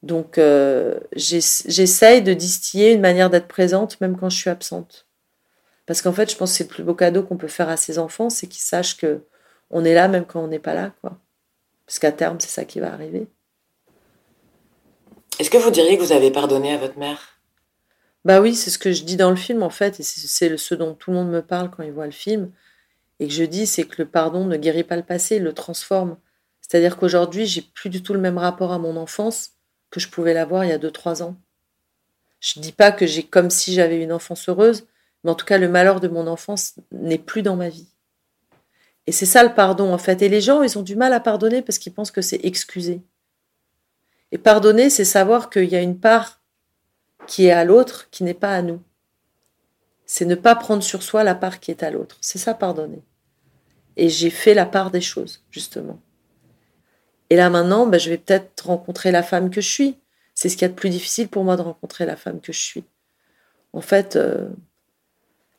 Donc, 0.03 0.39
euh, 0.39 1.01
j'essaye 1.15 2.23
de 2.23 2.33
distiller 2.33 2.93
une 2.93 3.01
manière 3.01 3.31
d'être 3.31 3.49
présente 3.49 4.01
même 4.01 4.17
quand 4.17 4.31
je 4.31 4.37
suis 4.37 4.51
absente. 4.51 5.07
Parce 5.87 6.03
qu'en 6.03 6.13
fait, 6.13 6.31
je 6.31 6.37
pense 6.37 6.53
que 6.53 6.59
c'est 6.59 6.65
le 6.65 6.69
plus 6.69 6.85
beau 6.85 6.95
cadeau 6.95 7.23
qu'on 7.23 7.37
peut 7.37 7.49
faire 7.49 7.69
à 7.69 7.77
ses 7.77 7.99
enfants, 7.99 8.31
c'est 8.31 8.47
qu'ils 8.47 8.63
sachent 8.63 8.97
que 8.97 9.23
on 9.71 9.85
est 9.85 9.95
là 9.95 10.09
même 10.09 10.25
quand 10.25 10.43
on 10.43 10.49
n'est 10.49 10.59
pas 10.59 10.75
là, 10.75 10.93
quoi. 11.01 11.19
Parce 11.87 11.99
qu'à 11.99 12.13
terme, 12.13 12.39
c'est 12.41 12.49
ça 12.49 12.65
qui 12.65 12.81
va 12.81 12.93
arriver. 12.93 13.27
Est-ce 15.39 15.51
que 15.51 15.59
vous 15.59 15.71
diriez 15.71 15.97
que 15.97 16.03
vous 16.03 16.13
avez 16.13 16.31
pardonné 16.31 16.73
à 16.73 16.79
votre 16.79 16.99
mère? 16.99 17.41
Bah 18.25 18.41
oui, 18.41 18.55
c'est 18.55 18.71
ce 18.71 18.79
que 18.79 18.93
je 18.93 19.05
dis 19.05 19.17
dans 19.17 19.31
le 19.31 19.37
film, 19.37 19.63
en 19.63 19.71
fait, 19.71 20.01
et 20.01 20.03
c'est 20.03 20.57
ce 20.57 20.75
dont 20.75 20.95
tout 20.95 21.11
le 21.11 21.17
monde 21.17 21.31
me 21.31 21.43
parle 21.43 21.71
quand 21.71 21.83
ils 21.83 21.93
voient 21.93 22.07
le 22.07 22.13
film. 22.13 22.51
Et 23.21 23.27
que 23.27 23.33
je 23.33 23.45
dis, 23.45 23.67
c'est 23.67 23.85
que 23.85 24.03
le 24.03 24.09
pardon 24.09 24.45
ne 24.45 24.57
guérit 24.57 24.85
pas 24.85 24.97
le 24.97 25.03
passé, 25.03 25.37
il 25.37 25.43
le 25.43 25.55
transforme. 25.55 26.19
C'est-à-dire 26.61 26.99
qu'aujourd'hui, 26.99 27.47
j'ai 27.47 27.63
plus 27.63 27.89
du 27.89 28.03
tout 28.03 28.13
le 28.13 28.21
même 28.21 28.39
rapport 28.39 28.73
à 28.73 28.79
mon 28.79 28.97
enfance 28.97 29.53
que 29.91 30.01
je 30.01 30.09
pouvais 30.09 30.35
l'avoir 30.35 30.65
il 30.65 30.69
y 30.69 30.73
a 30.73 30.79
2-3 30.79 31.23
ans. 31.23 31.37
Je 32.41 32.59
ne 32.59 32.63
dis 32.63 32.73
pas 32.73 32.93
que 32.93 33.07
j'ai 33.07 33.25
comme 33.25 33.51
si 33.51 33.73
j'avais 33.73 34.03
une 34.03 34.13
enfance 34.13 34.49
heureuse, 34.49 34.87
mais 35.25 35.31
en 35.31 35.35
tout 35.35 35.47
cas, 35.47 35.59
le 35.59 35.69
malheur 35.69 36.01
de 36.01 36.09
mon 36.09 36.27
enfance 36.27 36.75
n'est 36.93 37.19
plus 37.19 37.43
dans 37.43 37.57
ma 37.57 37.69
vie. 37.69 37.89
Et 39.07 39.13
c'est 39.13 39.27
ça 39.27 39.43
le 39.43 39.55
pardon, 39.55 39.93
en 39.93 39.99
fait. 39.99 40.23
Et 40.23 40.29
les 40.29 40.41
gens, 40.41 40.63
ils 40.63 40.79
ont 40.79 40.83
du 40.83 40.95
mal 40.95 41.13
à 41.13 41.21
pardonner 41.21 41.63
parce 41.63 41.79
qu'ils 41.79 41.95
pensent 41.95 42.11
que 42.11 42.23
c'est 42.23 42.45
excuser. 42.45 43.03
Et 44.31 44.39
pardonner, 44.39 44.91
c'est 44.91 45.05
savoir 45.05 45.51
qu'il 45.51 45.65
y 45.65 45.77
a 45.77 45.81
une 45.81 45.99
part 45.99 46.43
qui 47.27 47.47
est 47.47 47.53
à 47.53 47.65
l'autre, 47.65 48.09
qui 48.11 48.23
n'est 48.23 48.35
pas 48.35 48.55
à 48.55 48.63
nous. 48.63 48.83
C'est 50.05 50.25
ne 50.25 50.35
pas 50.35 50.55
prendre 50.55 50.83
sur 50.83 51.03
soi 51.03 51.25
la 51.25 51.35
part 51.35 51.61
qui 51.61 51.71
est 51.71 51.83
à 51.83 51.91
l'autre. 51.91 52.19
C'est 52.21 52.39
ça, 52.39 52.55
pardonner. 52.55 53.03
Et 53.97 54.09
j'ai 54.09 54.31
fait 54.31 54.55
la 54.55 54.67
part 54.67 54.91
des 54.91 55.01
choses, 55.01 55.43
justement. 55.51 56.01
Et 57.31 57.37
là 57.37 57.51
maintenant, 57.51 57.87
bah, 57.87 57.99
je 57.99 58.11
vais 58.11 58.19
peut-être 58.19 58.67
rencontrer 58.67 59.11
la 59.11 59.23
femme 59.23 59.51
que 59.51 59.61
je 59.61 59.69
suis. 59.69 59.97
C'est 60.35 60.49
ce 60.49 60.57
qu'il 60.57 60.63
y 60.63 60.67
a 60.67 60.69
de 60.69 60.75
plus 60.75 60.91
difficile 60.91 61.29
pour 61.29 61.45
moi 61.45 61.57
de 61.57 61.63
rencontrer 61.63 62.07
la 62.07 62.17
femme 62.17 62.41
que 62.41 62.53
je 62.53 62.61
suis. 62.61 62.85
En 63.73 63.81
fait, 63.81 64.17
euh, 64.17 64.49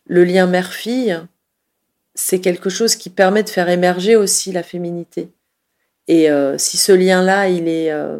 le 0.05 0.23
lien 0.23 0.47
mère-fille, 0.47 1.19
c'est 2.15 2.41
quelque 2.41 2.69
chose 2.69 2.95
qui 2.95 3.09
permet 3.09 3.43
de 3.43 3.49
faire 3.49 3.69
émerger 3.69 4.15
aussi 4.15 4.51
la 4.51 4.63
féminité. 4.63 5.29
Et 6.07 6.31
euh, 6.31 6.57
si 6.57 6.77
ce 6.77 6.91
lien-là, 6.91 7.49
il 7.49 7.67
est, 7.67 7.91
euh, 7.91 8.19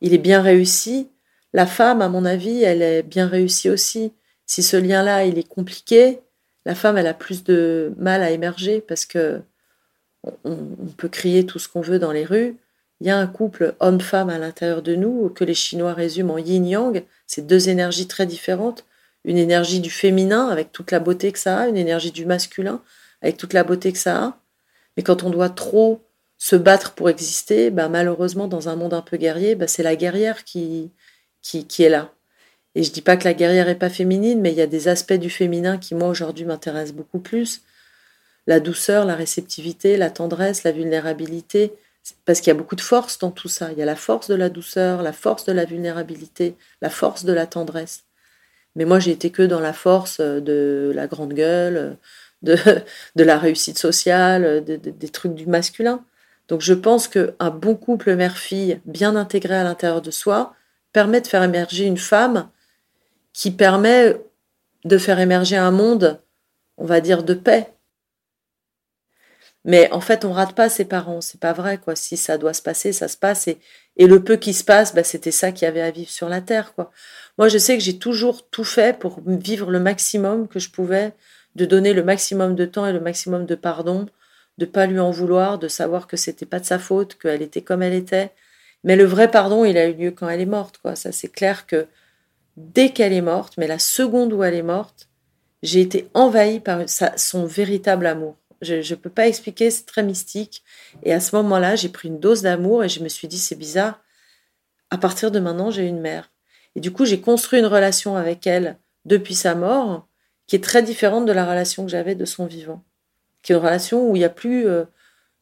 il 0.00 0.14
est 0.14 0.18
bien 0.18 0.40
réussi, 0.40 1.10
la 1.52 1.66
femme, 1.66 2.02
à 2.02 2.08
mon 2.08 2.24
avis, 2.24 2.62
elle 2.62 2.82
est 2.82 3.02
bien 3.02 3.26
réussie 3.26 3.70
aussi. 3.70 4.12
Si 4.44 4.62
ce 4.62 4.76
lien-là, 4.76 5.24
il 5.24 5.38
est 5.38 5.48
compliqué, 5.48 6.20
la 6.66 6.74
femme, 6.74 6.98
elle 6.98 7.06
a 7.06 7.14
plus 7.14 7.44
de 7.44 7.94
mal 7.96 8.22
à 8.22 8.30
émerger 8.30 8.80
parce 8.80 9.06
que 9.06 9.40
on, 10.44 10.56
peut 10.96 11.08
crier 11.08 11.46
tout 11.46 11.58
ce 11.58 11.68
qu'on 11.68 11.80
veut 11.80 11.98
dans 11.98 12.12
les 12.12 12.24
rues. 12.24 12.56
Il 13.00 13.06
y 13.06 13.10
a 13.10 13.18
un 13.18 13.26
couple 13.26 13.74
homme-femme 13.80 14.30
à 14.30 14.38
l'intérieur 14.38 14.82
de 14.82 14.94
nous 14.94 15.28
que 15.28 15.44
les 15.44 15.54
Chinois 15.54 15.92
résument 15.92 16.34
en 16.34 16.38
yin-yang. 16.38 17.04
C'est 17.26 17.46
deux 17.46 17.68
énergies 17.68 18.06
très 18.06 18.26
différentes. 18.26 18.84
Une 19.24 19.38
énergie 19.38 19.80
du 19.80 19.90
féminin 19.90 20.48
avec 20.48 20.72
toute 20.72 20.92
la 20.92 21.00
beauté 21.00 21.32
que 21.32 21.38
ça 21.38 21.58
a, 21.58 21.68
une 21.68 21.76
énergie 21.76 22.12
du 22.12 22.26
masculin 22.26 22.80
avec 23.22 23.36
toute 23.36 23.52
la 23.52 23.64
beauté 23.64 23.92
que 23.92 23.98
ça 23.98 24.22
a. 24.22 24.38
Mais 24.96 25.02
quand 25.02 25.22
on 25.22 25.30
doit 25.30 25.50
trop 25.50 26.02
se 26.38 26.56
battre 26.56 26.92
pour 26.92 27.08
exister, 27.08 27.70
bah, 27.70 27.88
malheureusement, 27.88 28.48
dans 28.48 28.68
un 28.68 28.76
monde 28.76 28.94
un 28.94 29.02
peu 29.02 29.16
guerrier, 29.16 29.54
bah, 29.54 29.66
c'est 29.66 29.82
la 29.82 29.96
guerrière 29.96 30.44
qui, 30.44 30.90
qui, 31.42 31.66
qui, 31.66 31.82
est 31.82 31.88
là. 31.88 32.12
Et 32.74 32.82
je 32.82 32.92
dis 32.92 33.02
pas 33.02 33.16
que 33.16 33.24
la 33.24 33.34
guerrière 33.34 33.68
est 33.68 33.78
pas 33.78 33.90
féminine, 33.90 34.40
mais 34.40 34.52
il 34.52 34.58
y 34.58 34.62
a 34.62 34.66
des 34.66 34.88
aspects 34.88 35.14
du 35.14 35.30
féminin 35.30 35.78
qui, 35.78 35.94
moi, 35.94 36.08
aujourd'hui, 36.08 36.44
m'intéressent 36.44 36.94
beaucoup 36.94 37.20
plus. 37.20 37.62
La 38.46 38.60
douceur, 38.60 39.04
la 39.04 39.14
réceptivité, 39.14 39.96
la 39.96 40.10
tendresse, 40.10 40.64
la 40.64 40.72
vulnérabilité. 40.72 41.72
Parce 42.24 42.40
qu'il 42.40 42.48
y 42.48 42.56
a 42.56 42.58
beaucoup 42.58 42.76
de 42.76 42.80
force 42.80 43.18
dans 43.18 43.32
tout 43.32 43.48
ça. 43.48 43.72
Il 43.72 43.78
y 43.78 43.82
a 43.82 43.86
la 43.86 43.96
force 43.96 44.28
de 44.28 44.34
la 44.34 44.48
douceur, 44.48 45.02
la 45.02 45.12
force 45.12 45.44
de 45.44 45.52
la 45.52 45.64
vulnérabilité, 45.64 46.54
la 46.80 46.90
force 46.90 47.24
de 47.24 47.32
la 47.32 47.46
tendresse. 47.46 48.04
Mais 48.76 48.84
moi, 48.84 49.00
j'ai 49.00 49.10
été 49.10 49.30
que 49.30 49.42
dans 49.42 49.60
la 49.60 49.72
force 49.72 50.20
de 50.20 50.92
la 50.94 51.06
grande 51.06 51.32
gueule, 51.32 51.96
de, 52.42 52.56
de 53.16 53.24
la 53.24 53.38
réussite 53.38 53.78
sociale, 53.78 54.64
des 54.64 55.08
trucs 55.08 55.34
du 55.34 55.46
masculin. 55.46 56.04
Donc 56.48 56.60
je 56.60 56.74
pense 56.74 57.08
qu'un 57.08 57.50
bon 57.50 57.74
couple 57.74 58.14
mère-fille 58.14 58.80
bien 58.84 59.16
intégré 59.16 59.54
à 59.56 59.64
l'intérieur 59.64 60.00
de 60.00 60.10
soi 60.10 60.54
permet 60.92 61.20
de 61.20 61.26
faire 61.26 61.42
émerger 61.42 61.84
une 61.84 61.96
femme 61.96 62.48
qui 63.32 63.50
permet 63.50 64.16
de 64.84 64.98
faire 64.98 65.18
émerger 65.18 65.56
un 65.56 65.72
monde, 65.72 66.20
on 66.78 66.86
va 66.86 67.00
dire, 67.00 67.22
de 67.22 67.34
paix. 67.34 67.72
Mais 69.66 69.90
en 69.92 70.00
fait, 70.00 70.24
on 70.24 70.32
rate 70.32 70.54
pas 70.54 70.68
ses 70.68 70.84
parents, 70.86 71.20
c'est 71.20 71.40
pas 71.40 71.52
vrai 71.52 71.78
quoi. 71.78 71.96
Si 71.96 72.16
ça 72.16 72.38
doit 72.38 72.54
se 72.54 72.62
passer, 72.62 72.92
ça 72.92 73.08
se 73.08 73.16
passe 73.16 73.48
et, 73.48 73.58
et 73.96 74.06
le 74.06 74.22
peu 74.22 74.36
qui 74.36 74.54
se 74.54 74.64
passe, 74.64 74.94
bah, 74.94 75.02
c'était 75.04 75.32
ça 75.32 75.52
qui 75.52 75.66
avait 75.66 75.82
à 75.82 75.90
vivre 75.90 76.08
sur 76.08 76.28
la 76.28 76.40
terre 76.40 76.72
quoi. 76.74 76.92
Moi, 77.38 77.48
je 77.48 77.58
sais 77.58 77.76
que 77.76 77.82
j'ai 77.82 77.98
toujours 77.98 78.48
tout 78.48 78.64
fait 78.64 78.98
pour 78.98 79.20
vivre 79.26 79.70
le 79.70 79.80
maximum 79.80 80.48
que 80.48 80.60
je 80.60 80.70
pouvais, 80.70 81.12
de 81.56 81.64
donner 81.66 81.92
le 81.94 82.04
maximum 82.04 82.54
de 82.54 82.64
temps 82.64 82.86
et 82.86 82.92
le 82.92 83.00
maximum 83.00 83.44
de 83.44 83.56
pardon, 83.56 84.06
de 84.58 84.66
pas 84.66 84.86
lui 84.86 85.00
en 85.00 85.10
vouloir, 85.10 85.58
de 85.58 85.68
savoir 85.68 86.06
que 86.06 86.16
c'était 86.16 86.46
pas 86.46 86.60
de 86.60 86.64
sa 86.64 86.78
faute, 86.78 87.18
qu'elle 87.18 87.42
était 87.42 87.60
comme 87.62 87.82
elle 87.82 87.94
était. 87.94 88.30
Mais 88.84 88.96
le 88.96 89.04
vrai 89.04 89.30
pardon, 89.30 89.64
il 89.64 89.76
a 89.78 89.88
eu 89.88 89.94
lieu 89.94 90.10
quand 90.12 90.28
elle 90.28 90.40
est 90.40 90.46
morte, 90.46 90.78
quoi. 90.78 90.96
Ça, 90.96 91.12
c'est 91.12 91.28
clair 91.28 91.66
que 91.66 91.86
dès 92.56 92.90
qu'elle 92.90 93.12
est 93.12 93.20
morte, 93.20 93.54
mais 93.58 93.66
la 93.66 93.78
seconde 93.78 94.32
où 94.32 94.44
elle 94.44 94.54
est 94.54 94.62
morte, 94.62 95.08
j'ai 95.62 95.80
été 95.80 96.08
envahie 96.14 96.60
par 96.60 96.82
son 97.16 97.46
véritable 97.46 98.06
amour. 98.06 98.36
Je 98.62 98.76
ne 98.76 98.98
peux 98.98 99.10
pas 99.10 99.26
expliquer, 99.26 99.70
c'est 99.70 99.86
très 99.86 100.02
mystique. 100.02 100.62
Et 101.02 101.12
à 101.12 101.20
ce 101.20 101.36
moment-là, 101.36 101.76
j'ai 101.76 101.88
pris 101.88 102.08
une 102.08 102.20
dose 102.20 102.42
d'amour 102.42 102.84
et 102.84 102.88
je 102.88 103.02
me 103.02 103.08
suis 103.08 103.28
dit, 103.28 103.38
c'est 103.38 103.56
bizarre. 103.56 104.00
À 104.90 104.98
partir 104.98 105.30
de 105.30 105.40
maintenant, 105.40 105.70
j'ai 105.70 105.86
une 105.86 106.00
mère. 106.00 106.30
Et 106.74 106.80
du 106.80 106.92
coup, 106.92 107.04
j'ai 107.04 107.20
construit 107.20 107.58
une 107.58 107.66
relation 107.66 108.16
avec 108.16 108.46
elle 108.46 108.78
depuis 109.04 109.34
sa 109.34 109.54
mort 109.54 110.08
qui 110.46 110.56
est 110.56 110.64
très 110.64 110.82
différente 110.82 111.26
de 111.26 111.32
la 111.32 111.44
relation 111.44 111.84
que 111.84 111.90
j'avais 111.90 112.14
de 112.14 112.24
son 112.24 112.46
vivant 112.46 112.84
qui 113.46 113.52
est 113.52 113.56
une 113.56 113.62
relation 113.62 114.10
où 114.10 114.16
il 114.16 114.18
n'y 114.18 114.24
a 114.24 114.28
plus 114.28 114.66
euh, 114.66 114.84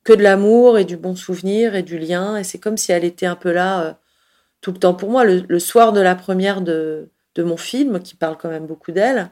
que 0.05 0.13
de 0.13 0.23
l'amour 0.23 0.77
et 0.79 0.85
du 0.85 0.99
bon 0.99 1.17
souvenir 1.17 1.75
et 1.75 1.83
du 1.83 1.99
lien. 1.99 2.37
Et 2.37 2.45
c'est 2.45 2.59
comme 2.59 2.77
si 2.77 2.93
elle 2.93 3.05
était 3.05 3.25
un 3.25 3.35
peu 3.35 3.51
là 3.51 3.83
euh, 3.83 3.93
tout 4.61 4.73
le 4.73 4.79
temps 4.79 4.93
pour 4.93 5.09
moi. 5.09 5.25
Le, 5.25 5.59
soir 5.59 5.95
de 5.95 6.01
la 6.01 6.15
première 6.15 6.61
de, 6.61 7.09
de, 7.35 7.43
mon 7.43 7.57
film, 7.57 8.01
qui 8.01 8.15
parle 8.15 8.37
quand 8.37 8.51
même 8.51 8.67
beaucoup 8.67 8.93
d'elle, 8.93 9.31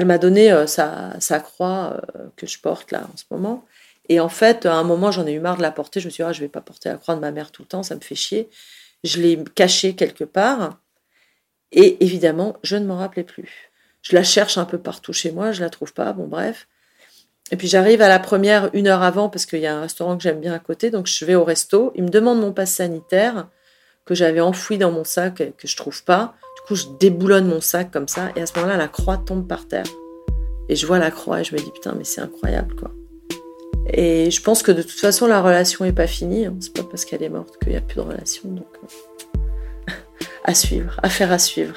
elle 0.00 0.06
m'a 0.06 0.16
donné 0.16 0.50
euh, 0.50 0.66
sa, 0.66 1.40
croix 1.40 2.00
que 2.36 2.46
je 2.46 2.58
porte 2.58 2.90
là 2.90 3.02
en 3.12 3.16
ce 3.18 3.24
moment. 3.30 3.66
Et 4.08 4.18
en 4.18 4.30
fait, 4.30 4.64
à 4.64 4.74
un 4.74 4.82
moment, 4.82 5.10
j'en 5.10 5.26
ai 5.26 5.32
eu 5.32 5.40
marre 5.40 5.58
de 5.58 5.62
la 5.62 5.70
porter. 5.70 6.00
Je 6.00 6.06
me 6.06 6.10
suis 6.10 6.22
dit, 6.22 6.28
ah, 6.28 6.32
je 6.32 6.40
vais 6.40 6.48
pas 6.48 6.62
porter 6.62 6.88
la 6.88 6.96
croix 6.96 7.14
de 7.14 7.20
ma 7.20 7.32
mère 7.32 7.52
tout 7.52 7.60
le 7.60 7.68
temps, 7.68 7.82
ça 7.82 7.94
me 7.94 8.00
fait 8.00 8.14
chier. 8.14 8.48
Je 9.04 9.20
l'ai 9.20 9.44
cachée 9.54 9.94
quelque 9.94 10.24
part. 10.24 10.78
Et 11.70 12.02
évidemment, 12.02 12.56
je 12.62 12.76
ne 12.76 12.86
m'en 12.86 12.96
rappelais 12.96 13.24
plus. 13.24 13.70
Je 14.00 14.16
la 14.16 14.24
cherche 14.24 14.56
un 14.56 14.64
peu 14.64 14.78
partout 14.78 15.12
chez 15.12 15.32
moi, 15.32 15.52
je 15.52 15.60
la 15.60 15.68
trouve 15.68 15.92
pas. 15.92 16.14
Bon, 16.14 16.26
bref. 16.26 16.66
Et 17.50 17.56
puis 17.56 17.68
j'arrive 17.68 18.00
à 18.00 18.08
la 18.08 18.18
première 18.18 18.70
une 18.72 18.86
heure 18.86 19.02
avant 19.02 19.28
parce 19.28 19.44
qu'il 19.44 19.60
y 19.60 19.66
a 19.66 19.76
un 19.76 19.82
restaurant 19.82 20.16
que 20.16 20.22
j'aime 20.22 20.40
bien 20.40 20.54
à 20.54 20.58
côté, 20.60 20.90
donc 20.90 21.08
je 21.08 21.24
vais 21.26 21.34
au 21.34 21.44
resto. 21.44 21.92
Il 21.94 22.04
me 22.04 22.08
demande 22.08 22.40
mon 22.40 22.52
passe 22.52 22.72
sanitaire 22.72 23.48
que 24.06 24.14
j'avais 24.14 24.40
enfoui 24.40 24.78
dans 24.78 24.92
mon 24.92 25.04
sac 25.04 25.42
et 25.42 25.52
que 25.52 25.68
je 25.68 25.76
trouve 25.76 26.02
pas. 26.04 26.34
Du 26.60 26.66
coup, 26.68 26.74
je 26.74 26.86
déboulonne 26.98 27.46
mon 27.46 27.60
sac 27.60 27.90
comme 27.90 28.08
ça 28.08 28.30
et 28.36 28.42
à 28.42 28.46
ce 28.46 28.54
moment-là, 28.56 28.76
la 28.76 28.88
croix 28.88 29.16
tombe 29.16 29.46
par 29.46 29.66
terre. 29.66 29.86
Et 30.68 30.76
je 30.76 30.86
vois 30.86 30.98
la 30.98 31.10
croix 31.10 31.40
et 31.40 31.44
je 31.44 31.54
me 31.54 31.60
dis 31.60 31.70
putain, 31.70 31.94
mais 31.96 32.04
c'est 32.04 32.20
incroyable 32.20 32.74
quoi. 32.76 32.90
Et 33.92 34.30
je 34.30 34.40
pense 34.40 34.62
que 34.62 34.70
de 34.70 34.82
toute 34.82 35.00
façon, 35.00 35.26
la 35.26 35.40
relation 35.40 35.84
est 35.84 35.92
pas 35.92 36.06
finie. 36.06 36.46
Hein. 36.46 36.54
C'est 36.60 36.72
pas 36.72 36.84
parce 36.84 37.04
qu'elle 37.04 37.22
est 37.22 37.28
morte 37.28 37.58
qu'il 37.58 37.72
n'y 37.72 37.78
a 37.78 37.80
plus 37.80 37.96
de 37.96 38.02
relation. 38.02 38.48
Donc, 38.48 38.66
euh, 38.84 39.92
à 40.44 40.54
suivre, 40.54 41.00
à 41.02 41.08
faire 41.08 41.32
à 41.32 41.38
suivre. 41.38 41.74